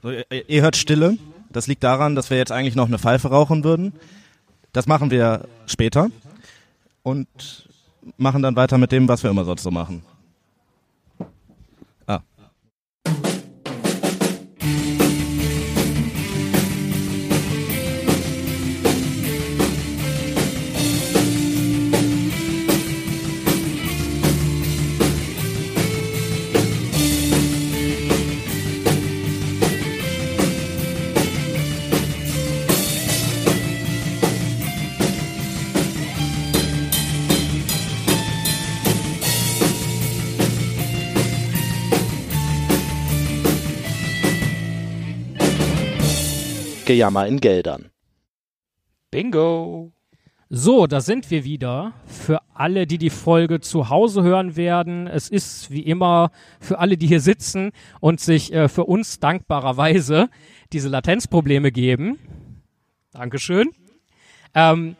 So, 0.06 0.12
ihr, 0.12 0.48
ihr 0.48 0.62
hört 0.62 0.76
Stille. 0.76 1.18
Das 1.50 1.66
liegt 1.66 1.82
daran, 1.82 2.14
dass 2.14 2.30
wir 2.30 2.36
jetzt 2.36 2.52
eigentlich 2.52 2.76
noch 2.76 2.86
eine 2.86 2.96
Pfeife 2.96 3.26
rauchen 3.26 3.64
würden. 3.64 3.92
Das 4.72 4.86
machen 4.86 5.10
wir 5.10 5.48
später 5.66 6.10
und 7.02 7.26
machen 8.16 8.40
dann 8.40 8.54
weiter 8.54 8.78
mit 8.78 8.92
dem, 8.92 9.08
was 9.08 9.24
wir 9.24 9.30
immer 9.30 9.44
sonst 9.44 9.64
so 9.64 9.72
machen. 9.72 10.04
Gejammer 46.86 47.26
in 47.26 47.40
Geldern. 47.40 47.90
Bingo. 49.10 49.92
So, 50.48 50.86
da 50.86 51.00
sind 51.00 51.30
wir 51.32 51.42
wieder. 51.42 51.92
Für 52.06 52.40
alle, 52.54 52.86
die 52.86 52.98
die 52.98 53.10
Folge 53.10 53.60
zu 53.60 53.88
Hause 53.88 54.22
hören 54.22 54.54
werden, 54.54 55.08
es 55.08 55.28
ist 55.28 55.72
wie 55.72 55.80
immer 55.80 56.30
für 56.60 56.78
alle, 56.78 56.96
die 56.96 57.08
hier 57.08 57.20
sitzen 57.20 57.72
und 58.00 58.20
sich 58.20 58.52
äh, 58.52 58.68
für 58.68 58.84
uns 58.84 59.18
dankbarerweise 59.18 60.30
diese 60.72 60.88
Latenzprobleme 60.88 61.72
geben. 61.72 62.18
Dankeschön. 63.10 63.70
Ähm, 64.54 64.94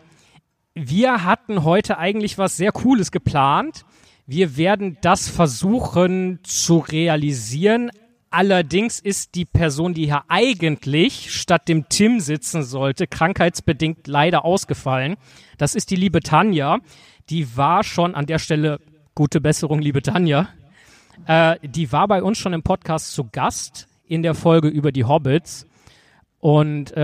wir 0.75 1.23
hatten 1.23 1.63
heute 1.63 1.99
eigentlich 1.99 2.37
was 2.37 2.57
sehr 2.57 2.73
Cooles 2.73 3.13
geplant. 3.13 3.85
Wir 4.27 4.57
werden 4.57 4.99
das 5.03 5.29
versuchen 5.29 6.41
zu 6.43 6.79
realisieren. 6.79 7.91
Allerdings 8.31 8.99
ist 8.99 9.35
die 9.35 9.45
Person, 9.45 9.95
die 9.95 10.07
hier 10.07 10.25
eigentlich 10.29 11.33
statt 11.33 11.69
dem 11.69 11.89
Tim 11.89 12.21
sitzen 12.21 12.63
sollte, 12.63 13.07
krankheitsbedingt 13.07 14.07
leider 14.07 14.45
ausgefallen. 14.45 15.17
Das 15.59 15.75
ist 15.75 15.91
die 15.91 15.97
liebe 15.97 16.21
Tanja. 16.21 16.79
Die 17.31 17.57
war 17.57 17.85
schon 17.85 18.15
an 18.15 18.27
der 18.27 18.39
Stelle, 18.39 18.81
gute 19.15 19.41
Besserung, 19.41 19.81
liebe 19.81 20.03
Tanja. 20.03 20.49
Äh, 21.27 21.57
die 21.63 21.93
war 21.93 22.09
bei 22.09 22.23
uns 22.23 22.39
schon 22.39 22.53
im 22.53 22.63
Podcast 22.63 23.13
zu 23.13 23.25
Gast 23.31 23.89
in 24.07 24.23
der 24.23 24.35
Folge 24.35 24.69
über 24.69 24.93
die 24.93 25.05
Hobbits 25.05 25.67
und 26.41 26.93
äh, 26.97 27.01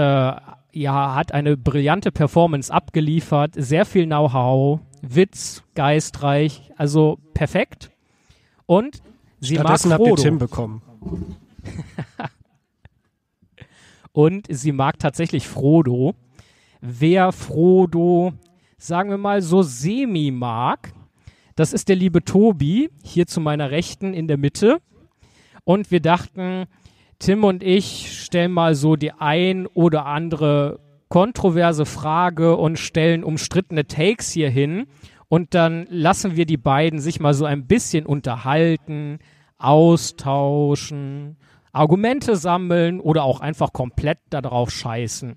ja, 0.74 1.14
hat 1.14 1.32
eine 1.32 1.56
brillante 1.56 2.12
Performance 2.12 2.72
abgeliefert, 2.72 3.54
sehr 3.56 3.84
viel 3.84 4.06
Know-how, 4.06 4.80
Witz, 5.02 5.62
geistreich, 5.74 6.70
also 6.76 7.18
perfekt. 7.34 7.90
Und 8.66 9.02
sie 9.40 9.54
mag 9.54 9.64
Stattdessen 9.64 9.92
habt 9.92 10.00
ihr 10.02 10.06
Frodo. 10.08 10.22
Tim 10.22 10.38
bekommen. 10.38 10.82
Und 14.12 14.46
sie 14.50 14.72
mag 14.72 14.98
tatsächlich 14.98 15.46
Frodo. 15.48 16.14
Wer 16.80 17.32
Frodo, 17.32 18.32
sagen 18.76 19.10
wir 19.10 19.18
mal, 19.18 19.40
so 19.42 19.62
semi 19.62 20.30
mag, 20.30 20.92
das 21.54 21.72
ist 21.72 21.88
der 21.88 21.96
liebe 21.96 22.24
Tobi, 22.24 22.90
hier 23.02 23.26
zu 23.26 23.40
meiner 23.40 23.70
Rechten 23.70 24.14
in 24.14 24.26
der 24.26 24.36
Mitte. 24.38 24.80
Und 25.64 25.90
wir 25.90 26.00
dachten, 26.00 26.66
Tim 27.18 27.44
und 27.44 27.62
ich 27.62 28.20
stellen 28.24 28.52
mal 28.52 28.74
so 28.74 28.96
die 28.96 29.12
ein 29.12 29.66
oder 29.68 30.06
andere 30.06 30.80
kontroverse 31.08 31.86
Frage 31.86 32.56
und 32.56 32.78
stellen 32.78 33.22
umstrittene 33.22 33.86
Takes 33.86 34.32
hier 34.32 34.50
hin. 34.50 34.86
Und 35.28 35.54
dann 35.54 35.86
lassen 35.88 36.36
wir 36.36 36.46
die 36.46 36.56
beiden 36.56 36.98
sich 36.98 37.20
mal 37.20 37.34
so 37.34 37.44
ein 37.44 37.66
bisschen 37.66 38.06
unterhalten, 38.06 39.18
austauschen, 39.62 41.36
Argumente 41.72 42.36
sammeln 42.36 43.00
oder 43.00 43.24
auch 43.24 43.40
einfach 43.40 43.72
komplett 43.72 44.18
darauf 44.30 44.70
scheißen. 44.70 45.36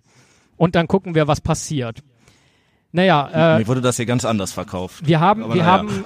Und 0.58 0.76
dann 0.76 0.88
gucken 0.88 1.16
wir, 1.16 1.28
was 1.28 1.42
passiert. 1.42 2.02
Naja, 2.92 3.56
äh, 3.56 3.60
Mir 3.60 3.68
wurde 3.68 3.82
das 3.82 3.98
hier 3.98 4.06
ganz 4.06 4.24
anders 4.24 4.54
verkauft. 4.54 5.06
wir 5.06 5.20
haben, 5.20 5.44
Aber 5.44 5.54
wir 5.54 5.64
naja. 5.64 5.74
haben 5.80 6.06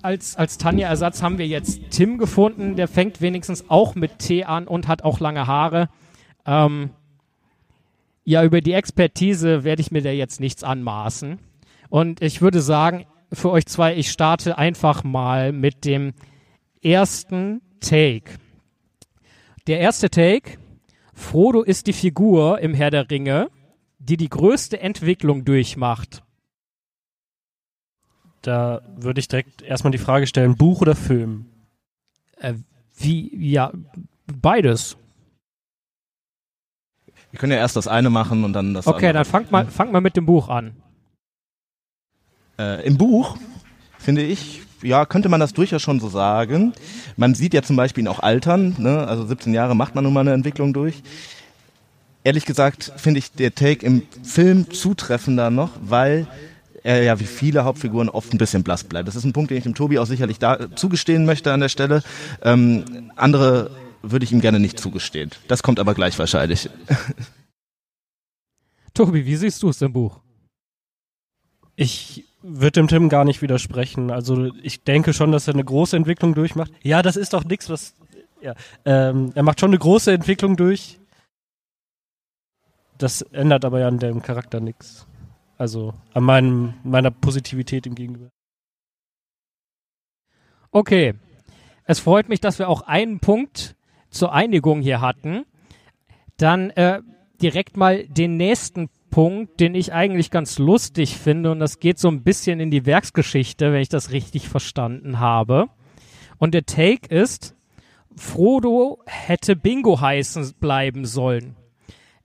als, 0.00 0.36
als 0.36 0.56
Tanja-Ersatz 0.56 1.22
haben 1.22 1.36
wir 1.36 1.46
jetzt 1.46 1.80
Tim 1.90 2.16
gefunden. 2.16 2.76
Der 2.76 2.88
fängt 2.88 3.20
wenigstens 3.20 3.68
auch 3.68 3.94
mit 3.94 4.18
T 4.20 4.44
an 4.44 4.66
und 4.66 4.88
hat 4.88 5.04
auch 5.04 5.20
lange 5.20 5.46
Haare. 5.46 5.90
Ähm, 6.46 6.90
ja, 8.24 8.42
über 8.42 8.62
die 8.62 8.72
Expertise 8.72 9.64
werde 9.64 9.82
ich 9.82 9.90
mir 9.90 10.00
da 10.00 10.10
jetzt 10.10 10.40
nichts 10.40 10.64
anmaßen. 10.64 11.38
Und 11.90 12.22
ich 12.22 12.40
würde 12.40 12.62
sagen, 12.62 13.04
für 13.32 13.50
euch 13.50 13.66
zwei, 13.66 13.94
ich 13.96 14.10
starte 14.10 14.56
einfach 14.56 15.04
mal 15.04 15.52
mit 15.52 15.84
dem 15.84 16.14
ersten 16.82 17.60
Take. 17.80 18.32
Der 19.66 19.80
erste 19.80 20.10
Take. 20.10 20.58
Frodo 21.14 21.62
ist 21.62 21.86
die 21.86 21.92
Figur 21.92 22.60
im 22.60 22.72
Herr 22.74 22.90
der 22.90 23.10
Ringe, 23.10 23.50
die 23.98 24.16
die 24.16 24.30
größte 24.30 24.80
Entwicklung 24.80 25.44
durchmacht. 25.44 26.22
Da 28.42 28.80
würde 28.96 29.20
ich 29.20 29.28
direkt 29.28 29.60
erstmal 29.60 29.90
die 29.90 29.98
Frage 29.98 30.26
stellen, 30.26 30.56
Buch 30.56 30.80
oder 30.80 30.94
Film? 30.96 31.44
Äh, 32.38 32.54
wie, 32.96 33.50
ja, 33.52 33.70
beides. 34.26 34.96
Wir 37.30 37.38
können 37.38 37.52
ja 37.52 37.58
erst 37.58 37.76
das 37.76 37.86
eine 37.86 38.08
machen 38.08 38.42
und 38.44 38.54
dann 38.54 38.72
das 38.72 38.86
Okay, 38.86 39.08
andere. 39.08 39.12
dann 39.12 39.24
fangt 39.26 39.50
mal, 39.50 39.66
fangt 39.66 39.92
mal 39.92 40.00
mit 40.00 40.16
dem 40.16 40.24
Buch 40.24 40.48
an. 40.48 40.74
Äh, 42.58 42.86
Im 42.86 42.96
Buch, 42.96 43.36
finde 43.98 44.22
ich, 44.22 44.62
ja, 44.82 45.04
könnte 45.06 45.28
man 45.28 45.40
das 45.40 45.52
durchaus 45.52 45.82
schon 45.82 46.00
so 46.00 46.08
sagen. 46.08 46.72
Man 47.16 47.34
sieht 47.34 47.54
ja 47.54 47.62
zum 47.62 47.76
Beispiel 47.76 48.04
ihn 48.04 48.08
auch 48.08 48.20
altern, 48.20 48.76
ne? 48.78 49.06
also 49.06 49.26
17 49.26 49.52
Jahre 49.52 49.74
macht 49.76 49.94
man 49.94 50.04
nun 50.04 50.12
mal 50.12 50.20
eine 50.20 50.32
Entwicklung 50.32 50.72
durch. 50.72 51.02
Ehrlich 52.22 52.44
gesagt 52.44 52.92
finde 52.96 53.18
ich 53.18 53.32
der 53.32 53.54
Take 53.54 53.84
im 53.84 54.02
Film 54.22 54.70
zutreffender 54.70 55.50
noch, 55.50 55.70
weil 55.82 56.26
er 56.82 57.02
ja 57.02 57.20
wie 57.20 57.24
viele 57.26 57.64
Hauptfiguren 57.64 58.08
oft 58.08 58.32
ein 58.32 58.38
bisschen 58.38 58.62
blass 58.62 58.84
bleibt. 58.84 59.08
Das 59.08 59.16
ist 59.16 59.24
ein 59.24 59.32
Punkt, 59.32 59.50
den 59.50 59.58
ich 59.58 59.64
dem 59.64 59.74
Tobi 59.74 59.98
auch 59.98 60.06
sicherlich 60.06 60.38
da 60.38 60.74
zugestehen 60.76 61.24
möchte 61.24 61.52
an 61.52 61.60
der 61.60 61.68
Stelle. 61.68 62.02
Ähm, 62.42 63.10
andere 63.16 63.70
würde 64.02 64.24
ich 64.24 64.32
ihm 64.32 64.40
gerne 64.40 64.60
nicht 64.60 64.78
zugestehen. 64.78 65.30
Das 65.48 65.62
kommt 65.62 65.78
aber 65.78 65.94
gleich 65.94 66.18
wahrscheinlich. 66.18 66.68
Tobi, 68.94 69.24
wie 69.24 69.36
siehst 69.36 69.62
du 69.62 69.68
es 69.68 69.80
im 69.82 69.92
Buch? 69.92 70.20
Ich 71.76 72.24
würde 72.42 72.72
dem 72.72 72.88
Tim 72.88 73.08
gar 73.08 73.24
nicht 73.24 73.42
widersprechen. 73.42 74.10
Also 74.10 74.52
ich 74.62 74.82
denke 74.82 75.12
schon, 75.12 75.32
dass 75.32 75.48
er 75.48 75.54
eine 75.54 75.64
große 75.64 75.96
Entwicklung 75.96 76.34
durchmacht. 76.34 76.72
Ja, 76.82 77.02
das 77.02 77.16
ist 77.16 77.32
doch 77.32 77.44
nichts, 77.44 77.68
was. 77.68 77.94
Ja, 78.40 78.54
ähm, 78.84 79.32
er 79.34 79.42
macht 79.42 79.60
schon 79.60 79.70
eine 79.70 79.78
große 79.78 80.12
Entwicklung 80.12 80.56
durch. 80.56 80.98
Das 82.96 83.22
ändert 83.22 83.64
aber 83.64 83.80
ja 83.80 83.88
an 83.88 83.98
dem 83.98 84.22
Charakter 84.22 84.60
nichts. 84.60 85.06
Also 85.56 85.94
an 86.14 86.24
meinem, 86.24 86.74
meiner 86.84 87.10
Positivität 87.10 87.86
ihm 87.86 87.94
gegenüber. 87.94 88.30
Okay. 90.70 91.14
Es 91.84 92.00
freut 92.00 92.28
mich, 92.28 92.40
dass 92.40 92.58
wir 92.58 92.68
auch 92.68 92.82
einen 92.82 93.20
Punkt 93.20 93.74
zur 94.10 94.32
Einigung 94.32 94.80
hier 94.80 95.00
hatten. 95.00 95.44
Dann 96.36 96.70
äh, 96.70 97.02
direkt 97.42 97.76
mal 97.76 98.06
den 98.06 98.36
nächsten 98.36 98.88
Punkt, 99.10 99.60
den 99.60 99.74
ich 99.74 99.92
eigentlich 99.92 100.30
ganz 100.30 100.58
lustig 100.58 101.16
finde. 101.16 101.50
Und 101.50 101.60
das 101.60 101.80
geht 101.80 101.98
so 101.98 102.08
ein 102.08 102.22
bisschen 102.22 102.60
in 102.60 102.70
die 102.70 102.86
Werksgeschichte, 102.86 103.72
wenn 103.72 103.82
ich 103.82 103.88
das 103.88 104.12
richtig 104.12 104.48
verstanden 104.48 105.20
habe. 105.20 105.68
Und 106.38 106.54
der 106.54 106.66
Take 106.66 107.14
ist, 107.14 107.54
Frodo 108.16 109.02
hätte 109.06 109.56
Bingo 109.56 110.00
heißen 110.00 110.54
bleiben 110.58 111.04
sollen. 111.04 111.56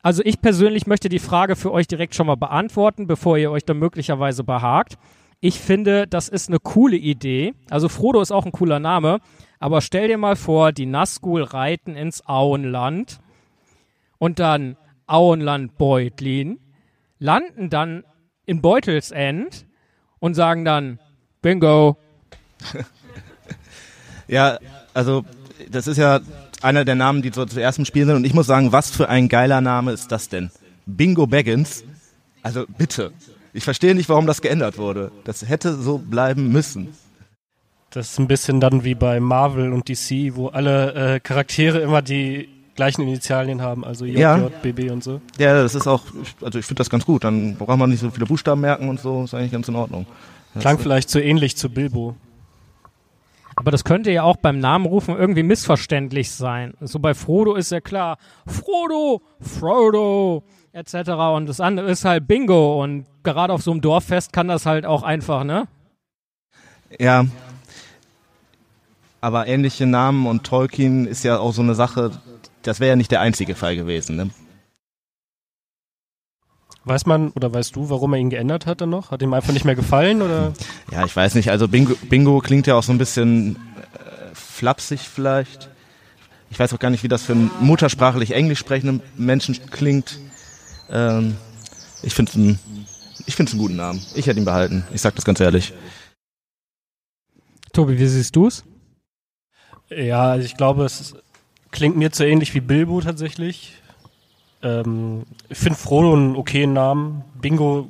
Also 0.01 0.21
ich 0.23 0.39
persönlich 0.41 0.87
möchte 0.87 1.09
die 1.09 1.19
Frage 1.19 1.55
für 1.55 1.71
euch 1.71 1.87
direkt 1.87 2.15
schon 2.15 2.27
mal 2.27 2.35
beantworten, 2.35 3.07
bevor 3.07 3.37
ihr 3.37 3.51
euch 3.51 3.65
da 3.65 3.73
möglicherweise 3.73 4.43
behagt. 4.43 4.97
Ich 5.41 5.59
finde, 5.59 6.07
das 6.07 6.29
ist 6.29 6.49
eine 6.49 6.59
coole 6.59 6.95
Idee. 6.95 7.53
Also 7.69 7.89
Frodo 7.89 8.21
ist 8.21 8.31
auch 8.31 8.45
ein 8.45 8.51
cooler 8.51 8.79
Name. 8.79 9.19
Aber 9.59 9.81
stell 9.81 10.07
dir 10.07 10.17
mal 10.17 10.35
vor, 10.35 10.71
die 10.71 10.85
Nazgul 10.85 11.43
reiten 11.43 11.95
ins 11.95 12.25
Auenland 12.27 13.19
und 14.17 14.39
dann 14.39 14.77
Auenland 15.07 15.77
Beutlin 15.77 16.59
landen 17.19 17.69
dann 17.69 18.03
in 18.45 18.61
Beutelsend 18.61 19.65
und 20.19 20.33
sagen 20.33 20.65
dann 20.65 20.99
Bingo. 21.41 21.97
ja, 24.27 24.59
also 24.93 25.25
das 25.69 25.87
ist 25.87 25.97
ja 25.97 26.21
einer 26.61 26.85
der 26.85 26.95
Namen, 26.95 27.21
die 27.21 27.31
so 27.33 27.45
zuerst 27.45 27.79
im 27.79 27.85
Spiel 27.85 28.05
sind. 28.05 28.15
Und 28.15 28.25
ich 28.25 28.33
muss 28.33 28.47
sagen, 28.47 28.71
was 28.71 28.89
für 28.89 29.09
ein 29.09 29.29
geiler 29.29 29.61
Name 29.61 29.91
ist 29.91 30.11
das 30.11 30.29
denn? 30.29 30.51
Bingo 30.85 31.27
Baggins. 31.27 31.83
Also 32.41 32.65
bitte. 32.77 33.11
Ich 33.53 33.63
verstehe 33.63 33.95
nicht, 33.95 34.09
warum 34.09 34.27
das 34.27 34.41
geändert 34.41 34.77
wurde. 34.77 35.11
Das 35.23 35.47
hätte 35.47 35.75
so 35.75 35.97
bleiben 35.97 36.51
müssen. 36.51 36.95
Das 37.89 38.11
ist 38.11 38.19
ein 38.19 38.27
bisschen 38.27 38.59
dann 38.59 38.83
wie 38.83 38.95
bei 38.95 39.19
Marvel 39.19 39.71
und 39.71 39.87
DC, 39.87 40.35
wo 40.35 40.47
alle 40.47 41.15
äh, 41.15 41.19
Charaktere 41.21 41.79
immer 41.79 42.01
die 42.01 42.49
gleichen 42.75 43.01
Initialien 43.01 43.61
haben, 43.61 43.83
also 43.83 44.05
JJ, 44.05 44.19
ja. 44.19 44.37
BB 44.61 44.91
und 44.91 45.03
so. 45.03 45.21
Ja, 45.37 45.53
das 45.53 45.75
ist 45.75 45.87
auch, 45.87 46.03
also 46.41 46.59
ich 46.59 46.65
finde 46.65 46.79
das 46.79 46.89
ganz 46.89 47.05
gut. 47.05 47.23
Dann 47.23 47.55
braucht 47.55 47.77
man 47.77 47.89
nicht 47.89 48.01
so 48.01 48.09
viele 48.11 48.25
Buchstaben 48.25 48.61
merken 48.61 48.89
und 48.89 48.99
so, 48.99 49.23
ist 49.23 49.33
eigentlich 49.33 49.51
ganz 49.51 49.67
in 49.67 49.75
Ordnung. 49.75 50.05
Das 50.53 50.61
Klang 50.61 50.77
vielleicht 50.79 51.09
so 51.09 51.19
ähnlich 51.19 51.57
zu 51.57 51.69
Bilbo. 51.69 52.15
Aber 53.55 53.71
das 53.71 53.85
könnte 53.85 54.11
ja 54.11 54.23
auch 54.23 54.35
beim 54.35 54.59
Namenrufen 54.59 55.15
irgendwie 55.15 55.43
missverständlich 55.43 56.31
sein. 56.31 56.73
So 56.81 56.99
bei 56.99 57.13
Frodo 57.13 57.55
ist 57.55 57.71
ja 57.71 57.79
klar, 57.79 58.17
Frodo, 58.45 59.21
Frodo, 59.39 60.43
etc. 60.73 61.11
Und 61.35 61.47
das 61.47 61.61
andere 61.61 61.89
ist 61.89 62.03
halt 62.03 62.27
Bingo. 62.27 62.83
Und 62.83 63.05
gerade 63.23 63.53
auf 63.53 63.61
so 63.61 63.71
einem 63.71 63.79
Dorffest 63.79 64.33
kann 64.33 64.49
das 64.49 64.65
halt 64.65 64.85
auch 64.85 65.03
einfach, 65.03 65.45
ne? 65.45 65.67
Ja. 66.99 67.25
Aber 69.21 69.47
ähnliche 69.47 69.85
Namen 69.85 70.27
und 70.27 70.43
Tolkien 70.43 71.07
ist 71.07 71.23
ja 71.23 71.39
auch 71.39 71.53
so 71.53 71.61
eine 71.61 71.75
Sache, 71.75 72.11
das 72.67 72.79
wäre 72.79 72.89
ja 72.89 72.95
nicht 72.95 73.11
der 73.11 73.21
einzige 73.21 73.55
Fall 73.55 73.75
gewesen, 73.75 74.15
ne? 74.15 74.29
Weiß 76.83 77.07
man 77.07 77.31
oder 77.31 77.51
weißt 77.51 77.75
du, 77.75 77.89
warum 77.89 78.13
er 78.13 78.19
ihn 78.19 78.29
geändert 78.29 78.67
hat 78.67 78.81
dann 78.81 78.91
noch? 78.91 79.09
Hat 79.09 79.21
ihm 79.23 79.33
einfach 79.33 79.53
nicht 79.53 79.65
mehr 79.65 79.75
gefallen 79.75 80.21
oder? 80.21 80.53
Ja, 80.91 81.03
ich 81.03 81.15
weiß 81.15 81.33
nicht. 81.33 81.49
Also 81.49 81.67
Bingo, 81.67 81.95
Bingo 82.09 82.39
klingt 82.41 82.67
ja 82.67 82.75
auch 82.75 82.83
so 82.83 82.91
ein 82.91 82.99
bisschen 82.99 83.55
äh, 83.55 84.35
flapsig 84.35 84.99
vielleicht. 84.99 85.69
Ich 86.51 86.59
weiß 86.59 86.73
auch 86.73 86.79
gar 86.79 86.91
nicht, 86.91 87.01
wie 87.01 87.07
das 87.07 87.23
für 87.23 87.33
einen 87.33 87.49
muttersprachlich 87.59 88.31
englisch 88.31 88.59
sprechenden 88.59 89.01
Menschen 89.17 89.59
klingt. 89.71 90.19
Ähm, 90.91 91.37
ich 92.03 92.13
finde 92.13 92.29
es 92.29 92.35
ein, 92.35 92.59
ich 93.25 93.35
find's 93.35 93.53
einen 93.53 93.61
guten 93.61 93.77
Namen. 93.77 93.99
Ich 94.13 94.27
hätte 94.27 94.39
ihn 94.39 94.45
behalten. 94.45 94.85
Ich 94.93 95.01
sag 95.01 95.15
das 95.15 95.25
ganz 95.25 95.39
ehrlich. 95.39 95.73
Tobi, 97.73 97.97
wie 97.97 98.05
siehst 98.05 98.35
du 98.35 98.45
es? 98.45 98.63
Ja, 99.89 100.31
also 100.31 100.45
ich 100.45 100.55
glaube, 100.55 100.85
es 100.85 101.15
klingt 101.75 101.97
mir 101.97 102.09
zu 102.09 102.25
ähnlich 102.25 102.53
wie 102.53 102.61
Bilbo 102.61 103.01
tatsächlich. 103.01 103.73
Ähm, 104.63 105.23
ich 105.49 105.57
finde 105.57 105.77
Frodo 105.77 106.13
einen 106.13 106.37
okayen 106.37 106.71
Namen. 106.71 107.25
Bingo 107.41 107.89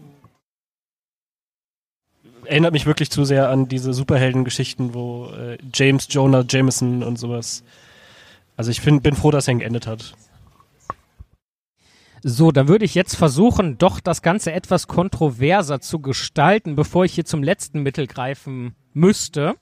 erinnert 2.46 2.74
mich 2.74 2.88
wirklich 2.88 3.12
zu 3.12 3.26
sehr 3.26 3.50
an 3.50 3.68
diese 3.68 3.94
Superheldengeschichten, 3.94 4.96
wo 4.96 5.28
äh, 5.28 5.60
James, 5.72 6.08
Jonah, 6.10 6.44
Jameson 6.48 7.04
und 7.04 7.20
sowas. 7.20 7.64
Also 8.58 8.72
ich 8.72 8.82
find, 8.82 9.04
bin 9.04 9.16
froh, 9.16 9.30
dass 9.30 9.48
er 9.48 9.54
geendet 9.56 9.86
hat. 9.86 10.16
So, 12.24 12.52
dann 12.52 12.68
würde 12.68 12.86
ich 12.86 12.96
jetzt 12.96 13.16
versuchen, 13.16 13.78
doch 13.78 14.00
das 14.00 14.24
Ganze 14.24 14.52
etwas 14.52 14.88
kontroverser 14.88 15.80
zu 15.80 16.00
gestalten, 16.00 16.76
bevor 16.76 17.06
ich 17.06 17.14
hier 17.14 17.26
zum 17.26 17.44
letzten 17.44 17.84
Mittel 17.84 18.08
greifen 18.08 18.74
müsste. 18.94 19.54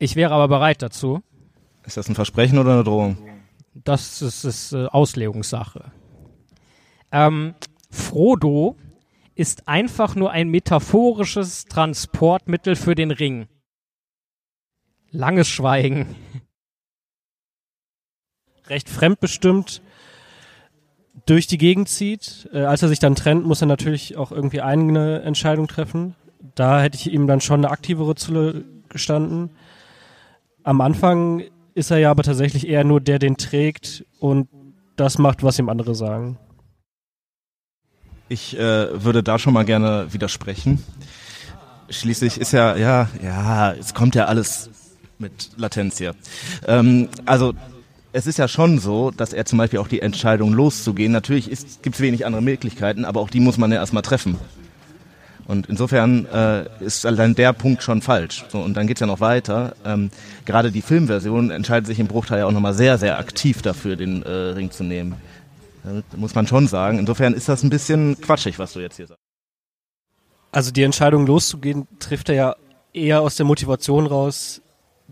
Ich 0.00 0.16
wäre 0.16 0.34
aber 0.34 0.48
bereit 0.48 0.82
dazu. 0.82 1.22
Ist 1.86 1.96
das 1.96 2.08
ein 2.08 2.14
Versprechen 2.14 2.58
oder 2.58 2.72
eine 2.72 2.84
Drohung? 2.84 3.18
Das 3.74 4.22
ist, 4.22 4.44
ist 4.44 4.72
äh, 4.72 4.86
Auslegungssache. 4.86 5.92
Ähm, 7.12 7.54
Frodo 7.90 8.76
ist 9.34 9.68
einfach 9.68 10.14
nur 10.14 10.30
ein 10.30 10.48
metaphorisches 10.48 11.66
Transportmittel 11.66 12.76
für 12.76 12.94
den 12.94 13.10
Ring. 13.10 13.48
Langes 15.10 15.48
Schweigen. 15.48 16.14
Recht 18.68 18.88
fremdbestimmt 18.88 19.82
durch 21.26 21.46
die 21.46 21.58
Gegend 21.58 21.88
zieht. 21.88 22.48
Äh, 22.52 22.64
als 22.64 22.82
er 22.82 22.88
sich 22.88 22.98
dann 22.98 23.14
trennt, 23.14 23.44
muss 23.44 23.60
er 23.60 23.66
natürlich 23.66 24.16
auch 24.16 24.32
irgendwie 24.32 24.62
eigene 24.62 25.22
Entscheidung 25.22 25.68
treffen. 25.68 26.14
Da 26.54 26.80
hätte 26.80 26.96
ich 26.96 27.12
ihm 27.12 27.26
dann 27.26 27.40
schon 27.40 27.64
eine 27.64 27.70
aktivere 27.70 28.14
Zule 28.14 28.64
gestanden. 28.88 29.50
Am 30.62 30.80
Anfang 30.80 31.42
ist 31.74 31.90
er 31.90 31.98
ja 31.98 32.10
aber 32.10 32.22
tatsächlich 32.22 32.68
eher 32.68 32.84
nur 32.84 33.00
der, 33.00 33.18
den 33.18 33.36
trägt 33.36 34.04
und 34.18 34.48
das 34.96 35.18
macht, 35.18 35.42
was 35.42 35.58
ihm 35.58 35.68
andere 35.68 35.94
sagen. 35.94 36.38
Ich 38.28 38.56
äh, 38.56 39.04
würde 39.04 39.22
da 39.22 39.38
schon 39.38 39.52
mal 39.52 39.64
gerne 39.64 40.06
widersprechen. 40.12 40.82
Schließlich 41.90 42.40
ist 42.40 42.52
ja, 42.52 42.76
ja, 42.76 43.08
ja, 43.22 43.72
es 43.72 43.92
kommt 43.92 44.14
ja 44.14 44.24
alles 44.24 44.70
mit 45.18 45.50
Latenz 45.56 45.98
hier. 45.98 46.14
Ähm, 46.66 47.08
also 47.26 47.52
es 48.12 48.26
ist 48.26 48.38
ja 48.38 48.48
schon 48.48 48.78
so, 48.78 49.10
dass 49.10 49.32
er 49.32 49.44
zum 49.44 49.58
Beispiel 49.58 49.80
auch 49.80 49.88
die 49.88 50.00
Entscheidung 50.00 50.52
loszugehen, 50.52 51.12
natürlich 51.12 51.50
gibt 51.82 51.96
es 51.96 52.00
wenig 52.00 52.24
andere 52.24 52.42
Möglichkeiten, 52.42 53.04
aber 53.04 53.20
auch 53.20 53.28
die 53.28 53.40
muss 53.40 53.58
man 53.58 53.72
ja 53.72 53.78
erstmal 53.78 54.02
treffen. 54.02 54.38
Und 55.46 55.68
insofern 55.68 56.26
äh, 56.26 56.64
ist 56.80 57.04
allein 57.04 57.34
der 57.34 57.52
Punkt 57.52 57.82
schon 57.82 58.00
falsch. 58.00 58.44
So, 58.48 58.60
und 58.60 58.74
dann 58.74 58.86
geht's 58.86 59.00
ja 59.00 59.06
noch 59.06 59.20
weiter. 59.20 59.76
Ähm, 59.84 60.10
gerade 60.46 60.70
die 60.72 60.80
Filmversion 60.80 61.50
entscheidet 61.50 61.86
sich 61.86 62.00
im 62.00 62.06
Bruchteil 62.06 62.38
ja 62.40 62.46
auch 62.46 62.52
nochmal 62.52 62.74
sehr, 62.74 62.96
sehr 62.98 63.18
aktiv 63.18 63.60
dafür, 63.60 63.96
den 63.96 64.22
äh, 64.22 64.30
Ring 64.30 64.70
zu 64.70 64.84
nehmen. 64.84 65.16
Das 65.82 66.18
muss 66.18 66.34
man 66.34 66.46
schon 66.46 66.66
sagen. 66.66 66.98
Insofern 66.98 67.34
ist 67.34 67.48
das 67.48 67.62
ein 67.62 67.68
bisschen 67.68 68.18
quatschig, 68.20 68.58
was 68.58 68.72
du 68.72 68.80
jetzt 68.80 68.96
hier 68.96 69.06
sagst. 69.06 69.20
Also 70.50 70.70
die 70.70 70.82
Entscheidung 70.82 71.26
loszugehen, 71.26 71.86
trifft 71.98 72.28
er 72.30 72.34
ja 72.34 72.56
eher 72.94 73.20
aus 73.20 73.36
der 73.36 73.44
Motivation 73.44 74.06
raus, 74.06 74.62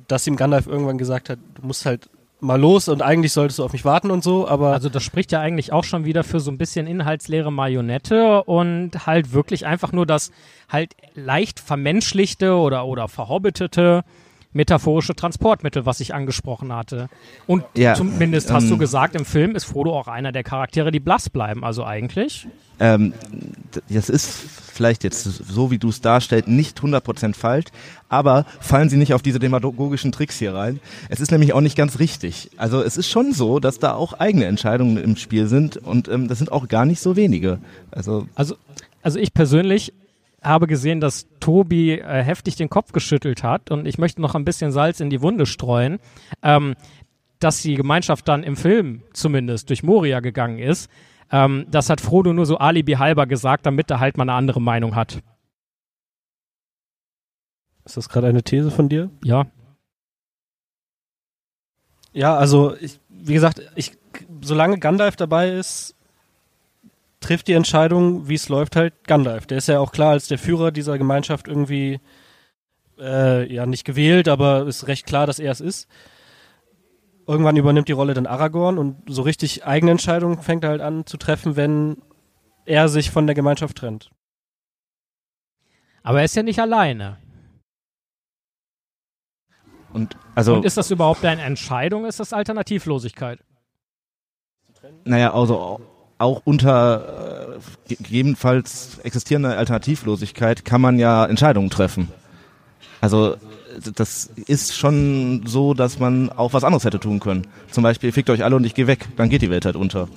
dass 0.08 0.26
ihm 0.26 0.36
Gandalf 0.36 0.66
irgendwann 0.66 0.98
gesagt 0.98 1.28
hat, 1.28 1.38
du 1.54 1.66
musst 1.66 1.84
halt 1.84 2.08
mal 2.42 2.60
los 2.60 2.88
und 2.88 3.02
eigentlich 3.02 3.32
solltest 3.32 3.58
du 3.58 3.64
auf 3.64 3.72
mich 3.72 3.84
warten 3.84 4.10
und 4.10 4.24
so, 4.24 4.48
aber. 4.48 4.72
Also 4.72 4.88
das 4.88 5.02
spricht 5.02 5.32
ja 5.32 5.40
eigentlich 5.40 5.72
auch 5.72 5.84
schon 5.84 6.04
wieder 6.04 6.24
für 6.24 6.40
so 6.40 6.50
ein 6.50 6.58
bisschen 6.58 6.86
inhaltsleere 6.86 7.52
Marionette 7.52 8.42
und 8.44 9.06
halt 9.06 9.32
wirklich 9.32 9.64
einfach 9.66 9.92
nur 9.92 10.06
das 10.06 10.32
halt 10.68 10.94
leicht 11.14 11.60
vermenschlichte 11.60 12.56
oder, 12.56 12.86
oder 12.86 13.08
verhobbitete 13.08 14.04
metaphorische 14.52 15.14
Transportmittel, 15.14 15.86
was 15.86 16.00
ich 16.00 16.14
angesprochen 16.14 16.72
hatte. 16.72 17.08
Und 17.46 17.64
ja, 17.74 17.94
zumindest 17.94 18.52
hast 18.52 18.64
ähm, 18.64 18.70
du 18.70 18.78
gesagt, 18.78 19.14
im 19.14 19.24
Film 19.24 19.54
ist 19.54 19.64
Frodo 19.64 19.98
auch 19.98 20.08
einer 20.08 20.32
der 20.32 20.44
Charaktere, 20.44 20.90
die 20.90 21.00
blass 21.00 21.30
bleiben, 21.30 21.64
also 21.64 21.84
eigentlich. 21.84 22.46
Ähm, 22.80 23.14
das 23.88 24.08
ist 24.08 24.28
vielleicht 24.28 25.04
jetzt 25.04 25.22
so, 25.22 25.70
wie 25.70 25.78
du 25.78 25.90
es 25.90 26.00
darstellst, 26.00 26.48
nicht 26.48 26.80
100% 26.80 27.34
falsch, 27.34 27.66
aber 28.08 28.44
fallen 28.60 28.88
Sie 28.88 28.96
nicht 28.96 29.14
auf 29.14 29.22
diese 29.22 29.38
demagogischen 29.38 30.12
Tricks 30.12 30.38
hier 30.38 30.54
rein. 30.54 30.80
Es 31.08 31.20
ist 31.20 31.30
nämlich 31.30 31.52
auch 31.52 31.60
nicht 31.60 31.76
ganz 31.76 31.98
richtig. 31.98 32.50
Also 32.56 32.82
es 32.82 32.96
ist 32.96 33.08
schon 33.08 33.32
so, 33.32 33.60
dass 33.60 33.78
da 33.78 33.94
auch 33.94 34.14
eigene 34.14 34.46
Entscheidungen 34.46 34.96
im 34.96 35.16
Spiel 35.16 35.46
sind 35.46 35.76
und 35.76 36.08
ähm, 36.08 36.28
das 36.28 36.38
sind 36.38 36.50
auch 36.50 36.68
gar 36.68 36.84
nicht 36.84 37.00
so 37.00 37.16
wenige. 37.16 37.58
Also, 37.90 38.26
Also, 38.34 38.56
also 39.02 39.18
ich 39.18 39.32
persönlich 39.34 39.92
habe 40.42 40.66
gesehen, 40.66 41.00
dass 41.00 41.28
Tobi 41.40 41.92
äh, 41.92 42.22
heftig 42.22 42.56
den 42.56 42.68
Kopf 42.68 42.92
geschüttelt 42.92 43.42
hat 43.42 43.70
und 43.70 43.86
ich 43.86 43.98
möchte 43.98 44.20
noch 44.20 44.34
ein 44.34 44.44
bisschen 44.44 44.72
Salz 44.72 45.00
in 45.00 45.10
die 45.10 45.22
Wunde 45.22 45.46
streuen, 45.46 45.98
ähm, 46.42 46.74
dass 47.38 47.62
die 47.62 47.74
Gemeinschaft 47.74 48.28
dann 48.28 48.42
im 48.42 48.56
Film 48.56 49.02
zumindest 49.12 49.70
durch 49.70 49.82
Moria 49.82 50.20
gegangen 50.20 50.58
ist. 50.58 50.90
Ähm, 51.30 51.66
das 51.70 51.90
hat 51.90 52.00
Frodo 52.00 52.32
nur 52.32 52.46
so 52.46 52.58
alibi 52.58 52.92
halber 52.92 53.26
gesagt, 53.26 53.66
damit 53.66 53.90
er 53.90 54.00
halt 54.00 54.16
mal 54.16 54.24
eine 54.24 54.34
andere 54.34 54.60
Meinung 54.60 54.94
hat. 54.94 55.22
Ist 57.84 57.96
das 57.96 58.08
gerade 58.08 58.28
eine 58.28 58.42
These 58.42 58.70
von 58.70 58.88
dir? 58.88 59.10
Ja. 59.24 59.46
Ja, 62.12 62.36
also 62.36 62.76
ich, 62.76 63.00
wie 63.08 63.34
gesagt, 63.34 63.62
ich, 63.74 63.92
solange 64.42 64.78
Gandalf 64.78 65.16
dabei 65.16 65.50
ist, 65.50 65.96
trifft 67.22 67.48
die 67.48 67.54
Entscheidung, 67.54 68.28
wie 68.28 68.34
es 68.34 68.48
läuft, 68.48 68.76
halt 68.76 69.04
Gandalf. 69.04 69.46
Der 69.46 69.58
ist 69.58 69.68
ja 69.68 69.78
auch 69.78 69.92
klar 69.92 70.10
als 70.10 70.28
der 70.28 70.38
Führer 70.38 70.70
dieser 70.70 70.98
Gemeinschaft 70.98 71.48
irgendwie 71.48 72.00
äh, 72.98 73.52
ja 73.52 73.66
nicht 73.66 73.84
gewählt, 73.84 74.28
aber 74.28 74.66
ist 74.66 74.86
recht 74.86 75.06
klar, 75.06 75.26
dass 75.26 75.38
er 75.38 75.52
es 75.52 75.60
ist. 75.60 75.88
Irgendwann 77.26 77.56
übernimmt 77.56 77.88
die 77.88 77.92
Rolle 77.92 78.14
dann 78.14 78.26
Aragorn 78.26 78.78
und 78.78 78.96
so 79.06 79.22
richtig 79.22 79.64
eigene 79.64 79.92
Entscheidungen 79.92 80.42
fängt 80.42 80.64
er 80.64 80.70
halt 80.70 80.80
an 80.80 81.06
zu 81.06 81.16
treffen, 81.16 81.56
wenn 81.56 82.02
er 82.64 82.88
sich 82.88 83.10
von 83.10 83.26
der 83.26 83.34
Gemeinschaft 83.34 83.78
trennt. 83.78 84.10
Aber 86.02 86.18
er 86.18 86.24
ist 86.24 86.36
ja 86.36 86.42
nicht 86.42 86.58
alleine. 86.58 87.18
und 89.92 90.16
also, 90.34 90.54
Und 90.54 90.64
ist 90.64 90.76
das 90.76 90.90
überhaupt 90.90 91.24
eine 91.24 91.42
Entscheidung? 91.42 92.06
Ist 92.06 92.20
das 92.20 92.32
Alternativlosigkeit? 92.32 93.38
naja, 95.04 95.32
also 95.32 95.80
auch 96.22 96.42
unter 96.44 97.58
äh, 97.88 97.94
gegebenenfalls 97.94 98.98
existierender 99.02 99.58
Alternativlosigkeit 99.58 100.64
kann 100.64 100.80
man 100.80 100.98
ja 100.98 101.26
Entscheidungen 101.26 101.68
treffen. 101.68 102.08
Also 103.00 103.36
das 103.94 104.30
ist 104.46 104.76
schon 104.76 105.42
so, 105.46 105.74
dass 105.74 105.98
man 105.98 106.30
auch 106.30 106.52
was 106.52 106.64
anderes 106.64 106.84
hätte 106.84 107.00
tun 107.00 107.20
können. 107.20 107.46
Zum 107.70 107.82
Beispiel, 107.82 108.12
fickt 108.12 108.30
euch 108.30 108.44
alle 108.44 108.56
und 108.56 108.64
ich 108.64 108.74
gehe 108.74 108.86
weg, 108.86 109.08
dann 109.16 109.28
geht 109.28 109.42
die 109.42 109.50
Welt 109.50 109.64
halt 109.64 109.76
unter. 109.76 110.08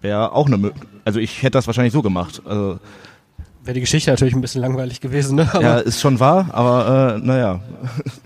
Wäre 0.00 0.32
auch 0.32 0.46
eine 0.46 0.56
Möglichkeit. 0.56 0.90
Also 1.04 1.20
ich 1.20 1.42
hätte 1.42 1.52
das 1.52 1.66
wahrscheinlich 1.66 1.92
so 1.92 2.02
gemacht. 2.02 2.42
Also, 2.44 2.78
Wäre 3.62 3.74
die 3.74 3.80
Geschichte 3.80 4.10
natürlich 4.10 4.34
ein 4.34 4.40
bisschen 4.40 4.62
langweilig 4.62 5.02
gewesen, 5.02 5.36
ne? 5.36 5.50
Aber 5.52 5.62
ja, 5.62 5.78
ist 5.78 6.00
schon 6.00 6.18
wahr, 6.18 6.48
aber 6.52 7.16
äh, 7.16 7.26
naja. 7.26 7.60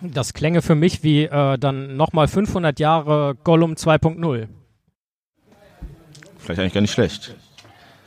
Das 0.00 0.32
klänge 0.32 0.62
für 0.62 0.76
mich 0.76 1.02
wie 1.02 1.24
äh, 1.24 1.58
dann 1.58 1.96
nochmal 1.96 2.28
500 2.28 2.78
Jahre 2.78 3.34
Gollum 3.42 3.72
2.0. 3.72 4.46
Vielleicht 6.44 6.60
eigentlich 6.60 6.74
gar 6.74 6.80
nicht 6.82 6.92
schlecht. 6.92 7.34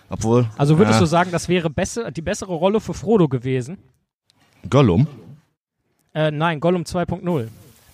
Obwohl. 0.09 0.47
Also 0.57 0.77
würdest 0.77 0.97
ja, 0.97 0.99
du 1.01 1.05
sagen, 1.05 1.31
das 1.31 1.49
wäre 1.49 1.69
besser, 1.69 2.11
die 2.11 2.21
bessere 2.21 2.53
Rolle 2.53 2.79
für 2.79 2.93
Frodo 2.93 3.27
gewesen? 3.27 3.77
Gollum? 4.69 5.07
Äh, 6.13 6.31
nein, 6.31 6.59
Gollum 6.59 6.83
2.0. 6.83 7.47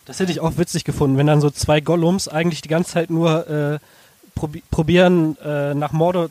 Das 0.06 0.20
hätte 0.20 0.32
ich 0.32 0.42
auch 0.42 0.58
witzig 0.58 0.84
gefunden, 0.84 1.18
wenn 1.18 1.28
dann 1.28 1.42
so 1.42 1.50
zwei 1.50 1.80
Gollums 1.80 2.28
eigentlich 2.28 2.62
die 2.62 2.70
ganze 2.70 2.92
Zeit 2.92 3.10
nur 3.10 3.48
äh, 3.48 3.80
probi 4.36 4.62
probieren, 4.70 5.38
äh, 5.38 5.74
nach 5.74 5.94
Mordor, 5.94 6.30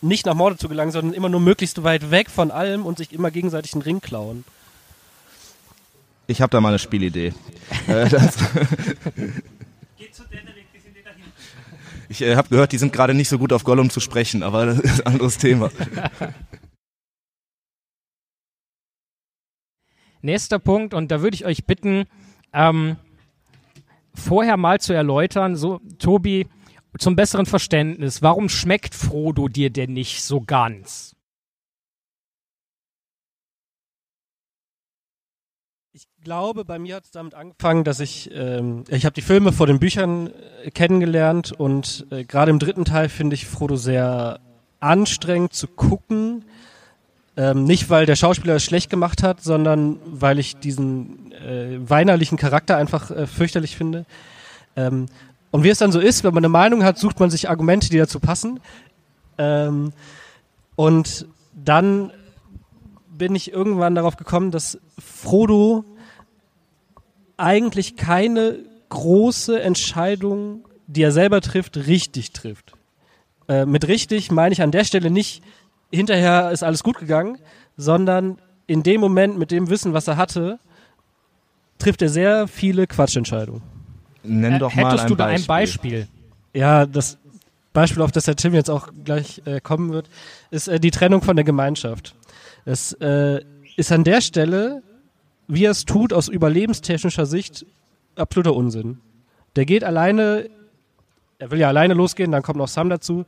nicht 0.00 0.26
nach 0.26 0.34
Mordor 0.34 0.58
zu 0.58 0.68
gelangen, 0.68 0.90
sondern 0.90 1.14
immer 1.14 1.28
nur 1.28 1.40
möglichst 1.40 1.84
weit 1.84 2.10
weg 2.10 2.28
von 2.28 2.50
allem 2.50 2.84
und 2.84 2.98
sich 2.98 3.12
immer 3.12 3.30
gegenseitig 3.30 3.74
einen 3.74 3.82
Ring 3.82 4.00
klauen. 4.00 4.44
Ich 6.26 6.40
habe 6.40 6.50
da 6.50 6.60
mal 6.60 6.70
eine 6.70 6.78
Spielidee. 6.80 7.32
äh, 7.86 8.08
das 8.08 8.36
ich 12.12 12.22
äh, 12.22 12.36
habe 12.36 12.48
gehört, 12.48 12.72
die 12.72 12.78
sind 12.78 12.92
gerade 12.92 13.14
nicht 13.14 13.28
so 13.28 13.38
gut 13.38 13.52
auf 13.52 13.64
Gollum 13.64 13.90
zu 13.90 14.00
sprechen, 14.00 14.42
aber 14.42 14.66
das 14.66 14.78
ist 14.78 15.06
ein 15.06 15.14
anderes 15.14 15.38
Thema. 15.38 15.70
Nächster 20.20 20.60
Punkt, 20.60 20.94
und 20.94 21.10
da 21.10 21.20
würde 21.20 21.34
ich 21.34 21.44
euch 21.44 21.64
bitten, 21.64 22.04
ähm, 22.52 22.96
vorher 24.14 24.56
mal 24.56 24.78
zu 24.78 24.92
erläutern, 24.92 25.56
so, 25.56 25.80
Tobi, 25.98 26.46
zum 26.98 27.16
besseren 27.16 27.46
Verständnis, 27.46 28.22
warum 28.22 28.48
schmeckt 28.48 28.94
Frodo 28.94 29.48
dir 29.48 29.70
denn 29.70 29.94
nicht 29.94 30.22
so 30.22 30.42
ganz? 30.42 31.16
Glaube, 36.22 36.64
bei 36.64 36.78
mir 36.78 36.96
hat 36.96 37.04
es 37.04 37.10
damit 37.10 37.34
angefangen, 37.34 37.84
dass 37.84 38.00
ich, 38.00 38.30
ähm, 38.32 38.84
ich 38.88 39.04
habe 39.04 39.14
die 39.14 39.22
Filme 39.22 39.52
vor 39.52 39.66
den 39.66 39.78
Büchern 39.78 40.30
äh, 40.64 40.70
kennengelernt 40.70 41.52
und 41.52 42.06
äh, 42.10 42.24
gerade 42.24 42.50
im 42.50 42.58
dritten 42.58 42.84
Teil 42.84 43.08
finde 43.08 43.34
ich 43.34 43.46
Frodo 43.46 43.76
sehr 43.76 44.40
anstrengend 44.80 45.52
zu 45.52 45.66
gucken. 45.66 46.44
Ähm, 47.36 47.64
nicht, 47.64 47.90
weil 47.90 48.06
der 48.06 48.16
Schauspieler 48.16 48.56
es 48.56 48.64
schlecht 48.64 48.90
gemacht 48.90 49.22
hat, 49.22 49.42
sondern 49.42 49.98
weil 50.04 50.38
ich 50.38 50.56
diesen 50.56 51.32
äh, 51.32 51.78
weinerlichen 51.88 52.38
Charakter 52.38 52.76
einfach 52.76 53.10
äh, 53.10 53.26
fürchterlich 53.26 53.76
finde. 53.76 54.04
Ähm, 54.76 55.06
und 55.50 55.64
wie 55.64 55.70
es 55.70 55.78
dann 55.78 55.92
so 55.92 56.00
ist, 56.00 56.24
wenn 56.24 56.34
man 56.34 56.44
eine 56.44 56.50
Meinung 56.50 56.84
hat, 56.84 56.98
sucht 56.98 57.20
man 57.20 57.30
sich 57.30 57.48
Argumente, 57.48 57.88
die 57.90 57.98
dazu 57.98 58.20
passen. 58.20 58.60
Ähm, 59.38 59.92
und 60.76 61.26
dann 61.52 62.12
bin 63.10 63.34
ich 63.34 63.52
irgendwann 63.52 63.94
darauf 63.94 64.16
gekommen, 64.16 64.50
dass 64.50 64.78
Frodo 64.98 65.84
eigentlich 67.42 67.96
keine 67.96 68.58
große 68.88 69.60
Entscheidung, 69.60 70.64
die 70.86 71.02
er 71.02 71.12
selber 71.12 71.40
trifft, 71.40 71.76
richtig 71.76 72.32
trifft. 72.32 72.72
Äh, 73.48 73.66
mit 73.66 73.88
richtig 73.88 74.30
meine 74.30 74.52
ich 74.52 74.62
an 74.62 74.70
der 74.70 74.84
Stelle 74.84 75.10
nicht, 75.10 75.42
hinterher 75.90 76.50
ist 76.50 76.62
alles 76.62 76.82
gut 76.82 76.98
gegangen, 76.98 77.38
sondern 77.76 78.38
in 78.66 78.82
dem 78.82 79.00
Moment 79.00 79.38
mit 79.38 79.50
dem 79.50 79.68
Wissen, 79.70 79.92
was 79.92 80.08
er 80.08 80.16
hatte, 80.16 80.58
trifft 81.78 82.02
er 82.02 82.08
sehr 82.08 82.48
viele 82.48 82.86
Quatschentscheidungen. 82.86 83.62
Nenn 84.22 84.58
doch 84.58 84.74
mal 84.74 84.86
hättest 84.86 85.04
ein 85.04 85.08
du 85.08 85.14
da 85.16 85.24
Beispiel. 85.26 85.42
ein 85.42 85.46
Beispiel? 85.46 86.08
Ja, 86.54 86.86
das 86.86 87.18
Beispiel, 87.72 88.02
auf 88.02 88.12
das 88.12 88.24
der 88.24 88.36
Tim 88.36 88.54
jetzt 88.54 88.70
auch 88.70 88.88
gleich 89.04 89.42
äh, 89.46 89.60
kommen 89.60 89.90
wird, 89.92 90.08
ist 90.50 90.68
äh, 90.68 90.78
die 90.78 90.90
Trennung 90.90 91.22
von 91.22 91.34
der 91.36 91.44
Gemeinschaft. 91.44 92.14
Es 92.64 92.92
äh, 92.94 93.40
ist 93.76 93.90
an 93.90 94.04
der 94.04 94.20
Stelle, 94.20 94.82
wie 95.52 95.66
er 95.66 95.72
es 95.72 95.84
tut, 95.84 96.14
aus 96.14 96.28
überlebenstechnischer 96.28 97.26
Sicht 97.26 97.66
absoluter 98.16 98.54
Unsinn. 98.54 99.00
Der 99.54 99.66
geht 99.66 99.84
alleine, 99.84 100.48
er 101.38 101.50
will 101.50 101.58
ja 101.58 101.68
alleine 101.68 101.92
losgehen, 101.92 102.32
dann 102.32 102.42
kommt 102.42 102.56
noch 102.56 102.68
Sam 102.68 102.88
dazu. 102.88 103.26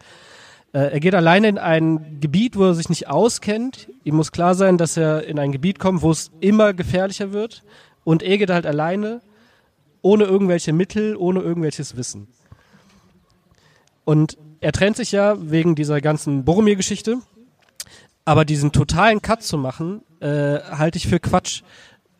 Äh, 0.72 0.92
er 0.92 1.00
geht 1.00 1.14
alleine 1.14 1.48
in 1.48 1.58
ein 1.58 2.20
Gebiet, 2.20 2.56
wo 2.56 2.64
er 2.64 2.74
sich 2.74 2.88
nicht 2.88 3.08
auskennt. 3.08 3.90
Ihm 4.04 4.16
muss 4.16 4.32
klar 4.32 4.54
sein, 4.54 4.78
dass 4.78 4.96
er 4.96 5.24
in 5.24 5.38
ein 5.38 5.52
Gebiet 5.52 5.78
kommt, 5.78 6.00
wo 6.00 6.10
es 6.10 6.30
immer 6.40 6.72
gefährlicher 6.72 7.34
wird. 7.34 7.62
Und 8.04 8.22
er 8.22 8.38
geht 8.38 8.48
halt 8.48 8.64
alleine, 8.64 9.20
ohne 10.00 10.24
irgendwelche 10.24 10.72
Mittel, 10.72 11.16
ohne 11.16 11.40
irgendwelches 11.40 11.94
Wissen. 11.94 12.28
Und 14.06 14.38
er 14.60 14.72
trennt 14.72 14.96
sich 14.96 15.12
ja 15.12 15.36
wegen 15.38 15.74
dieser 15.74 16.00
ganzen 16.00 16.46
Boromir-Geschichte. 16.46 17.18
Aber 18.24 18.46
diesen 18.46 18.72
totalen 18.72 19.20
Cut 19.20 19.42
zu 19.42 19.58
machen, 19.58 20.00
äh, 20.20 20.60
halte 20.60 20.96
ich 20.96 21.06
für 21.06 21.20
Quatsch. 21.20 21.62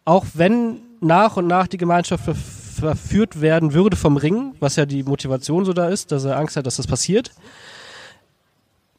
Auch 0.04 0.26
wenn 0.34 0.80
nach 1.00 1.36
und 1.36 1.46
nach 1.46 1.66
die 1.66 1.78
Gemeinschaft 1.78 2.24
ver 2.24 2.34
verführt 2.74 3.40
werden 3.40 3.72
würde 3.72 3.96
vom 3.96 4.16
Ring, 4.16 4.56
was 4.58 4.74
ja 4.74 4.84
die 4.84 5.04
Motivation 5.04 5.64
so 5.64 5.72
da 5.72 5.88
ist, 5.88 6.10
dass 6.10 6.24
er 6.24 6.36
Angst 6.36 6.56
hat, 6.56 6.66
dass 6.66 6.76
das 6.76 6.88
passiert, 6.88 7.30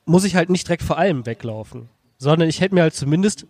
muss 0.05 0.23
ich 0.23 0.35
halt 0.35 0.49
nicht 0.49 0.67
direkt 0.67 0.81
vor 0.81 0.97
allem 0.97 1.25
weglaufen. 1.25 1.89
Sondern 2.17 2.47
ich 2.47 2.61
hätte 2.61 2.73
mir 2.73 2.83
halt 2.83 2.95
zumindest 2.95 3.45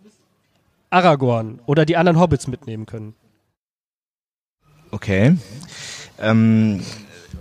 Aragorn 0.90 1.60
oder 1.66 1.86
die 1.86 1.96
anderen 1.96 2.18
Hobbits 2.18 2.48
mitnehmen 2.48 2.86
können. 2.86 3.14
Okay. 4.90 5.36
Ähm, 6.18 6.82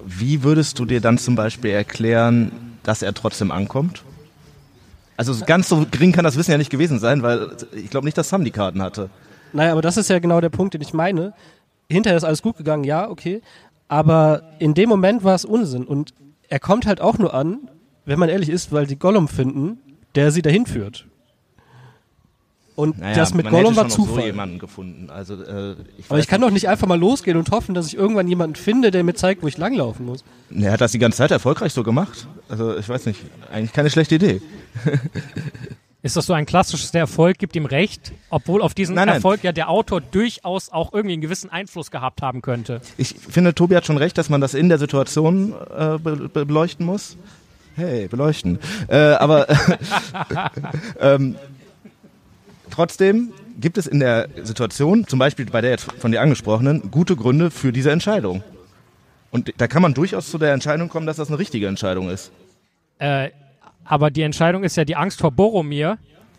wie 0.06 0.44
würdest 0.44 0.78
du 0.78 0.86
dir 0.86 1.02
dann 1.02 1.18
zum 1.18 1.36
Beispiel 1.36 1.72
erklären, 1.72 2.52
dass 2.84 3.02
er 3.02 3.14
trotzdem 3.14 3.52
ankommt? 3.52 4.04
Also 5.18 5.34
ganz 5.46 5.70
so 5.70 5.86
gering 5.90 6.12
kann 6.12 6.24
das 6.24 6.38
Wissen 6.38 6.52
ja 6.52 6.58
nicht 6.58 6.70
gewesen 6.70 7.00
sein, 7.00 7.24
weil 7.24 7.56
ich 7.74 7.90
glaube 7.90 8.06
nicht, 8.06 8.18
dass 8.18 8.30
Sam 8.30 8.44
die 8.44 8.52
Karten 8.52 8.82
hatte. 8.82 9.10
Naja, 9.54 9.72
aber 9.72 9.82
das 9.82 9.98
ist 9.98 10.10
ja 10.10 10.20
genau 10.20 10.42
der 10.42 10.50
Punkt, 10.50 10.74
den 10.74 10.82
ich 10.82 10.94
meine. 10.94 11.34
Hinterher 11.90 12.18
ist 12.18 12.24
alles 12.24 12.42
gut 12.42 12.58
gegangen, 12.58 12.84
ja, 12.84 13.10
okay. 13.10 13.42
Aber 13.88 14.42
in 14.60 14.74
dem 14.74 14.90
Moment 14.90 15.24
war 15.24 15.36
es 15.36 15.46
Unsinn. 15.46 15.84
Und 15.86 16.14
er 16.50 16.60
kommt 16.60 16.86
halt 16.88 17.02
auch 17.02 17.18
nur 17.18 17.34
an, 17.34 17.70
wenn 18.06 18.20
man 18.20 18.30
ehrlich 18.30 18.50
ist, 18.50 18.72
weil 18.72 18.88
sie 18.88 18.96
Gollum 18.96 19.28
finden, 19.28 19.80
der 20.16 20.32
sie 20.32 20.42
dahin 20.42 20.66
führt. 20.66 21.06
Und 22.76 23.00
Naja, 23.00 23.16
das 23.16 23.34
mit 23.34 23.46
man 23.46 23.54
Gollum 23.54 23.68
hätte 23.70 23.78
war 23.78 23.84
noch 23.86 23.92
so 23.92 24.06
Zufall. 24.06 24.26
jemanden 24.26 24.60
gefunden. 24.60 25.10
Also, 25.10 25.36
äh, 25.42 25.76
ich 25.98 26.10
aber 26.10 26.20
ich 26.20 26.28
kann 26.28 26.42
doch 26.42 26.50
nicht 26.52 26.68
einfach 26.68 26.88
mal 26.88 27.00
losgehen 27.00 27.38
und 27.38 27.50
hoffen, 27.52 27.74
dass 27.74 27.88
ich 27.88 27.96
irgendwann 27.96 28.28
jemanden 28.28 28.56
finde, 28.58 28.92
der 28.92 29.04
mir 29.06 29.14
zeigt, 29.14 29.44
wo 29.44 29.48
ich 29.48 29.58
langlaufen 29.58 30.06
muss. 30.06 30.26
Er 30.54 30.74
hat 30.74 30.82
das 30.82 30.92
die 30.92 31.00
ganze 31.00 31.20
Zeit 31.20 31.32
erfolgreich 31.32 31.72
so 31.72 31.84
gemacht. 31.84 32.28
Also 32.50 32.76
ich 32.78 32.90
weiß 32.90 33.06
nicht, 33.06 33.22
eigentlich 33.50 33.72
keine 33.72 33.90
schlechte 33.90 34.16
Idee. 34.16 34.42
Ist 36.06 36.16
das 36.16 36.28
so 36.28 36.34
ein 36.34 36.46
klassisches, 36.46 36.92
der 36.92 37.02
Erfolg 37.02 37.40
gibt 37.40 37.56
ihm 37.56 37.66
recht, 37.66 38.12
obwohl 38.30 38.62
auf 38.62 38.76
diesen 38.76 38.94
Nein, 38.94 39.08
nein. 39.08 39.16
Erfolg 39.16 39.44
ja 39.44 39.52
der 39.52 39.72
Autor 39.72 40.02
durchaus 40.02 40.70
auch 40.70 40.94
irgendwie 40.94 41.14
einen 41.14 41.24
gewissen 41.24 41.50
Einfluss 41.50 41.90
gehabt 41.90 42.22
haben 42.22 42.44
könnte. 42.44 42.80
Ich 42.96 43.16
finde, 43.28 43.56
Tobi 43.56 43.76
hat 43.76 43.88
schon 43.88 43.98
recht, 43.98 44.16
dass 44.20 44.30
man 44.30 44.40
das 44.40 44.54
in 44.54 44.70
der 44.70 44.78
Situation 44.78 45.56
äh, 45.76 45.98
be 45.98 46.30
be 46.32 46.46
beleuchten 46.46 46.86
muss. 46.86 47.18
Hey, 47.76 48.08
beleuchten. 48.08 48.60
Äh, 48.88 48.98
aber 48.98 49.48
ähm, 51.00 51.38
trotzdem 52.70 53.34
gibt 53.60 53.80
es 53.80 53.88
in 53.88 54.00
der 54.00 54.30
Situation, 54.44 55.08
zum 55.08 55.18
Beispiel 55.18 55.48
bei 55.48 55.62
der 55.62 55.72
jetzt 55.72 55.92
von 55.94 56.12
dir 56.12 56.22
angesprochenen, 56.22 56.92
gute 56.92 57.16
Gründe 57.16 57.50
für 57.50 57.74
diese 57.74 57.90
Entscheidung. 57.90 58.44
Und 59.32 59.52
da 59.58 59.68
kann 59.68 59.82
man 59.82 59.96
durchaus 59.96 60.30
zu 60.30 60.38
der 60.38 60.54
Entscheidung 60.54 60.88
kommen, 60.88 61.08
dass 61.08 61.18
das 61.18 61.30
eine 61.30 61.40
richtige 61.40 61.66
Entscheidung 61.66 62.12
ist. 62.12 62.32
Äh, 63.00 63.32
aber 63.86 64.12
die 64.12 64.24
Entscheidung 64.24 64.64
ist 64.64 64.76
ja 64.76 64.86
die 64.86 64.96
Angst 64.96 65.20
vor 65.22 65.32
Boromir 65.32 65.98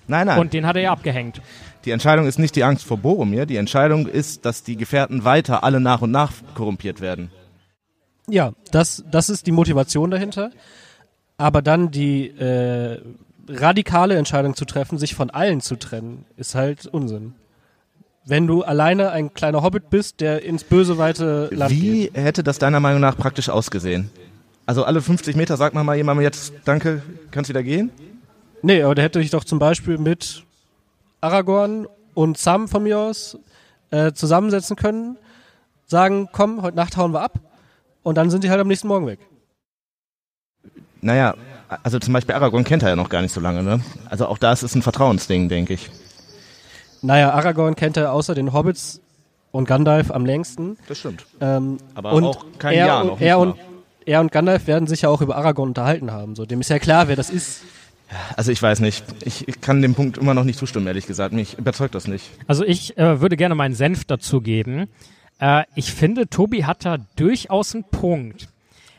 Nein, 0.09 0.27
nein. 0.27 0.39
und 0.39 0.53
den 0.53 0.67
hat 0.67 0.77
er 0.77 0.83
ja 0.83 0.93
abgehängt. 0.93 1.41
Die 1.85 1.91
Entscheidung 1.91 2.27
ist 2.27 2.39
nicht 2.39 2.57
die 2.57 2.65
Angst 2.65 2.85
vor 2.85 2.99
Boromir. 2.99 3.47
Die 3.47 3.57
Entscheidung 3.57 4.07
ist, 4.07 4.45
dass 4.45 4.63
die 4.63 4.77
Gefährten 4.77 5.25
weiter 5.25 5.65
alle 5.65 5.81
nach 5.81 6.03
und 6.03 6.11
nach 6.11 6.33
korrumpiert 6.55 7.01
werden. 7.01 7.31
Ja, 8.29 8.53
das, 8.73 9.05
das 9.11 9.29
ist 9.31 9.47
die 9.47 9.53
Motivation 9.53 10.11
dahinter. 10.11 10.51
Aber 11.39 11.63
dann 11.63 11.91
die 11.91 12.29
äh, 12.29 13.01
radikale 13.49 14.17
Entscheidung 14.17 14.57
zu 14.57 14.65
treffen, 14.65 14.99
sich 14.99 15.15
von 15.15 15.31
allen 15.31 15.61
zu 15.61 15.77
trennen, 15.77 16.25
ist 16.37 16.55
halt 16.55 16.87
Unsinn. 16.87 17.35
Wenn 18.25 18.49
du 18.49 18.63
alleine 18.65 19.13
ein 19.13 19.35
kleiner 19.35 19.63
Hobbit 19.63 19.89
bist, 19.89 20.21
der 20.21 20.43
ins 20.43 20.65
böse 20.65 20.99
weite 20.99 21.49
Land 21.53 21.71
Wie 21.71 22.09
geht. 22.09 22.17
hätte 22.17 22.43
das 22.43 22.59
deiner 22.59 22.81
Meinung 22.81 23.01
nach 23.01 23.17
praktisch 23.17 23.49
ausgesehen? 23.49 24.11
Also 24.67 24.85
alle 24.85 25.01
50 25.01 25.37
Meter 25.37 25.57
sagt 25.57 25.75
man 25.75 25.87
mal 25.87 25.97
jemandem 25.97 26.25
jetzt, 26.25 26.53
danke, 26.65 27.03
kannst 27.31 27.49
wieder 27.49 27.63
gehen? 27.63 27.91
Nee, 28.63 28.83
aber 28.83 28.97
der 28.97 29.05
hätte 29.05 29.21
dich 29.21 29.31
doch 29.31 29.45
zum 29.45 29.61
Beispiel 29.61 29.97
mit 29.97 30.43
Aragorn 31.21 31.87
und 32.15 32.37
Sam 32.37 32.67
von 32.67 32.83
mir 32.83 32.99
aus 32.99 33.39
äh, 33.91 34.13
zusammensetzen 34.13 34.75
können, 34.75 35.17
sagen, 35.87 36.29
komm, 36.33 36.63
heute 36.63 36.77
Nacht 36.77 36.97
hauen 36.97 37.13
wir 37.13 37.21
ab 37.21 37.39
und 38.03 38.17
dann 38.17 38.29
sind 38.31 38.43
die 38.43 38.51
halt 38.51 38.61
am 38.61 38.67
nächsten 38.67 38.89
Morgen 38.89 39.07
weg. 39.07 39.21
Naja, 41.01 41.35
also 41.85 42.01
zum 42.01 42.13
Beispiel 42.13 42.35
Aragorn 42.35 42.65
kennt 42.65 42.83
er 42.83 42.89
ja 42.91 42.97
noch 42.97 43.09
gar 43.09 43.23
nicht 43.23 43.33
so 43.33 43.41
lange, 43.41 43.63
ne? 43.63 43.81
Also 44.11 44.27
auch 44.27 44.39
da 44.39 44.53
ist 44.53 44.65
es 44.65 44.75
ein 44.75 44.83
Vertrauensding, 44.83 45.49
denke 45.49 45.75
ich. 45.75 45.91
Naja, 47.03 47.31
Aragorn 47.33 47.77
kennt 47.77 47.97
er 47.97 48.13
außer 48.13 48.35
den 48.35 48.53
Hobbits 48.53 49.01
und 49.53 49.69
Gandalf 49.69 50.11
am 50.11 50.27
längsten. 50.27 50.77
Das 50.89 50.99
stimmt. 50.99 51.25
Ähm, 51.41 51.79
Aber 51.95 52.13
und 52.13 52.25
auch 52.25 52.45
kein 52.59 52.75
er, 52.75 52.87
Jahr 52.87 53.01
und, 53.03 53.07
noch. 53.07 53.19
nicht 53.21 53.29
er, 53.29 53.39
mal. 53.39 53.49
und, 53.49 53.57
er 54.07 54.21
und 54.21 54.33
Gandalf 54.33 54.67
werden 54.67 54.87
sich 54.87 55.03
ja 55.03 55.09
auch 55.09 55.21
über 55.21 55.37
Aragorn 55.37 55.69
unterhalten 55.71 56.11
haben. 56.13 56.35
So, 56.37 56.47
dem 56.47 56.61
ist 56.61 56.71
ja 56.71 56.79
klar, 56.79 57.09
wer 57.09 57.17
das 57.17 57.29
ist. 57.31 57.63
Also 58.37 58.53
ich 58.53 58.63
weiß 58.63 58.81
nicht. 58.81 59.05
Ich, 59.25 59.49
ich 59.49 59.61
kann 59.61 59.83
dem 59.83 59.95
Punkt 59.95 60.17
immer 60.17 60.33
noch 60.33 60.45
nicht 60.45 60.59
zustimmen, 60.59 60.87
ehrlich 60.87 61.07
gesagt. 61.07 61.35
Mich 61.35 61.59
überzeugt 61.59 61.95
das 61.95 62.07
nicht. 62.07 62.31
Also 62.47 62.65
ich 62.65 62.97
äh, 62.97 63.21
würde 63.21 63.37
gerne 63.37 63.55
meinen 63.55 63.75
Senf 63.75 64.05
dazu 64.05 64.41
geben. 64.41 64.89
Äh, 65.41 65.65
ich 65.75 65.93
finde, 65.93 66.29
Tobi 66.29 66.65
hat 66.65 66.85
da 66.85 66.99
durchaus 67.17 67.75
einen 67.75 67.85
Punkt. 67.85 68.49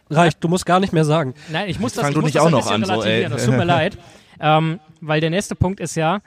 Reicht, 0.10 0.44
du 0.44 0.48
musst 0.48 0.66
gar 0.66 0.80
nicht 0.80 0.94
mehr 0.94 1.06
sagen. 1.06 1.34
Nein, 1.52 1.70
ich 1.70 1.80
muss 1.80 1.94
Jetzt 1.96 2.04
das, 2.04 2.10
ich 2.10 2.14
du 2.14 2.22
muss 2.22 2.28
nicht 2.28 2.36
das 2.36 2.44
auch 2.44 2.48
ein 2.48 2.52
noch 2.52 2.70
bisschen 2.70 2.84
an, 2.84 2.86
so, 2.86 3.04
ey. 3.04 3.24
relativieren. 3.26 3.32
Das 3.32 3.46
tut 3.46 3.58
mir 3.58 3.64
leid. 3.66 3.98
Ähm, 4.40 4.80
weil 5.02 5.22
der 5.22 5.30
nächste 5.30 5.56
Punkt 5.56 5.80
ist 5.80 5.96
ja, 5.96 6.22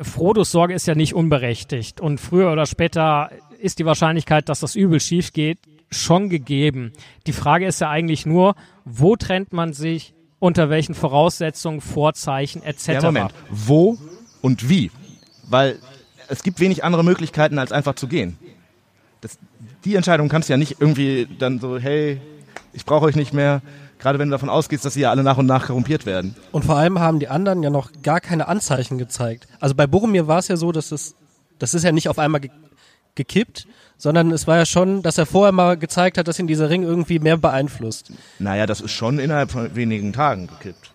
Frodos 0.00 0.50
Sorge 0.50 0.74
ist 0.74 0.86
ja 0.86 0.94
nicht 0.94 1.14
unberechtigt. 1.14 2.00
Und 2.00 2.18
früher 2.18 2.52
oder 2.52 2.66
später 2.66 3.30
ist 3.58 3.78
die 3.78 3.86
Wahrscheinlichkeit, 3.86 4.48
dass 4.48 4.60
das 4.60 4.74
übel 4.74 5.00
schief 5.00 5.32
geht, 5.32 5.58
schon 5.92 6.28
gegeben. 6.28 6.92
Die 7.26 7.32
Frage 7.32 7.66
ist 7.66 7.80
ja 7.80 7.90
eigentlich 7.90 8.26
nur, 8.26 8.54
wo 8.84 9.16
trennt 9.16 9.52
man 9.52 9.72
sich, 9.72 10.14
unter 10.38 10.70
welchen 10.70 10.94
Voraussetzungen, 10.94 11.80
Vorzeichen 11.80 12.62
etc. 12.62 12.88
Ja, 12.88 13.02
Moment. 13.02 13.32
Wo 13.48 13.96
und 14.40 14.68
wie? 14.68 14.90
Weil 15.48 15.78
es 16.28 16.42
gibt 16.42 16.58
wenig 16.60 16.82
andere 16.82 17.04
Möglichkeiten, 17.04 17.58
als 17.58 17.70
einfach 17.70 17.94
zu 17.94 18.08
gehen. 18.08 18.36
Das, 19.20 19.38
die 19.84 19.94
Entscheidung 19.94 20.28
kannst 20.28 20.48
du 20.48 20.54
ja 20.54 20.56
nicht 20.56 20.80
irgendwie 20.80 21.28
dann 21.38 21.60
so, 21.60 21.78
hey, 21.78 22.20
ich 22.72 22.84
brauche 22.84 23.04
euch 23.04 23.16
nicht 23.16 23.32
mehr. 23.32 23.62
Gerade 23.98 24.18
wenn 24.18 24.28
du 24.28 24.32
davon 24.32 24.48
ausgehst, 24.48 24.84
dass 24.84 24.94
sie 24.94 25.02
ja 25.02 25.10
alle 25.10 25.22
nach 25.22 25.38
und 25.38 25.46
nach 25.46 25.66
korrumpiert 25.66 26.06
werden. 26.06 26.34
Und 26.50 26.64
vor 26.64 26.76
allem 26.76 26.98
haben 26.98 27.20
die 27.20 27.28
anderen 27.28 27.62
ja 27.62 27.70
noch 27.70 27.92
gar 28.02 28.20
keine 28.20 28.48
Anzeichen 28.48 28.98
gezeigt. 28.98 29.46
Also 29.60 29.76
bei 29.76 29.86
Boromir 29.86 30.26
war 30.26 30.40
es 30.40 30.48
ja 30.48 30.56
so, 30.56 30.72
dass 30.72 30.90
es, 30.90 31.14
das 31.60 31.72
ist 31.72 31.84
ja 31.84 31.92
nicht 31.92 32.08
auf 32.08 32.18
einmal 32.18 32.40
ge 32.40 32.50
gekippt, 33.14 33.66
sondern 34.02 34.32
es 34.32 34.48
war 34.48 34.56
ja 34.56 34.66
schon, 34.66 35.00
dass 35.02 35.16
er 35.16 35.26
vorher 35.26 35.52
mal 35.52 35.76
gezeigt 35.76 36.18
hat, 36.18 36.26
dass 36.26 36.36
ihn 36.40 36.48
dieser 36.48 36.68
Ring 36.68 36.82
irgendwie 36.82 37.20
mehr 37.20 37.36
beeinflusst. 37.36 38.10
Naja, 38.40 38.66
das 38.66 38.80
ist 38.80 38.90
schon 38.90 39.20
innerhalb 39.20 39.52
von 39.52 39.76
wenigen 39.76 40.12
Tagen 40.12 40.48
gekippt. 40.48 40.90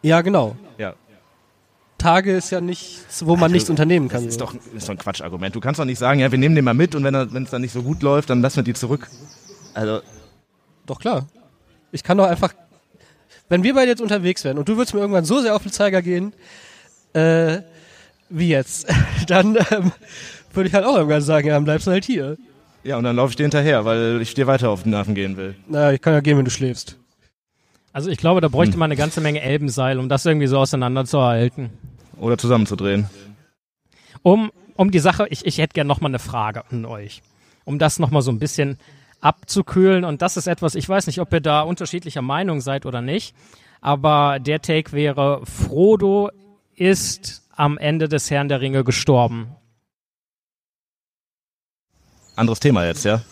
Ja, 0.00 0.22
genau. 0.22 0.56
Ja. 0.78 0.94
Tage 1.98 2.34
ist 2.34 2.48
ja 2.48 2.62
nichts, 2.62 3.26
wo 3.26 3.36
man 3.36 3.52
nichts 3.52 3.68
unternehmen 3.68 4.08
kann. 4.08 4.24
Das 4.24 4.32
ist 4.32 4.40
doch, 4.40 4.54
ist 4.74 4.88
doch 4.88 4.94
ein 4.94 4.98
Quatschargument. 4.98 5.54
Du 5.54 5.60
kannst 5.60 5.78
doch 5.78 5.84
nicht 5.84 5.98
sagen, 5.98 6.18
ja, 6.18 6.32
wir 6.32 6.38
nehmen 6.38 6.54
den 6.54 6.64
mal 6.64 6.72
mit 6.72 6.94
und 6.94 7.04
wenn 7.04 7.12
wenn 7.34 7.42
es 7.42 7.50
dann 7.50 7.60
nicht 7.60 7.74
so 7.74 7.82
gut 7.82 8.02
läuft, 8.02 8.30
dann 8.30 8.40
lassen 8.40 8.56
wir 8.56 8.62
die 8.62 8.72
zurück. 8.72 9.06
Also, 9.74 10.00
Doch 10.86 10.98
klar. 10.98 11.26
Ich 11.92 12.02
kann 12.02 12.16
doch 12.16 12.26
einfach, 12.26 12.54
wenn 13.50 13.64
wir 13.64 13.74
beide 13.74 13.90
jetzt 13.90 14.00
unterwegs 14.00 14.44
wären 14.44 14.56
und 14.56 14.66
du 14.66 14.78
würdest 14.78 14.94
mir 14.94 15.00
irgendwann 15.00 15.26
so 15.26 15.42
sehr 15.42 15.54
auf 15.54 15.62
den 15.62 15.72
Zeiger 15.72 16.00
gehen, 16.00 16.32
äh, 17.12 17.58
wie 18.30 18.48
jetzt, 18.48 18.86
dann 19.26 19.58
ähm, 19.70 19.92
würde 20.56 20.68
ich 20.68 20.74
halt 20.74 20.84
auch 20.84 20.96
irgendwann 20.96 21.20
sagen, 21.22 21.46
ja, 21.48 21.54
dann 21.54 21.64
bleibst 21.64 21.86
du 21.86 21.90
halt 21.90 22.04
hier. 22.04 22.36
ja, 22.84 22.96
und 22.96 23.04
dann 23.04 23.16
laufe 23.16 23.30
ich 23.30 23.36
dir 23.36 23.44
hinterher, 23.44 23.84
weil 23.84 24.20
ich 24.22 24.34
dir 24.34 24.46
weiter 24.46 24.70
auf 24.70 24.82
den 24.84 24.90
Nerven 24.90 25.14
gehen 25.14 25.36
will. 25.36 25.54
Naja, 25.68 25.92
ich 25.92 26.00
kann 26.00 26.12
ja 26.12 26.20
gehen, 26.20 26.38
wenn 26.38 26.44
du 26.44 26.50
schläfst. 26.50 26.96
Also 27.92 28.10
ich 28.10 28.18
glaube, 28.18 28.40
da 28.40 28.48
bräuchte 28.48 28.74
Hm. 28.74 28.80
man 28.80 28.88
eine 28.90 28.96
ganze 28.96 29.20
Menge 29.20 29.40
Elbenseil, 29.40 29.98
um 29.98 30.08
das 30.08 30.26
irgendwie 30.26 30.46
so 30.46 30.58
auseinanderzuhalten. 30.58 31.70
Oder 32.18 32.36
zusammenzudrehen. 32.38 33.08
Um, 34.22 34.50
um 34.76 34.90
die 34.90 34.98
Sache, 34.98 35.26
ich, 35.30 35.46
ich 35.46 35.58
hätte 35.58 35.74
gerne 35.74 35.88
nochmal 35.88 36.10
eine 36.10 36.18
Frage 36.18 36.64
an 36.70 36.84
euch, 36.84 37.22
um 37.64 37.78
das 37.78 37.98
nochmal 37.98 38.22
so 38.22 38.30
ein 38.30 38.38
bisschen 38.38 38.78
abzukühlen. 39.20 40.04
Und 40.04 40.22
das 40.22 40.36
ist 40.36 40.46
etwas, 40.46 40.74
ich 40.74 40.88
weiß 40.88 41.06
nicht, 41.06 41.20
ob 41.20 41.32
ihr 41.32 41.40
da 41.40 41.62
unterschiedlicher 41.62 42.22
Meinung 42.22 42.60
seid 42.60 42.86
oder 42.86 43.00
nicht, 43.00 43.34
aber 43.80 44.38
der 44.40 44.60
Take 44.62 44.92
wäre, 44.92 45.40
Frodo 45.44 46.30
ist 46.74 47.42
am 47.54 47.78
Ende 47.78 48.08
des 48.08 48.30
Herrn 48.30 48.48
der 48.48 48.60
Ringe 48.60 48.84
gestorben. 48.84 49.48
Anderes 52.36 52.60
Thema 52.60 52.84
jetzt, 52.86 53.04
ja? 53.04 53.22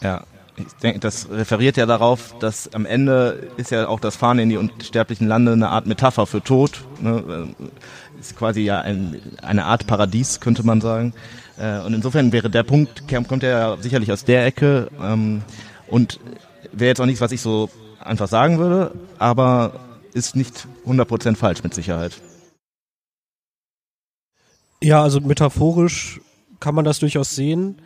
Ja. 0.00 0.24
Ich 0.56 0.72
denke, 0.82 1.00
das 1.00 1.30
referiert 1.30 1.76
ja 1.78 1.86
darauf, 1.86 2.38
dass 2.38 2.72
am 2.74 2.84
Ende 2.84 3.48
ist 3.56 3.70
ja 3.70 3.88
auch 3.88 3.98
das 4.00 4.16
Fahren 4.16 4.38
in 4.38 4.50
die 4.50 4.58
unsterblichen 4.58 5.26
Lande 5.26 5.52
eine 5.52 5.70
Art 5.70 5.86
Metapher 5.86 6.26
für 6.26 6.42
Tod. 6.42 6.84
Ne? 7.00 7.46
Äh, 7.58 8.20
Ist 8.20 8.36
quasi 8.36 8.60
ja 8.60 8.80
ein, 8.80 9.20
eine 9.42 9.64
Art 9.64 9.86
Paradies, 9.86 10.40
könnte 10.40 10.62
man 10.64 10.80
sagen. 10.82 11.14
Äh, 11.58 11.80
Und 11.80 11.94
insofern 11.94 12.32
wäre 12.32 12.50
der 12.50 12.62
Punkt, 12.62 13.04
kommt 13.26 13.42
ja 13.42 13.76
sicherlich 13.80 14.12
aus 14.12 14.24
der 14.24 14.44
Ecke 14.44 14.88
ähm, 15.00 15.42
und 15.88 16.20
wäre 16.72 16.88
jetzt 16.88 17.00
auch 17.00 17.06
nichts, 17.06 17.22
was 17.22 17.32
ich 17.32 17.40
so 17.40 17.70
einfach 17.98 18.28
sagen 18.28 18.58
würde, 18.58 18.92
aber 19.18 19.72
ist 20.12 20.36
nicht 20.36 20.66
100% 20.86 21.36
falsch 21.36 21.62
mit 21.62 21.72
Sicherheit. 21.74 22.20
Ja, 24.82 25.02
also 25.02 25.20
metaphorisch 25.20 26.20
kann 26.60 26.74
man 26.74 26.84
das 26.84 26.98
durchaus 26.98 27.34
sehen. 27.34 27.80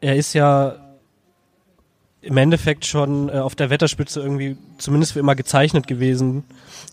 Er 0.00 0.16
ist 0.16 0.32
ja 0.34 0.76
im 2.20 2.36
Endeffekt 2.36 2.84
schon 2.84 3.28
äh, 3.28 3.32
auf 3.38 3.54
der 3.54 3.70
Wetterspitze 3.70 4.20
irgendwie 4.20 4.56
zumindest 4.78 5.12
für 5.12 5.20
immer 5.20 5.34
gezeichnet 5.34 5.86
gewesen. 5.86 6.44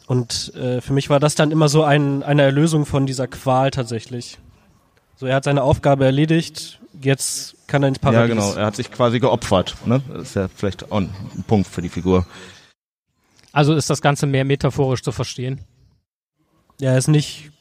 Und 0.08 0.54
äh, 0.56 0.80
für 0.82 0.94
mich 0.94 1.10
war 1.10 1.20
das 1.20 1.36
dann 1.36 1.52
immer 1.52 1.70
so 1.70 1.84
ein, 1.84 2.24
eine 2.24 2.44
Erlösung 2.44 2.86
von 2.86 3.06
dieser 3.06 3.28
Qual 3.28 3.72
tatsächlich. 3.72 4.38
So, 5.16 5.26
er 5.26 5.36
hat 5.36 5.44
seine 5.44 5.64
Aufgabe 5.64 6.06
erledigt, 6.06 6.80
jetzt 7.02 7.56
kann 7.68 7.84
er 7.84 7.90
ins 7.90 8.00
Paradies. 8.00 8.36
Ja, 8.36 8.42
genau. 8.44 8.54
Er 8.54 8.66
hat 8.68 8.76
sich 8.76 8.92
quasi 8.92 9.20
geopfert. 9.20 9.76
Ne? 9.86 10.02
Das 10.12 10.22
ist 10.30 10.36
ja 10.36 10.48
vielleicht 10.54 10.92
auch 10.92 10.98
ein 10.98 11.10
Punkt 11.48 11.68
für 11.68 11.82
die 11.82 11.90
Figur. 11.90 12.26
Also 13.52 13.74
ist 13.76 13.90
das 13.90 14.02
Ganze 14.02 14.26
mehr 14.28 14.46
metaphorisch 14.46 15.02
zu 15.02 15.12
verstehen. 15.12 15.62
Ja, 16.80 16.92
er 16.92 16.98
ist 16.98 17.08
nicht, 17.08 17.52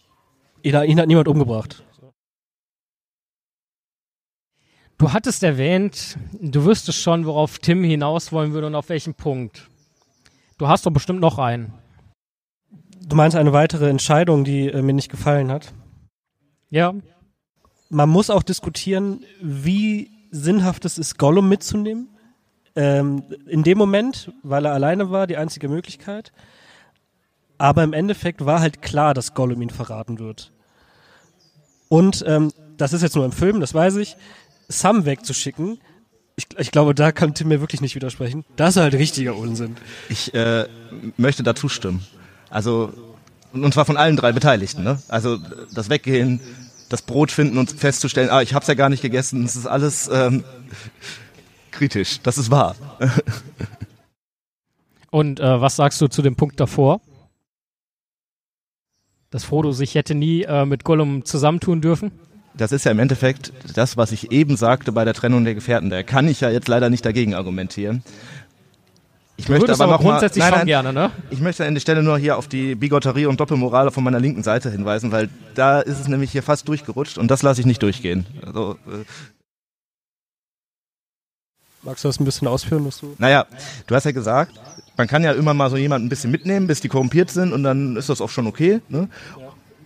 ihn, 0.63 0.75
hat- 0.77 0.87
ihn 0.87 0.99
hat 1.01 1.07
niemand 1.07 1.29
umgebracht. 1.29 1.83
Du 5.03 5.13
hattest 5.13 5.43
erwähnt, 5.43 6.17
du 6.41 6.65
wüsstest 6.65 7.01
schon, 7.01 7.27
worauf 7.27 7.59
Tim 7.59 7.83
hinaus 7.83 8.31
wollen 8.31 8.53
würde 8.53 8.69
und 8.69 8.77
auf 8.77 8.89
welchen 8.89 9.15
Punkt. 9.15 9.69
Du 10.59 10.69
hast 10.69 10.87
doch 10.87 10.93
bestimmt 10.93 11.19
noch 11.19 11.41
einen. 11.41 11.75
Du 13.09 13.17
meinst 13.17 13.37
eine 13.37 13.53
weitere 13.53 13.91
Entscheidung, 13.91 14.45
die 14.45 14.69
äh, 14.69 14.81
mir 14.81 14.93
nicht 14.93 15.11
gefallen 15.11 15.51
hat? 15.51 15.75
Ja, 16.71 16.95
man 17.89 18.11
muss 18.11 18.31
auch 18.31 18.45
diskutieren, 18.45 19.25
wie 19.41 20.09
sinnhaft 20.31 20.85
es 20.85 20.99
ist, 20.99 21.19
Gollum 21.19 21.49
mitzunehmen. 21.49 22.09
Ähm, 22.77 23.25
in 23.49 23.65
dem 23.65 23.79
Moment, 23.79 24.33
weil 24.45 24.67
er 24.67 24.73
alleine 24.73 25.11
war, 25.11 25.27
die 25.27 25.37
einzige 25.37 25.69
Möglichkeit. 25.69 26.31
Aber 27.59 27.83
im 27.83 27.93
Endeffekt 27.93 28.47
war 28.47 28.61
halt 28.61 28.83
klar, 28.83 29.15
dass 29.15 29.35
Gollum 29.35 29.63
ihn 29.63 29.71
verraten 29.71 30.21
wird. 30.21 30.53
Und 31.89 32.25
ähm, 32.25 32.53
das 32.77 32.93
ist 32.93 33.03
jetzt 33.03 33.17
nur 33.17 33.25
im 33.25 33.33
Film, 33.33 33.61
das 33.61 33.75
weiß 33.75 33.97
ich. 33.97 34.17
Sam 34.73 35.05
wegzuschicken, 35.05 35.79
ich, 36.37 36.47
ich 36.59 36.71
glaube, 36.71 36.95
da 36.95 37.13
kann 37.13 37.35
Tim 37.35 37.49
mir 37.49 37.61
wirklich 37.61 37.81
nicht 37.81 37.95
widersprechen. 37.95 38.45
Das 38.57 38.77
ist 38.77 38.83
halt 38.83 38.95
richtiger 38.95 39.37
Unsinn. 39.37 39.77
Ich 40.09 40.33
äh, 40.35 40.67
möchte 41.17 41.43
dazu 41.43 41.69
stimmen. 41.69 42.05
Also, 42.51 42.93
und 43.53 43.73
zwar 43.73 43.85
von 43.85 43.97
allen 43.97 44.17
drei 44.17 44.33
Beteiligten. 44.33 44.83
Ne? 44.83 45.01
Also 45.09 45.39
das 45.75 45.91
Weggehen, 45.91 46.41
das 46.89 47.03
Brot 47.03 47.31
finden 47.31 47.59
und 47.59 47.71
festzustellen, 47.71 48.31
ah, 48.31 48.43
ich 48.43 48.55
hab's 48.55 48.67
ja 48.67 48.75
gar 48.75 48.89
nicht 48.89 49.03
gegessen, 49.03 49.43
das 49.43 49.57
ist 49.57 49.67
alles 49.67 50.09
ähm, 50.13 50.45
kritisch. 51.71 52.21
Das 52.23 52.39
ist 52.39 52.51
wahr. 52.51 52.77
Und 55.11 55.41
äh, 55.41 55.61
was 55.61 55.77
sagst 55.77 56.01
du 56.01 56.09
zu 56.09 56.23
dem 56.23 56.37
Punkt 56.37 56.59
davor? 56.59 57.03
Dass 59.29 59.45
Frodo 59.45 59.71
sich 59.71 59.95
hätte 59.95 60.15
nie 60.15 60.45
äh, 60.45 60.65
mit 60.65 60.85
Gollum 60.85 61.27
zusammentun 61.27 61.83
dürfen? 61.83 62.13
Das 62.55 62.73
ist 62.73 62.85
ja 62.85 62.91
im 62.91 62.99
Endeffekt 62.99 63.53
das, 63.75 63.97
was 63.97 64.13
ich 64.13 64.31
eben 64.31 64.57
sagte 64.57 64.93
bei 64.93 65.05
der 65.05 65.15
Trennung 65.15 65.45
der 65.45 65.55
Gefährten. 65.55 65.91
Da 65.91 66.03
kann 66.03 66.29
ich 66.29 66.41
ja 66.41 66.51
jetzt 66.51 66.69
leider 66.69 66.91
nicht 66.91 67.05
dagegen 67.05 67.35
argumentieren. 67.35 68.03
Ich 69.37 69.47
du 69.47 69.53
möchte 69.53 69.73
aber, 69.73 69.85
aber 69.85 69.93
noch 69.95 70.01
grundsätzlich 70.03 70.45
mal, 70.45 70.51
nein, 70.51 70.59
schon 70.61 70.67
gerne, 70.67 70.93
ne? 70.93 71.11
Ich 71.31 71.41
möchte 71.41 71.65
an 71.65 71.75
der 71.75 71.81
Stelle 71.81 72.03
nur 72.03 72.19
hier 72.19 72.37
auf 72.37 72.49
die 72.49 72.75
Bigotterie 72.75 73.27
und 73.27 73.41
Doppelmoral 73.41 73.91
von 73.91 74.05
meiner 74.05 74.21
linken 74.21 74.43
Seite 74.43 74.71
hinweisen, 74.71 75.11
weil 75.11 75.31
da 75.55 75.81
ist 75.81 75.99
es 75.99 76.09
nämlich 76.09 76.31
hier 76.31 76.43
fast 76.43 76.69
durchgerutscht 76.69 77.19
und 77.19 77.31
das 77.31 77.43
lasse 77.43 77.61
ich 77.61 77.67
nicht 77.67 77.83
durchgehen. 77.83 78.27
Also, 78.45 78.77
äh 78.87 79.05
Magst 81.85 82.05
du 82.05 82.09
das 82.09 82.21
ein 82.21 82.25
bisschen 82.25 82.47
ausführen? 82.47 82.87
Was 82.87 83.01
du 83.01 83.17
naja, 83.19 83.47
du 83.89 83.95
hast 83.97 84.05
ja 84.05 84.13
gesagt, 84.13 84.53
man 84.97 85.09
kann 85.09 85.25
ja 85.25 85.33
immer 85.33 85.55
mal 85.55 85.71
so 85.71 85.77
jemanden 85.77 86.07
ein 86.07 86.11
bisschen 86.11 86.31
mitnehmen, 86.31 86.69
bis 86.69 86.81
die 86.81 86.89
korrumpiert 86.89 87.31
sind 87.31 87.53
und 87.53 87.65
dann 87.65 87.97
ist 87.97 88.09
das 88.09 88.21
auch 88.21 88.31
schon 88.31 88.47
okay. 88.47 88.81
Ne? 88.89 89.09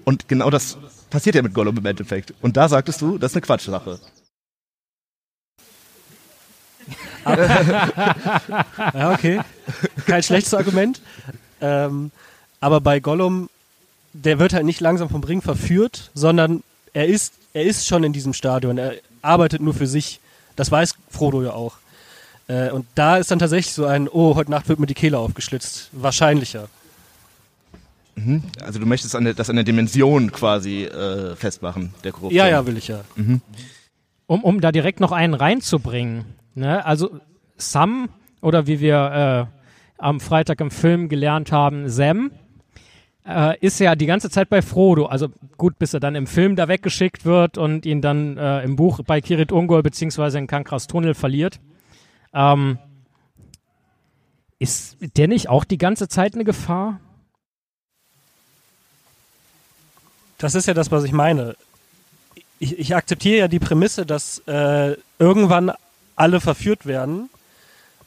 Und 0.05 0.29
genau 0.29 0.51
das 0.51 0.77
passiert 1.11 1.35
ja 1.37 1.43
mit 1.43 1.55
Gollum 1.55 1.77
im 1.77 1.87
Endeffekt. 1.87 2.35
Und 2.43 2.57
da 2.57 2.69
sagtest 2.69 3.01
du, 3.01 3.19
das 3.19 3.33
ist 3.33 3.37
eine 3.37 3.43
Quatschsache. 3.43 3.99
ja, 7.27 9.13
okay. 9.13 9.41
Kein 10.07 10.23
schlechtes 10.23 10.55
Argument. 10.55 11.01
Ähm, 11.61 12.13
aber 12.61 12.81
bei 12.81 13.01
Gollum, 13.01 13.49
der 14.13 14.39
wird 14.39 14.53
halt 14.53 14.65
nicht 14.65 14.81
langsam 14.81 15.09
vom 15.09 15.25
Ring 15.25 15.43
verführt, 15.43 16.11
sondern 16.15 16.63
er 16.93 17.07
ist, 17.07 17.35
er 17.53 17.65
ist 17.65 17.87
schon 17.87 18.05
in 18.05 18.13
diesem 18.13 18.33
Stadion. 18.33 18.79
Er 18.79 18.95
arbeitet 19.23 19.61
nur 19.61 19.75
für 19.75 19.87
sich. 19.87 20.21
Das 20.55 20.71
weiß 20.71 20.95
Frodo 21.11 21.43
ja 21.43 21.53
auch. 21.53 21.75
Äh, 22.49 22.71
und 22.71 22.87
da 22.95 23.17
ist 23.17 23.31
dann 23.31 23.39
tatsächlich 23.39 23.75
so 23.75 23.87
ein, 23.87 24.09
oh, 24.09 24.37
heute 24.37 24.51
Nacht 24.51 24.69
wird 24.69 24.79
mir 24.79 24.87
die 24.87 24.95
Kehle 24.95 25.19
aufgeschlitzt. 25.19 25.91
Wahrscheinlicher. 25.93 26.69
Mhm. 28.17 28.43
Also 28.63 28.81
du 28.81 28.87
möchtest 28.87 29.15
eine, 29.15 29.35
das 29.35 29.51
an 29.51 29.57
der 29.57 29.65
Dimension 29.65 30.33
quasi 30.33 30.85
äh, 30.85 31.37
festmachen, 31.37 31.95
der 32.03 32.13
Korruption. 32.13 32.37
Ja, 32.37 32.49
ja, 32.49 32.67
will 32.67 32.77
ich 32.77 32.89
ja. 32.89 33.03
Mhm. 33.15 33.41
Um, 34.27 34.43
um 34.43 34.61
da 34.61 34.73
direkt 34.73 35.01
noch 35.01 35.13
einen 35.13 35.35
reinzubringen. 35.35 36.25
Ne? 36.55 36.85
Also 36.85 37.21
Sam 37.57 38.09
oder 38.41 38.67
wie 38.67 38.81
wir 38.81 39.49
äh, 39.49 40.03
am 40.03 40.21
Freitag 40.21 40.61
im 40.61 40.71
Film 40.71 41.09
gelernt 41.09 41.53
haben, 41.53 41.89
Sam 41.89 42.33
äh, 43.27 43.59
ist 43.61 43.79
ja 43.81 43.95
die 43.95 44.07
ganze 44.07 44.31
Zeit 44.31 44.49
bei 44.49 44.63
Frodo. 44.63 45.07
Also 45.07 45.29
gut, 45.57 45.79
bis 45.79 45.95
er 45.95 46.01
dann 46.01 46.15
im 46.15 46.27
Film 46.27 46.57
da 46.57 46.69
weggeschickt 46.69 47.25
wird 47.25 47.59
und 47.59 47.87
ihn 47.87 48.01
dann 48.01 48.37
äh, 48.39 48.63
im 48.63 48.77
Buch 48.77 49.01
bei 49.07 49.21
Kirit 49.21 49.53
Ungol 49.53 49.83
beziehungsweise 49.83 50.39
in 50.39 50.47
Kankras 50.47 50.87
Tunnel 50.87 51.15
verliert. 51.15 51.61
Ähm, 52.33 52.79
ist 54.59 54.97
der 55.17 55.29
nicht 55.29 55.49
auch 55.49 55.65
die 55.65 55.79
ganze 55.79 56.09
Zeit 56.09 56.35
eine 56.35 56.45
Gefahr? 56.45 57.01
Das 60.39 60.55
ist 60.55 60.67
ja 60.67 60.75
das, 60.75 60.91
was 60.91 61.05
ich 61.05 61.13
meine. 61.13 61.57
Ich, 62.59 62.79
ich 62.79 62.95
akzeptiere 62.95 63.39
ja 63.39 63.49
die 63.49 63.59
Prämisse, 63.59 64.07
dass 64.07 64.39
äh, 64.47 64.97
irgendwann 65.19 65.73
alle 66.15 66.41
verführt 66.41 66.87
werden. 66.87 67.29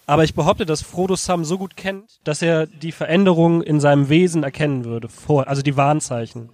Aber 0.06 0.24
ich 0.24 0.34
behaupte, 0.34 0.66
dass 0.66 0.82
Frodo 0.82 1.16
Sam 1.16 1.46
so 1.46 1.60
gut 1.60 1.78
kennt, 1.78 2.20
dass 2.24 2.42
er 2.42 2.66
die 2.66 2.92
Veränderungen 2.92 3.62
in 3.62 3.80
seinem 3.80 4.10
Wesen 4.10 4.44
erkennen 4.44 4.84
würde, 4.84 5.08
vor, 5.08 5.48
also 5.48 5.62
die 5.62 5.78
Warnzeichen. 5.78 6.50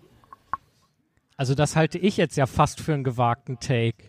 Also 1.38 1.56
das 1.56 1.78
halte 1.78 1.98
ich 1.98 2.18
jetzt 2.18 2.36
ja 2.36 2.48
fast 2.48 2.82
für 2.82 2.94
einen 2.94 3.06
gewagten 3.06 3.60
Take. 3.62 4.04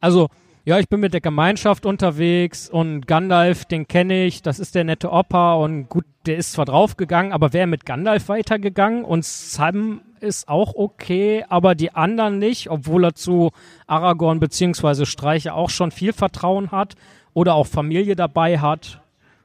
Also, 0.00 0.28
ja, 0.66 0.78
ich 0.78 0.88
bin 0.88 1.00
mit 1.00 1.14
der 1.14 1.22
Gemeinschaft 1.22 1.86
unterwegs 1.86 2.68
und 2.68 3.06
Gandalf, 3.06 3.64
den 3.64 3.88
kenne 3.88 4.26
ich, 4.26 4.42
das 4.42 4.58
ist 4.58 4.74
der 4.74 4.84
nette 4.84 5.10
Opa 5.10 5.54
und 5.54 5.88
gut, 5.88 6.04
der 6.26 6.36
ist 6.36 6.52
zwar 6.52 6.64
draufgegangen, 6.64 7.32
aber 7.32 7.52
wäre 7.52 7.66
mit 7.66 7.86
Gandalf 7.86 8.28
weitergegangen 8.28 9.04
und 9.04 9.24
Sam 9.24 10.00
ist 10.20 10.48
auch 10.48 10.74
okay, 10.74 11.44
aber 11.48 11.74
die 11.74 11.94
anderen 11.94 12.38
nicht, 12.38 12.70
obwohl 12.70 13.04
er 13.04 13.14
zu 13.14 13.52
Aragorn 13.86 14.40
bzw. 14.40 15.04
Streiche 15.06 15.54
auch 15.54 15.70
schon 15.70 15.90
viel 15.90 16.12
Vertrauen 16.12 16.70
hat 16.70 16.94
oder 17.34 17.54
auch 17.54 17.66
Familie 17.66 18.16
dabei 18.16 18.58
hat. 18.58 19.00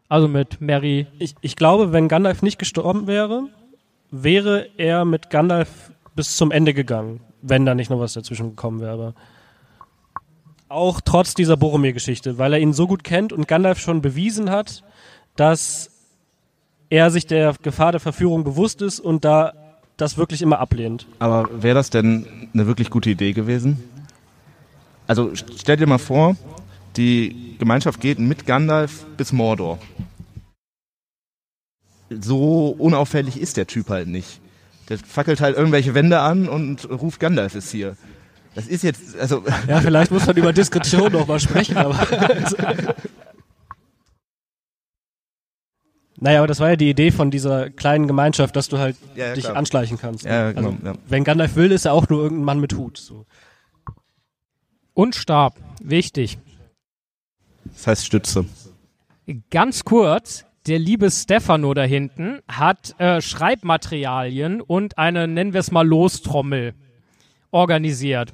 Also 0.09 0.27
mit 0.27 0.59
Mary. 0.59 1.07
Ich, 1.19 1.35
ich 1.41 1.55
glaube, 1.55 1.93
wenn 1.93 2.07
Gandalf 2.07 2.41
nicht 2.41 2.59
gestorben 2.59 3.07
wäre, 3.07 3.47
wäre 4.11 4.67
er 4.77 5.05
mit 5.05 5.29
Gandalf 5.29 5.91
bis 6.15 6.35
zum 6.35 6.51
Ende 6.51 6.73
gegangen, 6.73 7.21
wenn 7.41 7.65
da 7.65 7.75
nicht 7.75 7.89
noch 7.89 7.99
was 7.99 8.13
dazwischen 8.13 8.49
gekommen 8.49 8.81
wäre. 8.81 9.13
Auch 10.67 11.01
trotz 11.01 11.33
dieser 11.33 11.57
Boromir-Geschichte, 11.57 12.37
weil 12.37 12.53
er 12.53 12.59
ihn 12.59 12.73
so 12.73 12.87
gut 12.87 13.03
kennt 13.03 13.33
und 13.33 13.47
Gandalf 13.47 13.79
schon 13.79 14.01
bewiesen 14.01 14.49
hat, 14.49 14.83
dass 15.35 15.90
er 16.91 17.09
sich 17.09 17.25
der 17.25 17.55
Gefahr 17.63 17.93
der 17.93 18.01
Verführung 18.01 18.43
bewusst 18.43 18.81
ist 18.81 18.99
und 18.99 19.25
da 19.25 19.53
das 19.97 20.17
wirklich 20.17 20.41
immer 20.41 20.59
ablehnt. 20.59 21.07
Aber 21.19 21.49
wäre 21.63 21.73
das 21.73 21.89
denn 21.89 22.49
eine 22.53 22.67
wirklich 22.67 22.89
gute 22.89 23.09
Idee 23.09 23.31
gewesen? 23.31 23.81
Also 25.07 25.31
stell 25.33 25.77
dir 25.77 25.87
mal 25.87 25.97
vor, 25.97 26.35
die 26.97 27.55
Gemeinschaft 27.59 28.01
geht 28.01 28.19
mit 28.19 28.45
Gandalf 28.45 29.05
bis 29.17 29.31
Mordor. 29.31 29.79
So 32.09 32.75
unauffällig 32.77 33.39
ist 33.39 33.55
der 33.55 33.67
Typ 33.67 33.89
halt 33.89 34.09
nicht. 34.09 34.41
Der 34.89 34.97
fackelt 34.97 35.39
halt 35.39 35.55
irgendwelche 35.55 35.93
Wände 35.93 36.19
an 36.19 36.49
und 36.49 36.89
ruft 36.89 37.21
Gandalf 37.21 37.55
ist 37.55 37.71
hier. 37.71 37.95
Das 38.53 38.67
ist 38.67 38.83
jetzt, 38.83 39.17
also. 39.17 39.45
Ja, 39.65 39.79
vielleicht 39.79 40.11
muss 40.11 40.27
man 40.27 40.35
über 40.35 40.51
Diskretion 40.51 41.13
noch 41.13 41.25
mal 41.25 41.39
sprechen, 41.39 41.77
aber. 41.77 41.95
Naja, 46.23 46.37
aber 46.37 46.47
das 46.47 46.59
war 46.59 46.69
ja 46.69 46.75
die 46.75 46.89
Idee 46.89 47.09
von 47.09 47.31
dieser 47.31 47.71
kleinen 47.71 48.05
Gemeinschaft, 48.05 48.55
dass 48.55 48.69
du 48.69 48.77
halt 48.77 48.95
ja, 49.15 49.33
dich 49.33 49.45
klar. 49.45 49.55
anschleichen 49.55 49.97
kannst. 49.97 50.23
Ja, 50.23 50.51
genau, 50.51 50.69
also, 50.69 50.85
ja. 50.85 50.93
Wenn 51.07 51.23
Gandalf 51.23 51.55
will, 51.55 51.71
ist 51.71 51.85
er 51.85 51.93
auch 51.93 52.07
nur 52.09 52.21
irgendein 52.21 52.45
Mann 52.45 52.59
mit 52.59 52.75
Hut. 52.75 52.97
So. 52.97 53.25
Und 54.93 55.15
Stab, 55.15 55.55
wichtig. 55.81 56.37
Das 57.65 57.87
heißt 57.87 58.05
Stütze. 58.05 58.45
Ganz 59.49 59.83
kurz, 59.83 60.45
der 60.67 60.77
liebe 60.77 61.09
Stefano 61.09 61.73
da 61.73 61.81
hinten 61.81 62.41
hat 62.47 62.93
äh, 62.99 63.19
Schreibmaterialien 63.19 64.61
und 64.61 64.99
eine, 64.99 65.27
nennen 65.27 65.53
wir 65.53 65.59
es 65.61 65.71
mal, 65.71 65.87
Lostrommel 65.87 66.75
organisiert. 67.49 68.31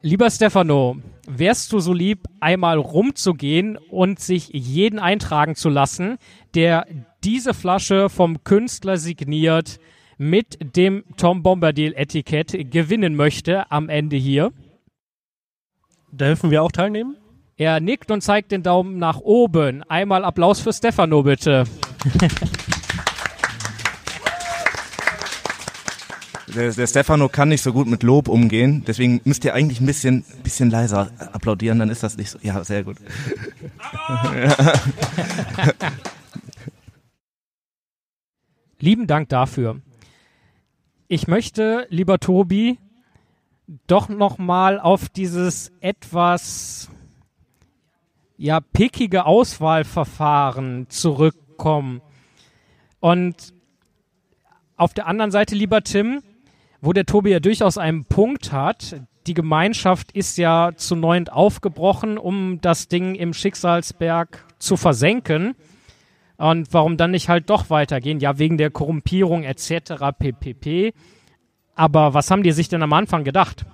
Lieber 0.00 0.30
Stefano, 0.30 0.96
wärst 1.26 1.72
du 1.72 1.80
so 1.80 1.92
lieb, 1.92 2.28
einmal 2.38 2.78
rumzugehen 2.78 3.76
und 3.76 4.20
sich 4.20 4.48
jeden 4.52 5.00
eintragen 5.00 5.56
zu 5.56 5.68
lassen, 5.68 6.18
der 6.54 6.86
diese 7.24 7.52
Flasche 7.52 8.08
vom 8.08 8.44
Künstler 8.44 8.96
signiert 8.96 9.80
mit 10.16 10.76
dem 10.76 11.02
Tom 11.16 11.42
Bombadil-Etikett 11.42 12.70
gewinnen 12.70 13.16
möchte 13.16 13.70
am 13.72 13.88
Ende 13.88 14.16
hier? 14.16 14.52
Dürfen 16.12 16.52
wir 16.52 16.62
auch 16.62 16.72
teilnehmen? 16.72 17.16
Er 17.56 17.80
nickt 17.80 18.12
und 18.12 18.20
zeigt 18.20 18.52
den 18.52 18.62
Daumen 18.62 18.98
nach 18.98 19.18
oben. 19.18 19.82
Einmal 19.82 20.24
Applaus 20.24 20.60
für 20.60 20.72
Stefano, 20.72 21.24
bitte. 21.24 21.64
Der, 26.58 26.72
der 26.72 26.86
Stefano 26.88 27.28
kann 27.28 27.50
nicht 27.50 27.62
so 27.62 27.72
gut 27.72 27.86
mit 27.86 28.02
Lob 28.02 28.26
umgehen, 28.26 28.82
deswegen 28.84 29.20
müsst 29.22 29.44
ihr 29.44 29.54
eigentlich 29.54 29.80
ein 29.80 29.86
bisschen, 29.86 30.24
bisschen 30.42 30.70
leiser 30.70 31.12
applaudieren, 31.32 31.78
dann 31.78 31.88
ist 31.88 32.02
das 32.02 32.16
nicht 32.16 32.30
so. 32.30 32.40
Ja, 32.42 32.64
sehr 32.64 32.82
gut. 32.82 32.96
Lieben 38.80 39.06
Dank 39.06 39.28
dafür. 39.28 39.80
Ich 41.06 41.28
möchte, 41.28 41.86
lieber 41.90 42.18
Tobi, 42.18 42.80
doch 43.86 44.08
noch 44.08 44.38
mal 44.38 44.80
auf 44.80 45.08
dieses 45.08 45.70
etwas 45.78 46.90
ja 48.36 48.58
pickige 48.58 49.26
Auswahlverfahren 49.26 50.86
zurückkommen. 50.88 52.02
Und 52.98 53.54
auf 54.76 54.92
der 54.92 55.06
anderen 55.06 55.30
Seite, 55.30 55.54
lieber 55.54 55.84
Tim, 55.84 56.24
wo 56.80 56.92
der 56.92 57.06
Tobi 57.06 57.30
ja 57.30 57.40
durchaus 57.40 57.78
einen 57.78 58.04
Punkt 58.04 58.52
hat. 58.52 59.00
Die 59.26 59.34
Gemeinschaft 59.34 60.12
ist 60.12 60.38
ja 60.38 60.70
zu 60.76 60.96
neunt 60.96 61.32
aufgebrochen, 61.32 62.18
um 62.18 62.60
das 62.60 62.88
Ding 62.88 63.14
im 63.14 63.34
Schicksalsberg 63.34 64.44
zu 64.58 64.76
versenken. 64.76 65.54
Und 66.36 66.72
warum 66.72 66.96
dann 66.96 67.10
nicht 67.10 67.28
halt 67.28 67.50
doch 67.50 67.68
weitergehen? 67.68 68.20
Ja, 68.20 68.38
wegen 68.38 68.58
der 68.58 68.70
Korrumpierung 68.70 69.42
etc. 69.42 69.94
ppp. 70.18 70.94
Aber 71.74 72.14
was 72.14 72.30
haben 72.30 72.42
die 72.42 72.52
sich 72.52 72.68
denn 72.68 72.82
am 72.82 72.92
Anfang 72.92 73.24
gedacht? 73.24 73.66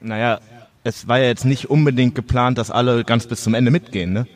Naja, 0.00 0.40
es 0.84 1.08
war 1.08 1.18
ja 1.18 1.26
jetzt 1.26 1.44
nicht 1.44 1.68
unbedingt 1.68 2.14
geplant, 2.14 2.58
dass 2.58 2.70
alle 2.70 3.04
ganz 3.04 3.26
bis 3.26 3.42
zum 3.42 3.54
Ende 3.54 3.70
mitgehen. 3.70 4.12
Ne? 4.12 4.26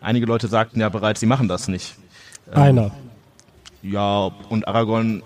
Einige 0.00 0.26
Leute 0.26 0.46
sagten 0.46 0.80
ja 0.80 0.88
bereits, 0.88 1.20
sie 1.20 1.26
machen 1.26 1.48
das 1.48 1.68
nicht. 1.68 1.96
Einer. 2.52 2.92
Ja, 3.90 4.30
und 4.48 4.68
Aragorn 4.68 5.22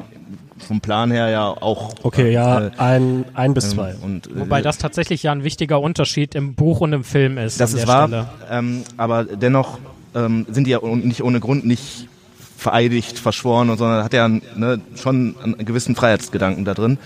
vom 0.58 0.80
Plan 0.80 1.10
her 1.10 1.28
ja 1.28 1.48
auch. 1.48 1.94
Okay, 2.02 2.32
ja, 2.32 2.66
äh, 2.66 2.70
ein, 2.78 3.24
ein 3.34 3.54
bis 3.54 3.64
ähm, 3.64 3.70
zwei. 3.70 3.94
Und, 3.96 4.28
äh, 4.28 4.40
Wobei 4.40 4.62
das 4.62 4.78
tatsächlich 4.78 5.24
ja 5.24 5.32
ein 5.32 5.44
wichtiger 5.44 5.80
Unterschied 5.80 6.34
im 6.34 6.54
Buch 6.54 6.80
und 6.80 6.92
im 6.92 7.04
Film 7.04 7.38
ist. 7.38 7.60
Das 7.60 7.72
an 7.72 7.78
ist 7.78 7.88
der 7.88 7.94
wahr, 7.94 8.34
ähm, 8.50 8.84
aber 8.96 9.24
dennoch 9.24 9.78
ähm, 10.14 10.46
sind 10.50 10.66
die 10.66 10.70
ja 10.70 10.80
nicht 10.82 11.22
ohne 11.22 11.40
Grund 11.40 11.66
nicht 11.66 12.08
vereidigt, 12.56 13.18
verschworen, 13.18 13.70
und, 13.70 13.78
sondern 13.78 14.04
hat 14.04 14.12
ja 14.12 14.28
ne, 14.28 14.80
schon 14.94 15.34
einen 15.42 15.64
gewissen 15.64 15.96
Freiheitsgedanken 15.96 16.64
da 16.64 16.74
drin. 16.74 16.98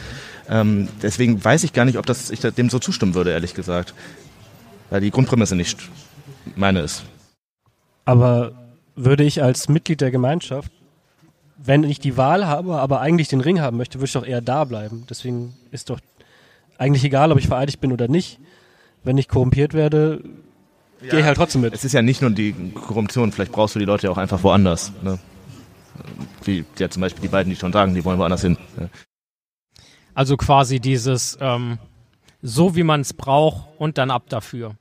Ähm, 0.48 0.88
deswegen 1.02 1.42
weiß 1.42 1.64
ich 1.64 1.72
gar 1.72 1.84
nicht, 1.84 1.98
ob 1.98 2.06
das, 2.06 2.30
ich 2.30 2.40
dem 2.40 2.70
so 2.70 2.78
zustimmen 2.78 3.14
würde, 3.14 3.30
ehrlich 3.30 3.54
gesagt. 3.54 3.94
Weil 4.90 5.00
die 5.00 5.10
Grundprämisse 5.10 5.56
nicht 5.56 5.78
meine 6.54 6.80
ist. 6.80 7.04
Aber 8.04 8.52
würde 8.94 9.24
ich 9.24 9.42
als 9.42 9.68
Mitglied 9.68 10.00
der 10.00 10.12
Gemeinschaft, 10.12 10.70
wenn 11.58 11.84
ich 11.84 11.98
die 11.98 12.16
Wahl 12.16 12.46
habe, 12.46 12.76
aber 12.76 13.00
eigentlich 13.00 13.28
den 13.28 13.40
Ring 13.40 13.60
haben 13.60 13.76
möchte, 13.76 13.98
würde 13.98 14.06
ich 14.06 14.12
doch 14.12 14.26
eher 14.26 14.40
da 14.40 14.64
bleiben. 14.64 15.04
Deswegen 15.08 15.54
ist 15.70 15.90
doch 15.90 16.00
eigentlich 16.78 17.04
egal, 17.04 17.32
ob 17.32 17.38
ich 17.38 17.48
vereidigt 17.48 17.80
bin 17.80 17.92
oder 17.92 18.08
nicht. 18.08 18.38
Wenn 19.04 19.18
ich 19.18 19.28
korrumpiert 19.28 19.72
werde, 19.72 20.22
gehe 21.00 21.20
ich 21.20 21.24
halt 21.24 21.36
trotzdem 21.36 21.62
mit. 21.62 21.72
Es 21.72 21.84
ist 21.84 21.92
ja 21.92 22.02
nicht 22.02 22.20
nur 22.20 22.30
die 22.30 22.52
Korruption, 22.74 23.32
vielleicht 23.32 23.52
brauchst 23.52 23.74
du 23.74 23.78
die 23.78 23.84
Leute 23.84 24.06
ja 24.06 24.10
auch 24.10 24.18
einfach 24.18 24.42
woanders. 24.42 24.92
Ne? 25.02 25.18
Wie 26.44 26.64
ja 26.78 26.90
zum 26.90 27.00
Beispiel 27.00 27.22
die 27.22 27.28
beiden, 27.28 27.50
die 27.50 27.56
schon 27.56 27.72
sagen, 27.72 27.94
die 27.94 28.04
wollen 28.04 28.18
woanders 28.18 28.42
hin. 28.42 28.58
Ne? 28.76 28.90
Also 30.14 30.36
quasi 30.36 30.80
dieses 30.80 31.38
ähm, 31.40 31.78
so 32.42 32.76
wie 32.76 32.82
man 32.82 33.00
es 33.00 33.12
braucht 33.12 33.68
und 33.78 33.98
dann 33.98 34.10
ab 34.10 34.28
dafür. 34.28 34.76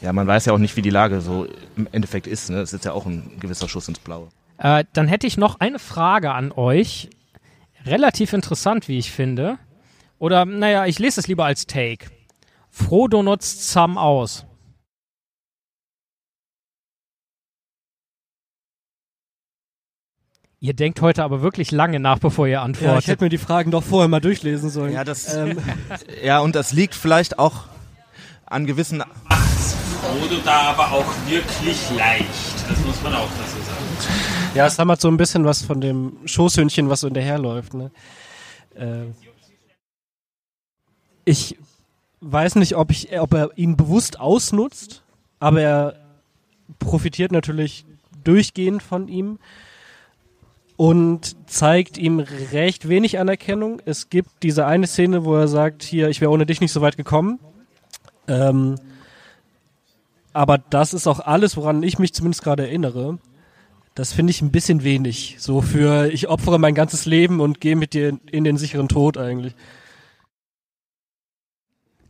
Ja, 0.00 0.12
man 0.12 0.26
weiß 0.26 0.46
ja 0.46 0.52
auch 0.52 0.58
nicht, 0.58 0.76
wie 0.76 0.82
die 0.82 0.90
Lage 0.90 1.20
so 1.20 1.48
im 1.76 1.88
Endeffekt 1.90 2.26
ist. 2.26 2.50
Ne? 2.50 2.60
Es 2.60 2.72
ist 2.72 2.84
ja 2.84 2.92
auch 2.92 3.06
ein 3.06 3.38
gewisser 3.40 3.68
Schuss 3.68 3.88
ins 3.88 3.98
Blaue. 3.98 4.28
Äh, 4.58 4.84
dann 4.92 5.08
hätte 5.08 5.26
ich 5.26 5.36
noch 5.36 5.60
eine 5.60 5.78
Frage 5.78 6.32
an 6.32 6.52
euch. 6.52 7.08
Relativ 7.86 8.32
interessant, 8.32 8.88
wie 8.88 8.98
ich 8.98 9.12
finde. 9.12 9.58
Oder, 10.18 10.44
naja, 10.44 10.86
ich 10.86 10.98
lese 10.98 11.20
es 11.20 11.28
lieber 11.28 11.44
als 11.44 11.66
Take. 11.66 12.10
Frodo 12.70 13.22
nutzt 13.22 13.70
Sam 13.70 13.96
aus. 13.96 14.44
Ihr 20.60 20.74
denkt 20.74 21.00
heute 21.00 21.22
aber 21.22 21.40
wirklich 21.40 21.70
lange 21.70 22.00
nach, 22.00 22.18
bevor 22.18 22.46
ihr 22.48 22.54
Ja, 22.54 22.58
ich 22.58 22.64
antwortet. 22.64 23.06
hätte 23.06 23.24
mir 23.24 23.30
die 23.30 23.38
Fragen 23.38 23.70
doch 23.70 23.84
vorher 23.84 24.08
mal 24.08 24.20
durchlesen 24.20 24.70
sollen. 24.70 24.92
Ja, 24.92 25.04
das, 25.04 25.32
ähm, 25.34 25.56
ja, 26.22 26.40
und 26.40 26.56
das 26.56 26.72
liegt 26.72 26.96
vielleicht 26.96 27.38
auch 27.38 27.64
an 28.44 28.66
gewissen 28.66 29.04
Frodo 30.00 30.40
da 30.44 30.70
aber 30.70 30.90
auch 30.92 31.06
wirklich 31.28 31.90
leicht. 31.96 32.68
Das 32.68 32.78
muss 32.84 33.00
man 33.02 33.14
auch 33.14 33.28
dazu 33.38 33.56
sagen. 33.62 34.27
Ja, 34.54 34.66
es 34.66 34.78
halt 34.78 35.00
so 35.00 35.08
ein 35.08 35.16
bisschen 35.16 35.44
was 35.44 35.62
von 35.62 35.80
dem 35.80 36.16
Schoßhündchen, 36.24 36.88
was 36.88 37.00
so 37.00 37.06
hinterherläuft. 37.06 37.74
Ne? 37.74 37.90
Äh, 38.74 39.06
ich 41.24 41.56
weiß 42.20 42.56
nicht, 42.56 42.76
ob, 42.76 42.90
ich, 42.90 43.18
ob 43.18 43.34
er 43.34 43.50
ihn 43.56 43.76
bewusst 43.76 44.18
ausnutzt, 44.18 45.02
aber 45.38 45.60
er 45.60 45.94
profitiert 46.78 47.32
natürlich 47.32 47.84
durchgehend 48.24 48.82
von 48.82 49.08
ihm 49.08 49.38
und 50.76 51.36
zeigt 51.50 51.98
ihm 51.98 52.20
recht 52.20 52.88
wenig 52.88 53.18
Anerkennung. 53.18 53.82
Es 53.84 54.10
gibt 54.10 54.42
diese 54.42 54.66
eine 54.66 54.86
Szene, 54.86 55.24
wo 55.24 55.34
er 55.34 55.48
sagt, 55.48 55.82
hier, 55.82 56.08
ich 56.08 56.20
wäre 56.20 56.30
ohne 56.30 56.46
dich 56.46 56.60
nicht 56.60 56.72
so 56.72 56.80
weit 56.80 56.96
gekommen. 56.96 57.40
Ähm, 58.26 58.76
aber 60.32 60.58
das 60.58 60.94
ist 60.94 61.06
auch 61.06 61.20
alles, 61.20 61.56
woran 61.56 61.82
ich 61.82 61.98
mich 61.98 62.14
zumindest 62.14 62.44
gerade 62.44 62.66
erinnere. 62.66 63.18
Das 63.98 64.12
finde 64.12 64.30
ich 64.30 64.42
ein 64.42 64.52
bisschen 64.52 64.84
wenig. 64.84 65.34
So 65.40 65.60
für, 65.60 66.06
ich 66.12 66.28
opfere 66.28 66.60
mein 66.60 66.76
ganzes 66.76 67.04
Leben 67.04 67.40
und 67.40 67.60
gehe 67.60 67.74
mit 67.74 67.94
dir 67.94 68.16
in 68.30 68.44
den 68.44 68.56
sicheren 68.56 68.86
Tod 68.86 69.18
eigentlich. 69.18 69.56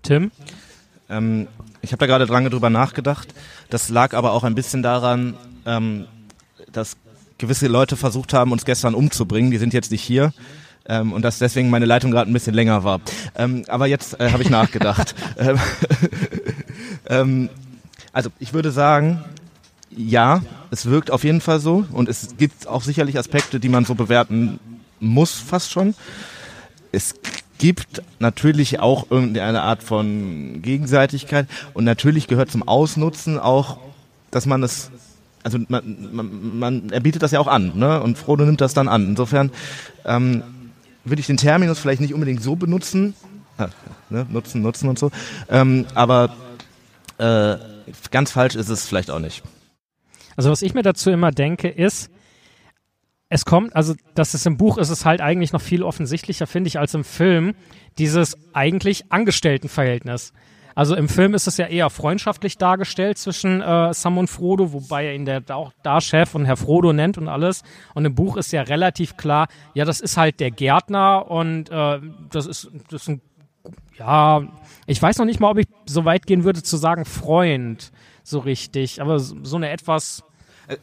Tim? 0.03 0.31
Ähm, 1.09 1.49
ich 1.81 1.93
habe 1.93 2.01
da 2.01 2.05
gerade 2.05 2.27
dran 2.27 2.45
drüber 2.45 2.69
nachgedacht. 2.69 3.29
Das 3.71 3.89
lag 3.89 4.13
aber 4.13 4.33
auch 4.33 4.45
ein 4.45 4.55
bisschen 4.55 4.83
daran, 4.83 5.33
ähm, 5.65 6.05
dass 6.71 6.99
gewisse 7.39 7.69
Leute 7.69 7.97
versucht 7.97 8.35
haben, 8.35 8.53
uns 8.53 8.67
gestern 8.67 8.95
umzubringen. 8.95 9.51
Die 9.51 9.57
sind 9.57 9.73
jetzt 9.73 9.91
nicht 9.91 10.03
hier. 10.03 10.35
Ähm, 10.85 11.15
und 11.15 11.23
dass 11.23 11.39
deswegen 11.39 11.71
meine 11.71 11.87
Leitung 11.87 12.11
gerade 12.11 12.31
ein 12.31 12.35
bisschen 12.35 12.55
länger 12.55 12.85
war. 12.85 13.01
Ähm, 13.35 13.65
aber 13.67 13.87
jetzt 13.87 14.21
äh, 14.21 14.31
habe 14.31 14.43
ich 14.43 14.51
nachgedacht. 14.51 15.15
ähm, 15.39 15.59
ähm, 17.09 17.49
also 18.13 18.29
ich 18.39 18.53
würde 18.53 18.73
sagen, 18.73 19.25
ja, 19.91 20.43
es 20.71 20.87
wirkt 20.87 21.11
auf 21.11 21.25
jeden 21.25 21.41
Fall 21.41 21.61
so. 21.61 21.85
Und 21.93 22.09
es 22.09 22.37
gibt 22.37 22.67
auch 22.67 22.83
sicherlich 22.83 23.19
Aspekte, 23.19 23.61
die 23.61 23.69
man 23.69 23.85
so 23.85 23.95
bewerten 23.95 24.59
muss, 25.01 25.33
fast 25.33 25.71
schon. 25.71 25.95
Es 26.93 27.15
gibt 27.59 28.03
natürlich 28.19 28.81
auch 28.81 29.11
irgendeine 29.11 29.63
Art 29.63 29.83
von 29.83 30.63
Gegenseitigkeit 30.63 31.47
und 31.75 31.85
natürlich 31.85 32.29
gehört 32.29 32.51
zum 32.51 32.67
Ausnutzen 32.67 33.39
auch, 33.39 33.79
dass 34.31 34.47
man 34.47 34.63
es, 34.63 34.91
also 35.43 35.59
man, 35.69 36.09
man, 36.13 36.59
man 36.59 36.91
er 36.91 37.01
bietet 37.01 37.23
das 37.23 37.33
ja 37.33 37.41
auch 37.41 37.49
an, 37.49 37.73
ne? 37.77 38.01
Und 38.01 38.17
Frodo 38.17 38.45
nimmt 38.45 38.61
das 38.61 38.75
dann 38.75 38.89
an. 38.89 39.09
Insofern 39.09 39.51
ähm, 40.05 40.43
würde 41.05 41.21
ich 41.21 41.27
den 41.27 41.37
Terminus 41.37 41.79
vielleicht 41.79 42.01
nicht 42.01 42.15
unbedingt 42.15 42.43
so 42.43 42.55
benutzen, 42.55 43.15
äh, 43.59 43.67
ne? 44.09 44.27
nutzen, 44.31 44.63
nutzen 44.63 44.89
und 44.89 44.99
so, 44.99 45.11
ähm, 45.49 45.87
aber 45.95 46.35
äh, 47.19 47.57
ganz 48.11 48.31
falsch 48.31 48.55
ist 48.55 48.69
es 48.69 48.87
vielleicht 48.87 49.11
auch 49.11 49.19
nicht. 49.19 49.43
Also 50.39 50.53
was 50.53 50.63
ich 50.63 50.73
mir 50.73 50.83
dazu 50.85 51.11
immer 51.11 51.33
denke, 51.33 51.67
ist, 51.67 52.13
es 53.29 53.45
kommt, 53.45 53.75
also 53.75 53.95
dass 54.15 54.35
es 54.35 54.47
im 54.47 54.57
Buch 54.57 54.79
ist 54.79 54.89
es 54.89 55.05
halt 55.05 55.21
eigentlich 55.21 55.53
noch 55.53 55.61
viel 55.61 55.83
offensichtlicher, 55.83 56.47
finde 56.47 56.69
ich, 56.69 56.79
als 56.79 56.95
im 56.95 57.03
Film, 57.03 57.57
dieses 57.99 58.39
eigentlich 58.53 59.11
Angestelltenverhältnis. 59.11 60.33
Also 60.77 60.95
im 60.95 61.09
Film 61.09 61.35
ist 61.35 61.49
es 61.49 61.57
ja 61.57 61.67
eher 61.67 61.91
freundschaftlich 61.91 62.57
dargestellt 62.57 63.19
zwischen 63.19 63.61
äh, 63.63 63.93
Sam 63.93 64.17
und 64.17 64.29
Frodo, 64.29 64.73
wobei 64.73 65.07
er 65.07 65.15
ihn 65.17 65.25
der 65.25 65.43
auch 65.49 65.73
da 65.83 66.01
Chef 66.01 66.37
und 66.37 66.45
Herr 66.45 66.57
Frodo 66.57 66.93
nennt 66.93 67.19
und 67.19 67.27
alles. 67.27 67.65
Und 67.95 68.05
im 68.05 68.15
Buch 68.15 68.37
ist 68.37 68.53
ja 68.53 68.63
relativ 68.63 69.17
klar, 69.17 69.49
ja, 69.75 69.85
das 69.85 69.99
ist 69.99 70.17
halt 70.17 70.39
der 70.39 70.53
Gärtner 70.53 71.29
und 71.29 71.69
äh, 71.69 71.99
das 72.31 72.47
ist 72.47 72.71
das 72.91 73.03
ist 73.03 73.09
ein 73.09 73.23
ja, 73.99 74.47
ich 74.87 75.03
weiß 75.03 75.19
noch 75.19 75.27
nicht 75.27 75.41
mal, 75.41 75.51
ob 75.51 75.59
ich 75.59 75.67
so 75.85 76.05
weit 76.05 76.27
gehen 76.27 76.45
würde 76.45 76.63
zu 76.63 76.77
sagen 76.77 77.05
Freund, 77.05 77.91
so 78.23 78.39
richtig, 78.39 79.03
aber 79.03 79.19
so 79.19 79.35
so 79.43 79.57
eine 79.57 79.71
etwas 79.71 80.23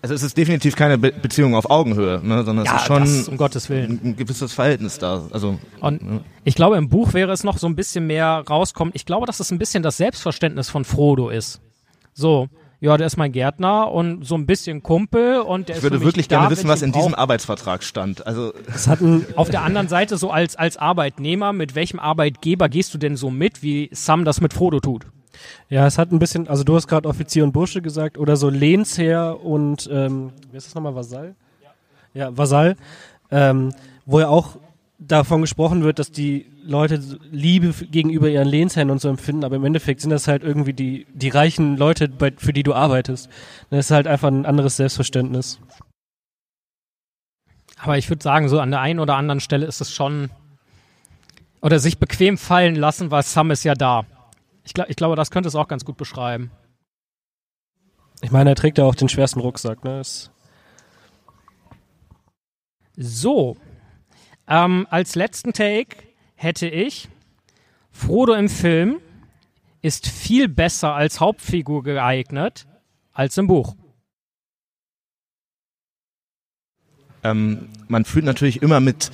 Also 0.02 0.16
es 0.16 0.24
ist 0.24 0.36
definitiv 0.36 0.76
keine 0.76 0.98
Be 0.98 1.12
Beziehung 1.12 1.56
auf 1.56 1.70
Augenhöhe, 1.70 2.20
ne? 2.24 2.44
sondern 2.44 2.66
es 2.66 2.72
ja, 2.72 2.78
ist 2.78 2.86
schon 2.86 3.02
das, 3.02 3.28
um 3.28 3.38
Gottes 3.38 3.70
Willen. 3.70 4.00
ein, 4.04 4.16
gewisses 4.16 4.52
Verhältnis 4.54 4.98
da. 4.98 5.28
Also 5.32 5.60
Und 5.80 6.24
ich 6.44 6.56
glaube, 6.56 6.78
im 6.78 6.90
Buch 6.90 7.14
wäre 7.14 7.32
es 7.32 7.44
noch 7.44 7.58
so 7.58 7.68
ein 7.68 7.76
bisschen 7.76 8.08
mehr 8.08 8.44
rauskommt. 8.50 8.96
Ich 8.96 9.06
glaube, 9.06 9.28
dass 9.28 9.40
es 9.40 9.52
ein 9.52 9.60
bisschen 9.60 9.84
das 9.84 9.98
Selbstverständnis 9.98 10.70
von 10.70 10.86
Frodo 10.86 11.30
ist. 11.30 11.62
So, 12.14 12.50
ja, 12.80 12.98
der 12.98 13.08
ist 13.08 13.18
mein 13.18 13.32
Gärtner 13.32 13.92
und 13.92 14.26
so 14.26 14.36
ein 14.36 14.46
bisschen 14.46 14.84
Kumpel 14.84 15.40
und 15.40 15.70
der 15.70 15.78
ich 15.78 15.84
würde 15.84 15.98
für 15.98 16.00
mich 16.00 16.14
wirklich 16.14 16.28
da, 16.28 16.40
gerne 16.40 16.52
wissen, 16.52 16.68
was 16.68 16.82
in 16.82 16.92
diesem. 16.92 17.14
Arbeitsvertrag 17.14 17.84
stand. 17.84 18.26
Also 18.26 18.54
Es 18.74 18.88
hat 18.88 19.00
Auf 19.36 19.50
der 19.50 19.64
anderen 19.64 19.88
Seite, 19.88 20.18
so 20.18 20.32
als, 20.32 20.56
als 20.56 20.78
Arbeitnehmer, 20.78 21.54
mit 21.54 21.76
welchem 21.76 22.00
Arbeitgeber 22.00 22.70
gehst 22.70 22.94
du 22.94 22.98
denn 22.98 23.16
so 23.16 23.30
mit, 23.30 23.64
wie 23.64 23.90
Sam 23.92 24.26
das 24.26 24.42
mit 24.42 24.54
Frodo 24.54 24.80
tut? 24.80 25.06
Ja, 25.70 25.86
es 25.86 25.98
hat 25.98 26.12
ein 26.12 26.20
bisschen, 26.20 26.48
also 26.48 26.64
du 26.64 26.76
hast 26.76 26.88
gerade 26.88 27.08
Offizier 27.08 27.44
und 27.44 27.52
Bursche 27.52 27.82
gesagt, 27.82 28.18
oder 28.18 28.38
so 28.38 28.50
Lehnsherr 28.50 29.44
und, 29.44 29.90
ähm, 29.92 30.32
wie 30.52 30.58
ist 30.58 30.68
das 30.68 30.76
nochmal, 30.76 30.96
Vasall? 30.96 31.36
Ja, 32.14 32.36
Vasall, 32.38 32.76
ähm, 33.32 33.74
wo 34.06 34.20
ja 34.20 34.30
auch 34.30 34.58
davon 35.00 35.42
gesprochen 35.42 35.84
wird, 35.84 36.00
dass 36.00 36.12
die 36.12 36.46
Leute 36.64 37.02
Liebe 37.32 37.74
gegenüber 37.86 38.30
ihren 38.30 38.48
Lehnsherren 38.48 38.90
und 38.90 39.02
so 39.02 39.10
empfinden, 39.10 39.44
aber 39.44 39.58
im 39.58 39.66
Endeffekt 39.66 40.02
sind 40.02 40.10
das 40.10 40.28
halt 40.28 40.44
irgendwie 40.44 40.74
die, 40.74 41.06
die 41.14 41.30
reichen 41.30 41.78
Leute, 41.78 42.08
bei, 42.08 42.32
für 42.36 42.54
die 42.54 42.64
du 42.64 42.74
arbeitest. 42.74 43.30
Das 43.70 43.86
ist 43.86 43.92
halt 43.92 44.08
einfach 44.08 44.30
ein 44.30 44.46
anderes 44.46 44.78
Selbstverständnis. 44.78 45.60
Aber 47.78 47.98
ich 47.98 48.10
würde 48.10 48.24
sagen, 48.24 48.48
so 48.50 48.60
an 48.60 48.72
der 48.72 48.82
einen 48.82 49.00
oder 49.00 49.16
anderen 49.16 49.42
Stelle 49.42 49.66
ist 49.66 49.82
es 49.82 49.94
schon, 49.94 50.30
oder 51.62 51.80
sich 51.80 52.00
bequem 52.00 52.38
fallen 52.38 52.76
lassen, 52.76 53.12
weil 53.12 53.24
Sam 53.24 53.52
ist 53.52 53.64
ja 53.64 53.76
da. 53.76 54.06
Ich, 54.66 54.74
glaub, 54.74 54.90
ich 54.90 54.96
glaube, 54.96 55.16
das 55.16 55.32
könnte 55.32 55.48
es 55.48 55.56
auch 55.56 55.68
ganz 55.68 55.86
gut 55.86 55.98
beschreiben. 55.98 56.52
Ich 58.22 58.32
meine, 58.32 58.52
er 58.52 58.56
trägt 58.56 58.78
ja 58.78 58.84
auch 58.84 58.96
den 58.96 59.10
schwersten 59.10 59.40
Rucksack, 59.40 59.84
ne? 59.84 59.98
Das, 59.98 60.32
So, 62.98 63.58
ähm, 64.48 64.88
als 64.90 65.16
letzten 65.16 65.54
Take 65.54 65.98
hätte 66.36 66.68
ich 66.68 67.10
Frodo 67.92 68.34
im 68.34 68.50
Film 68.50 69.00
ist 69.82 70.08
viel 70.08 70.48
besser 70.50 70.94
als 70.94 71.20
Hauptfigur 71.20 71.84
geeignet 71.84 72.66
als 73.14 73.38
im 73.38 73.48
Buch. 73.48 73.76
ähm, 77.26 77.70
man 77.88 78.06
fühlt 78.06 78.26
natürlich 78.26 78.62
immer 78.62 78.80
mit, 78.80 79.12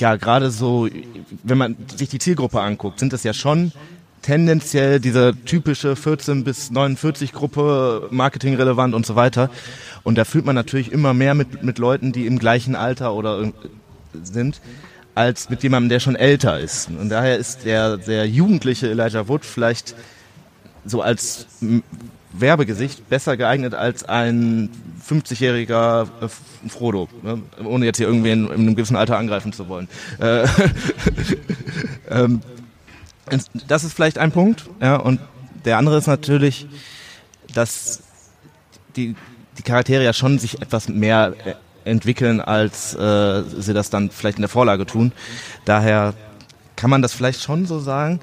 ja 0.00 0.16
gerade 0.16 0.50
so, 0.50 0.88
wenn 1.42 1.58
man 1.58 1.76
sich 1.96 2.08
die 2.08 2.18
Zielgruppe 2.18 2.60
anguckt, 2.60 2.98
sind 2.98 3.12
das 3.12 3.22
ja 3.22 3.32
schon 3.32 3.72
tendenziell 4.24 5.00
diese 5.00 5.34
typische 5.44 5.96
14 5.96 6.44
bis 6.44 6.70
49 6.70 7.32
Gruppe, 7.32 8.08
marketingrelevant 8.10 8.94
und 8.94 9.04
so 9.04 9.16
weiter. 9.16 9.50
Und 10.02 10.16
da 10.16 10.24
fühlt 10.24 10.46
man 10.46 10.54
natürlich 10.54 10.90
immer 10.92 11.12
mehr 11.12 11.34
mit, 11.34 11.62
mit 11.62 11.78
Leuten, 11.78 12.12
die 12.12 12.26
im 12.26 12.38
gleichen 12.38 12.74
Alter 12.74 13.12
oder 13.12 13.52
sind, 14.22 14.62
als 15.14 15.50
mit 15.50 15.62
jemandem, 15.62 15.90
der 15.90 16.00
schon 16.00 16.16
älter 16.16 16.58
ist. 16.58 16.88
Und 16.88 17.10
daher 17.10 17.36
ist 17.36 17.66
der, 17.66 17.98
der 17.98 18.26
jugendliche 18.26 18.88
Elijah 18.88 19.28
Wood 19.28 19.44
vielleicht 19.44 19.94
so 20.86 21.02
als 21.02 21.46
Werbegesicht 22.32 23.08
besser 23.10 23.36
geeignet 23.36 23.74
als 23.74 24.04
ein 24.04 24.70
50-jähriger 25.06 26.08
äh, 26.22 26.68
Frodo, 26.68 27.08
ne? 27.22 27.42
ohne 27.62 27.84
jetzt 27.84 27.98
hier 27.98 28.06
irgendwie 28.06 28.30
in, 28.30 28.46
in, 28.46 28.52
einem 28.52 28.74
gewissen 28.74 28.96
Alter 28.96 29.18
angreifen 29.18 29.52
zu 29.52 29.68
wollen. 29.68 29.86
Äh, 30.18 30.46
ähm, 32.10 32.40
das 33.68 33.84
ist 33.84 33.94
vielleicht 33.94 34.18
ein 34.18 34.32
Punkt. 34.32 34.64
Ja, 34.80 34.96
und 34.96 35.20
der 35.64 35.78
andere 35.78 35.98
ist 35.98 36.06
natürlich, 36.06 36.66
dass 37.54 38.02
die, 38.96 39.14
die 39.58 39.62
Charaktere 39.62 40.04
ja 40.04 40.12
schon 40.12 40.38
sich 40.38 40.60
etwas 40.60 40.88
mehr 40.88 41.34
äh, 41.44 41.54
entwickeln, 41.88 42.40
als 42.40 42.94
äh, 42.94 43.42
sie 43.58 43.74
das 43.74 43.90
dann 43.90 44.10
vielleicht 44.10 44.38
in 44.38 44.42
der 44.42 44.48
Vorlage 44.48 44.86
tun. 44.86 45.12
Daher 45.64 46.14
kann 46.76 46.90
man 46.90 47.02
das 47.02 47.12
vielleicht 47.12 47.42
schon 47.42 47.66
so 47.66 47.78
sagen, 47.78 48.20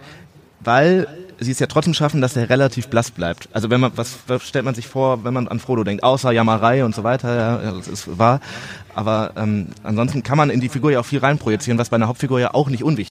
weil 0.59 1.07
sie 1.39 1.51
es 1.51 1.59
ja 1.59 1.67
trotzdem 1.67 1.93
schaffen, 1.93 2.21
dass 2.21 2.35
er 2.35 2.49
relativ 2.49 2.87
blass 2.87 3.09
bleibt. 3.09 3.49
Also 3.51 3.69
wenn 3.69 3.81
man, 3.81 3.91
was, 3.95 4.19
was 4.27 4.43
stellt 4.43 4.65
man 4.65 4.75
sich 4.75 4.87
vor, 4.87 5.23
wenn 5.23 5.33
man 5.33 5.47
an 5.47 5.59
Frodo 5.59 5.83
denkt, 5.83 6.03
außer 6.03 6.31
Jammerei 6.31 6.85
und 6.85 6.93
so 6.93 7.03
weiter, 7.03 7.35
ja, 7.35 7.71
das 7.71 7.87
ist 7.87 8.19
wahr. 8.19 8.39
Aber 8.93 9.31
ähm, 9.35 9.69
ansonsten 9.83 10.21
kann 10.21 10.37
man 10.37 10.49
in 10.49 10.61
die 10.61 10.69
Figur 10.69 10.91
ja 10.91 10.99
auch 10.99 11.05
viel 11.05 11.19
reinprojizieren, 11.19 11.79
was 11.79 11.89
bei 11.89 11.95
einer 11.95 12.07
Hauptfigur 12.07 12.39
ja 12.39 12.53
auch 12.53 12.69
nicht 12.69 12.83
unwichtig 12.83 13.07
ist. 13.07 13.10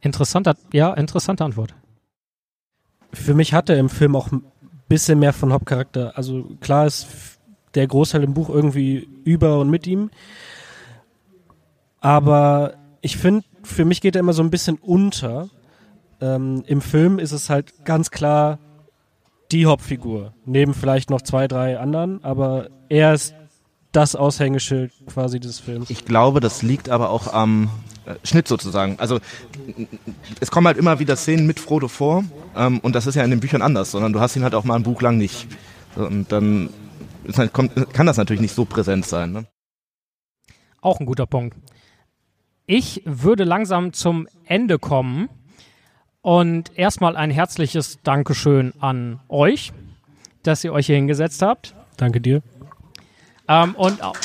Interessanter, 0.00 0.56
ja, 0.72 0.92
interessante 0.94 1.44
Antwort. 1.44 1.74
Für 3.12 3.34
mich 3.34 3.52
hat 3.54 3.68
er 3.68 3.78
im 3.78 3.88
Film 3.88 4.14
auch 4.16 4.30
ein 4.30 4.44
bisschen 4.88 5.18
mehr 5.18 5.32
von 5.32 5.52
Hauptcharakter. 5.52 6.12
Also 6.16 6.44
klar 6.60 6.86
ist 6.86 7.08
der 7.74 7.86
Großteil 7.86 8.22
im 8.22 8.34
Buch 8.34 8.48
irgendwie 8.48 9.08
über 9.24 9.58
und 9.58 9.70
mit 9.70 9.86
ihm. 9.86 10.10
Aber 12.00 12.74
ich 13.00 13.16
finde, 13.16 13.44
für 13.62 13.84
mich 13.84 14.00
geht 14.00 14.14
er 14.14 14.20
immer 14.20 14.32
so 14.32 14.42
ein 14.42 14.50
bisschen 14.50 14.76
unter 14.76 15.48
ähm, 16.20 16.64
Im 16.66 16.80
Film 16.80 17.18
ist 17.18 17.32
es 17.32 17.48
halt 17.48 17.84
ganz 17.84 18.10
klar 18.10 18.58
die 19.52 19.66
Hauptfigur, 19.66 20.34
neben 20.44 20.74
vielleicht 20.74 21.10
noch 21.10 21.22
zwei, 21.22 21.48
drei 21.48 21.78
anderen, 21.78 22.22
aber 22.22 22.68
er 22.88 23.14
ist 23.14 23.34
das 23.92 24.14
Aushängeschild 24.14 24.92
quasi 25.06 25.40
des 25.40 25.60
Films. 25.60 25.88
Ich 25.88 26.04
glaube, 26.04 26.40
das 26.40 26.62
liegt 26.62 26.90
aber 26.90 27.10
auch 27.10 27.32
am 27.32 27.70
Schnitt 28.24 28.48
sozusagen. 28.48 28.98
Also 28.98 29.20
es 30.40 30.50
kommen 30.50 30.66
halt 30.66 30.76
immer 30.76 30.98
wieder 30.98 31.16
Szenen 31.16 31.46
mit 31.46 31.60
Frodo 31.60 31.88
vor 31.88 32.24
ähm, 32.56 32.80
und 32.80 32.94
das 32.94 33.06
ist 33.06 33.14
ja 33.14 33.24
in 33.24 33.30
den 33.30 33.40
Büchern 33.40 33.62
anders, 33.62 33.90
sondern 33.90 34.12
du 34.12 34.20
hast 34.20 34.36
ihn 34.36 34.42
halt 34.42 34.54
auch 34.54 34.64
mal 34.64 34.76
ein 34.76 34.82
Buch 34.82 35.02
lang 35.02 35.18
nicht. 35.18 35.46
Und 35.96 36.30
dann 36.30 36.70
halt, 37.36 37.52
kommt, 37.52 37.92
kann 37.92 38.06
das 38.06 38.16
natürlich 38.16 38.40
nicht 38.40 38.54
so 38.54 38.64
präsent 38.64 39.06
sein. 39.06 39.32
Ne? 39.32 39.46
Auch 40.80 41.00
ein 41.00 41.06
guter 41.06 41.26
Punkt. 41.26 41.56
Ich 42.66 43.02
würde 43.04 43.44
langsam 43.44 43.92
zum 43.92 44.28
Ende 44.44 44.78
kommen. 44.78 45.28
Und 46.20 46.76
erstmal 46.76 47.16
ein 47.16 47.30
herzliches 47.30 48.00
Dankeschön 48.02 48.74
an 48.80 49.20
euch, 49.28 49.72
dass 50.42 50.62
ihr 50.64 50.72
euch 50.72 50.86
hier 50.86 50.96
hingesetzt 50.96 51.40
habt. 51.40 51.74
Danke 51.96 52.20
dir. 52.20 52.42
Ähm, 53.48 53.74
und 53.76 54.02
auch. 54.02 54.16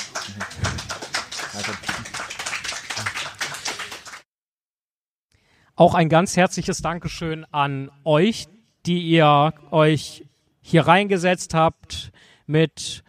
Auch 5.75 5.95
ein 5.95 6.09
ganz 6.09 6.37
herzliches 6.37 6.81
Dankeschön 6.81 7.45
an 7.51 7.89
euch, 8.03 8.47
die 8.85 9.01
ihr 9.01 9.53
euch 9.71 10.25
hier 10.61 10.87
reingesetzt 10.87 11.53
habt 11.53 12.11
mit, 12.45 13.03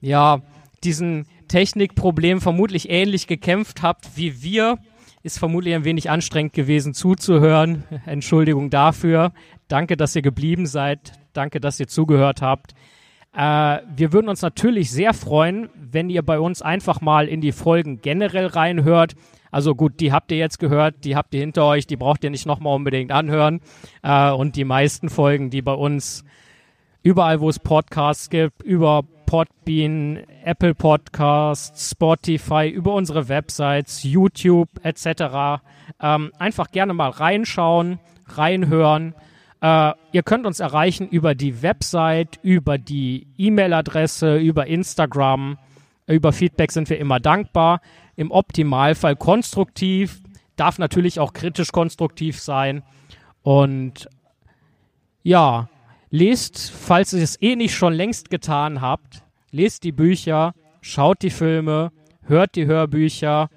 ja, 0.00 0.42
diesen 0.84 1.26
Technikproblemen 1.48 2.40
vermutlich 2.40 2.88
ähnlich 2.88 3.26
gekämpft 3.26 3.82
habt 3.82 4.16
wie 4.16 4.42
wir 4.42 4.78
ist 5.22 5.38
vermutlich 5.38 5.74
ein 5.74 5.84
wenig 5.84 6.10
anstrengend 6.10 6.52
gewesen 6.52 6.94
zuzuhören. 6.94 7.84
Entschuldigung 8.06 8.70
dafür. 8.70 9.32
Danke, 9.68 9.96
dass 9.96 10.16
ihr 10.16 10.22
geblieben 10.22 10.66
seid. 10.66 11.12
Danke, 11.32 11.60
dass 11.60 11.78
ihr 11.78 11.86
zugehört 11.86 12.42
habt. 12.42 12.74
Äh, 13.34 13.78
wir 13.94 14.12
würden 14.12 14.28
uns 14.28 14.42
natürlich 14.42 14.90
sehr 14.90 15.14
freuen, 15.14 15.70
wenn 15.74 16.10
ihr 16.10 16.22
bei 16.22 16.38
uns 16.38 16.60
einfach 16.60 17.00
mal 17.00 17.28
in 17.28 17.40
die 17.40 17.52
Folgen 17.52 18.02
generell 18.02 18.46
reinhört. 18.46 19.14
Also 19.52 19.74
gut, 19.76 20.00
die 20.00 20.12
habt 20.12 20.32
ihr 20.32 20.38
jetzt 20.38 20.58
gehört, 20.58 21.04
die 21.04 21.14
habt 21.14 21.32
ihr 21.34 21.40
hinter 21.40 21.66
euch, 21.66 21.86
die 21.86 21.96
braucht 21.96 22.24
ihr 22.24 22.30
nicht 22.30 22.46
nochmal 22.46 22.74
unbedingt 22.74 23.12
anhören. 23.12 23.60
Äh, 24.02 24.32
und 24.32 24.56
die 24.56 24.64
meisten 24.64 25.08
Folgen, 25.08 25.50
die 25.50 25.62
bei 25.62 25.74
uns 25.74 26.24
überall, 27.02 27.40
wo 27.40 27.48
es 27.48 27.58
Podcasts 27.58 28.30
gibt, 28.30 28.62
über 28.62 29.04
Podbean, 29.26 30.20
Apple 30.44 30.74
Podcasts, 30.74 31.90
Spotify, 31.90 32.68
über 32.68 32.94
unsere 32.94 33.28
Websites, 33.28 34.02
YouTube 34.02 34.68
etc. 34.82 35.62
Ähm, 36.00 36.32
einfach 36.38 36.70
gerne 36.70 36.94
mal 36.94 37.10
reinschauen, 37.10 37.98
reinhören. 38.26 39.14
Äh, 39.60 39.92
ihr 40.12 40.22
könnt 40.22 40.46
uns 40.46 40.60
erreichen 40.60 41.08
über 41.08 41.34
die 41.34 41.62
Website, 41.62 42.40
über 42.42 42.78
die 42.78 43.26
E-Mail-Adresse, 43.36 44.38
über 44.38 44.66
Instagram. 44.66 45.58
Über 46.06 46.32
Feedback 46.32 46.72
sind 46.72 46.90
wir 46.90 46.98
immer 46.98 47.20
dankbar. 47.20 47.80
Im 48.22 48.30
Optimalfall 48.30 49.16
konstruktiv, 49.16 50.22
darf 50.54 50.78
natürlich 50.78 51.18
auch 51.18 51.32
kritisch 51.32 51.72
konstruktiv 51.72 52.38
sein. 52.38 52.84
Und 53.42 54.08
ja, 55.24 55.68
lest, 56.10 56.70
falls 56.70 57.12
ihr 57.14 57.22
es 57.22 57.42
eh 57.42 57.56
nicht 57.56 57.74
schon 57.74 57.92
längst 57.92 58.30
getan 58.30 58.80
habt, 58.80 59.24
lest 59.50 59.82
die 59.82 59.90
Bücher, 59.90 60.54
schaut 60.80 61.22
die 61.22 61.30
Filme, 61.30 61.90
hört 62.22 62.54
die 62.54 62.66
Hörbücher, 62.66 63.48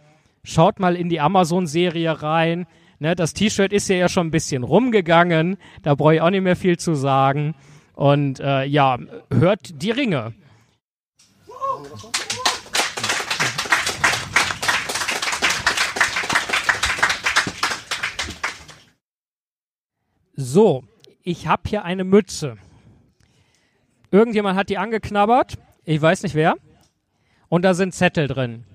schaut 0.43 0.79
mal 0.79 0.95
in 0.95 1.09
die 1.09 1.19
Amazon-Serie 1.19 2.23
rein. 2.23 2.65
Ne, 2.97 3.15
das 3.15 3.35
T-Shirt 3.35 3.71
ist 3.71 3.87
ja, 3.87 4.09
schon 4.09 4.27
ein 4.27 4.31
bisschen 4.31 4.63
rumgegangen, 4.63 5.57
da 5.83 5.93
brauche 5.93 6.15
ich 6.15 6.21
auch 6.21 6.31
nicht 6.31 6.41
mehr 6.41 6.55
viel 6.55 6.79
zu 6.79 6.95
sagen. 6.95 7.53
Und 7.93 8.39
äh, 8.39 8.65
ja, 8.65 8.97
hört 9.31 9.79
die 9.83 9.91
Ringe. 9.91 10.33
So, 20.35 20.83
ich 21.23 21.47
habe 21.47 21.63
hier 21.67 21.85
eine 21.85 22.03
Mütze. 22.03 22.57
Irgendjemand 24.11 24.57
hat 24.57 24.69
die 24.69 24.77
angeknabbert. 24.77 25.57
Ich 25.85 26.01
weiß 26.01 26.23
nicht 26.23 26.35
wer. 26.35 26.55
Und 27.47 27.61
da 27.61 27.73
sind 27.73 27.93
Zettel 27.93 28.27
drin. 28.27 28.65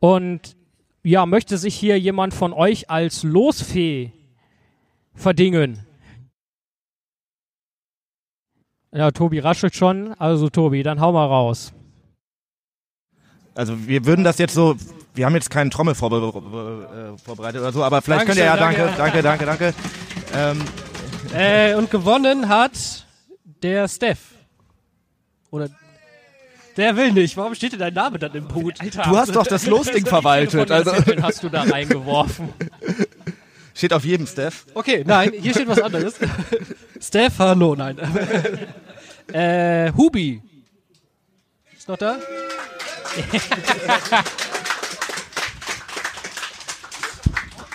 Und 0.00 0.56
ja, 1.02 1.24
möchte 1.24 1.56
sich 1.56 1.74
hier 1.74 1.98
jemand 1.98 2.34
von 2.34 2.52
euch 2.52 2.90
als 2.90 3.22
Losfee 3.22 4.12
verdingen? 5.14 5.86
Ja, 8.92 9.10
Tobi 9.10 9.38
raschelt 9.38 9.74
schon. 9.74 10.14
Also 10.14 10.50
Tobi, 10.50 10.82
dann 10.82 11.00
hau 11.00 11.12
mal 11.12 11.26
raus. 11.26 11.72
Also 13.54 13.86
wir 13.86 14.04
würden 14.04 14.24
das 14.24 14.38
jetzt 14.38 14.54
so, 14.54 14.76
wir 15.14 15.26
haben 15.26 15.34
jetzt 15.34 15.50
keinen 15.50 15.70
Trommel 15.70 15.94
vorbe 15.94 16.16
äh, 16.16 17.18
vorbereitet 17.18 17.60
oder 17.60 17.72
so, 17.72 17.82
aber 17.82 18.00
vielleicht 18.02 18.28
Dankeschön, 18.28 18.46
könnt 18.46 18.58
ihr 18.58 18.64
ja, 18.64 18.86
danke, 18.86 18.96
danke, 18.96 19.22
danke, 19.22 19.44
danke. 19.44 19.64
danke. 19.72 20.09
Ähm, 20.34 20.64
äh, 21.34 21.74
und 21.74 21.90
gewonnen 21.90 22.48
hat 22.48 22.72
der 23.62 23.88
Steph. 23.88 24.18
Oder 25.50 25.68
der 26.76 26.96
will 26.96 27.12
nicht. 27.12 27.36
Warum 27.36 27.54
steht 27.54 27.72
denn 27.72 27.80
dein 27.80 27.94
Name 27.94 28.18
dann 28.18 28.32
im 28.34 28.48
Punkt? 28.48 28.80
Alter, 28.80 29.02
du 29.02 29.16
hast 29.16 29.34
doch 29.34 29.46
das 29.46 29.66
Losding 29.66 30.06
verwaltet. 30.06 30.70
Also 30.70 30.92
hast 31.22 31.42
du 31.42 31.48
da 31.48 31.62
reingeworfen. 31.70 32.48
Steht 33.74 33.92
auf 33.92 34.04
jedem 34.04 34.26
Steph. 34.26 34.66
Okay, 34.74 35.04
nein, 35.06 35.32
hier 35.38 35.52
steht 35.52 35.68
was 35.68 35.80
anderes. 35.80 36.14
Stefano, 37.00 37.74
nein. 37.74 37.98
äh, 39.32 39.92
Hubi. 39.92 40.42
Ist 41.76 41.88
noch 41.88 41.96
da? 41.96 42.18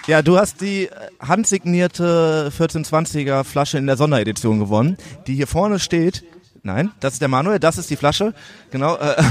Ja, 0.08 0.22
du 0.22 0.38
hast 0.38 0.62
die 0.62 0.90
handsignierte 1.20 2.52
1420er 2.56 3.44
Flasche 3.44 3.78
in 3.78 3.88
der 3.88 3.98
Sonderedition 3.98 4.60
gewonnen, 4.60 4.98
die 5.26 5.36
hier 5.36 5.48
vorne 5.48 5.80
steht 5.80 6.24
Nein, 6.66 6.92
das 7.00 7.14
ist 7.14 7.22
der 7.22 7.28
Manuel, 7.28 7.60
das 7.60 7.78
ist 7.78 7.92
die 7.92 7.96
Flasche. 7.96 8.34
Genau. 8.72 8.98
Äh, 8.98 9.22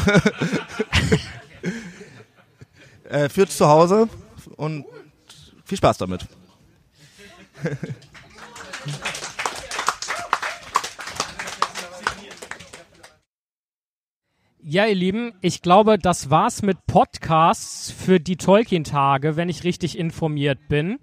äh, 3.25 3.29
führt 3.29 3.51
zu 3.51 3.67
Hause 3.67 4.09
und 4.55 4.85
viel 5.65 5.77
Spaß 5.79 5.99
damit. 5.99 6.25
Ja, 14.67 14.87
ihr 14.87 14.95
Lieben, 14.95 15.35
ich 15.43 15.61
glaube, 15.61 15.99
das 15.99 16.31
war's 16.31 16.63
mit 16.63 16.87
Podcasts 16.87 17.91
für 17.91 18.19
die 18.19 18.37
Tolkien-Tage, 18.37 19.37
wenn 19.37 19.51
ich 19.51 19.63
richtig 19.63 19.99
informiert 19.99 20.59
bin. 20.71 20.99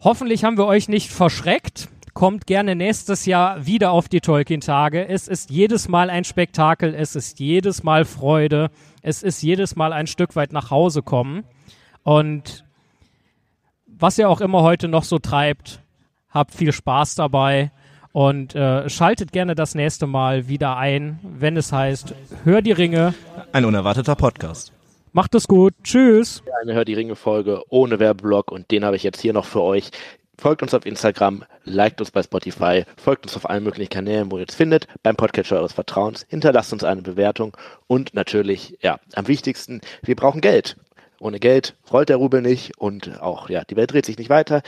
Hoffentlich 0.00 0.42
haben 0.42 0.58
wir 0.58 0.66
euch 0.66 0.88
nicht 0.88 1.12
verschreckt. 1.12 1.88
Kommt 2.12 2.48
gerne 2.48 2.74
nächstes 2.74 3.24
Jahr 3.24 3.66
wieder 3.66 3.92
auf 3.92 4.08
die 4.08 4.20
Tolkien-Tage. 4.20 5.06
Es 5.06 5.28
ist 5.28 5.50
jedes 5.50 5.86
Mal 5.86 6.10
ein 6.10 6.24
Spektakel, 6.24 6.92
es 6.92 7.14
ist 7.14 7.38
jedes 7.38 7.84
Mal 7.84 8.04
Freude, 8.04 8.72
es 9.00 9.22
ist 9.22 9.42
jedes 9.42 9.76
Mal 9.76 9.92
ein 9.92 10.08
Stück 10.08 10.34
weit 10.34 10.52
nach 10.52 10.72
Hause 10.72 11.02
kommen. 11.02 11.44
Und 12.02 12.64
was 13.86 14.18
ihr 14.18 14.28
auch 14.28 14.40
immer 14.40 14.62
heute 14.62 14.88
noch 14.88 15.04
so 15.04 15.20
treibt, 15.20 15.84
habt 16.30 16.52
viel 16.52 16.72
Spaß 16.72 17.14
dabei 17.14 17.70
und 18.16 18.54
äh, 18.54 18.88
schaltet 18.88 19.30
gerne 19.30 19.54
das 19.54 19.74
nächste 19.74 20.06
Mal 20.06 20.48
wieder 20.48 20.78
ein, 20.78 21.18
wenn 21.22 21.54
es 21.58 21.70
heißt, 21.70 22.14
hör 22.44 22.62
die 22.62 22.72
Ringe. 22.72 23.12
Ein 23.52 23.66
unerwarteter 23.66 24.14
Podcast. 24.14 24.72
Macht 25.12 25.34
es 25.34 25.46
gut. 25.46 25.74
Tschüss. 25.82 26.42
Eine 26.62 26.72
Hör 26.72 26.86
die 26.86 26.94
Ringe 26.94 27.14
Folge 27.14 27.62
ohne 27.68 27.98
Werbeblock 27.98 28.50
und 28.50 28.70
den 28.70 28.86
habe 28.86 28.96
ich 28.96 29.02
jetzt 29.02 29.20
hier 29.20 29.34
noch 29.34 29.44
für 29.44 29.60
euch. 29.60 29.90
Folgt 30.38 30.62
uns 30.62 30.72
auf 30.72 30.86
Instagram, 30.86 31.44
liked 31.64 32.00
uns 32.00 32.10
bei 32.10 32.22
Spotify, 32.22 32.84
folgt 32.96 33.26
uns 33.26 33.36
auf 33.36 33.50
allen 33.50 33.64
möglichen 33.64 33.90
Kanälen, 33.90 34.32
wo 34.32 34.38
ihr 34.38 34.44
uns 34.44 34.54
findet, 34.54 34.88
beim 35.02 35.16
Podcatcher 35.16 35.56
eures 35.56 35.74
Vertrauens, 35.74 36.24
hinterlasst 36.30 36.72
uns 36.72 36.84
eine 36.84 37.02
Bewertung 37.02 37.54
und 37.86 38.14
natürlich, 38.14 38.78
ja, 38.80 38.98
am 39.14 39.28
wichtigsten, 39.28 39.82
wir 40.02 40.16
brauchen 40.16 40.40
Geld. 40.40 40.76
Ohne 41.20 41.40
Geld 41.40 41.74
rollt 41.92 42.08
der 42.08 42.16
Rubel 42.16 42.42
nicht 42.42 42.78
und 42.78 43.20
auch, 43.20 43.48
ja, 43.48 43.64
die 43.64 43.76
Welt 43.76 43.92
dreht 43.92 44.06
sich 44.06 44.18
nicht 44.18 44.30
weiter. 44.30 44.62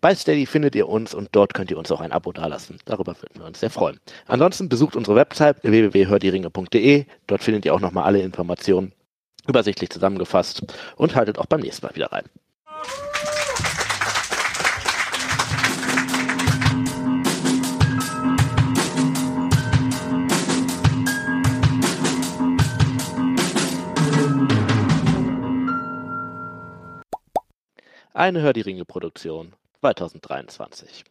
Bei 0.00 0.14
Steady 0.14 0.46
findet 0.46 0.74
ihr 0.74 0.88
uns 0.88 1.14
und 1.14 1.30
dort 1.32 1.54
könnt 1.54 1.70
ihr 1.70 1.78
uns 1.78 1.90
auch 1.90 2.00
ein 2.00 2.12
Abo 2.12 2.32
dalassen. 2.32 2.78
Darüber 2.84 3.16
würden 3.16 3.40
wir 3.40 3.46
uns 3.46 3.60
sehr 3.60 3.70
freuen. 3.70 3.98
Ansonsten 4.26 4.68
besucht 4.68 4.96
unsere 4.96 5.16
Website 5.16 5.62
www.hördieringe.de. 5.62 7.06
Dort 7.26 7.42
findet 7.42 7.64
ihr 7.64 7.74
auch 7.74 7.80
nochmal 7.80 8.04
alle 8.04 8.20
Informationen 8.20 8.92
übersichtlich 9.48 9.90
zusammengefasst 9.90 10.62
und 10.96 11.14
haltet 11.14 11.38
auch 11.38 11.46
beim 11.46 11.60
nächsten 11.60 11.86
Mal 11.86 11.94
wieder 11.94 12.12
rein. 12.12 12.24
Eine 28.16 28.40
Hör 28.40 28.54
die 28.54 28.62
Ringe 28.62 28.86
Produktion 28.86 29.54
2023. 29.82 31.04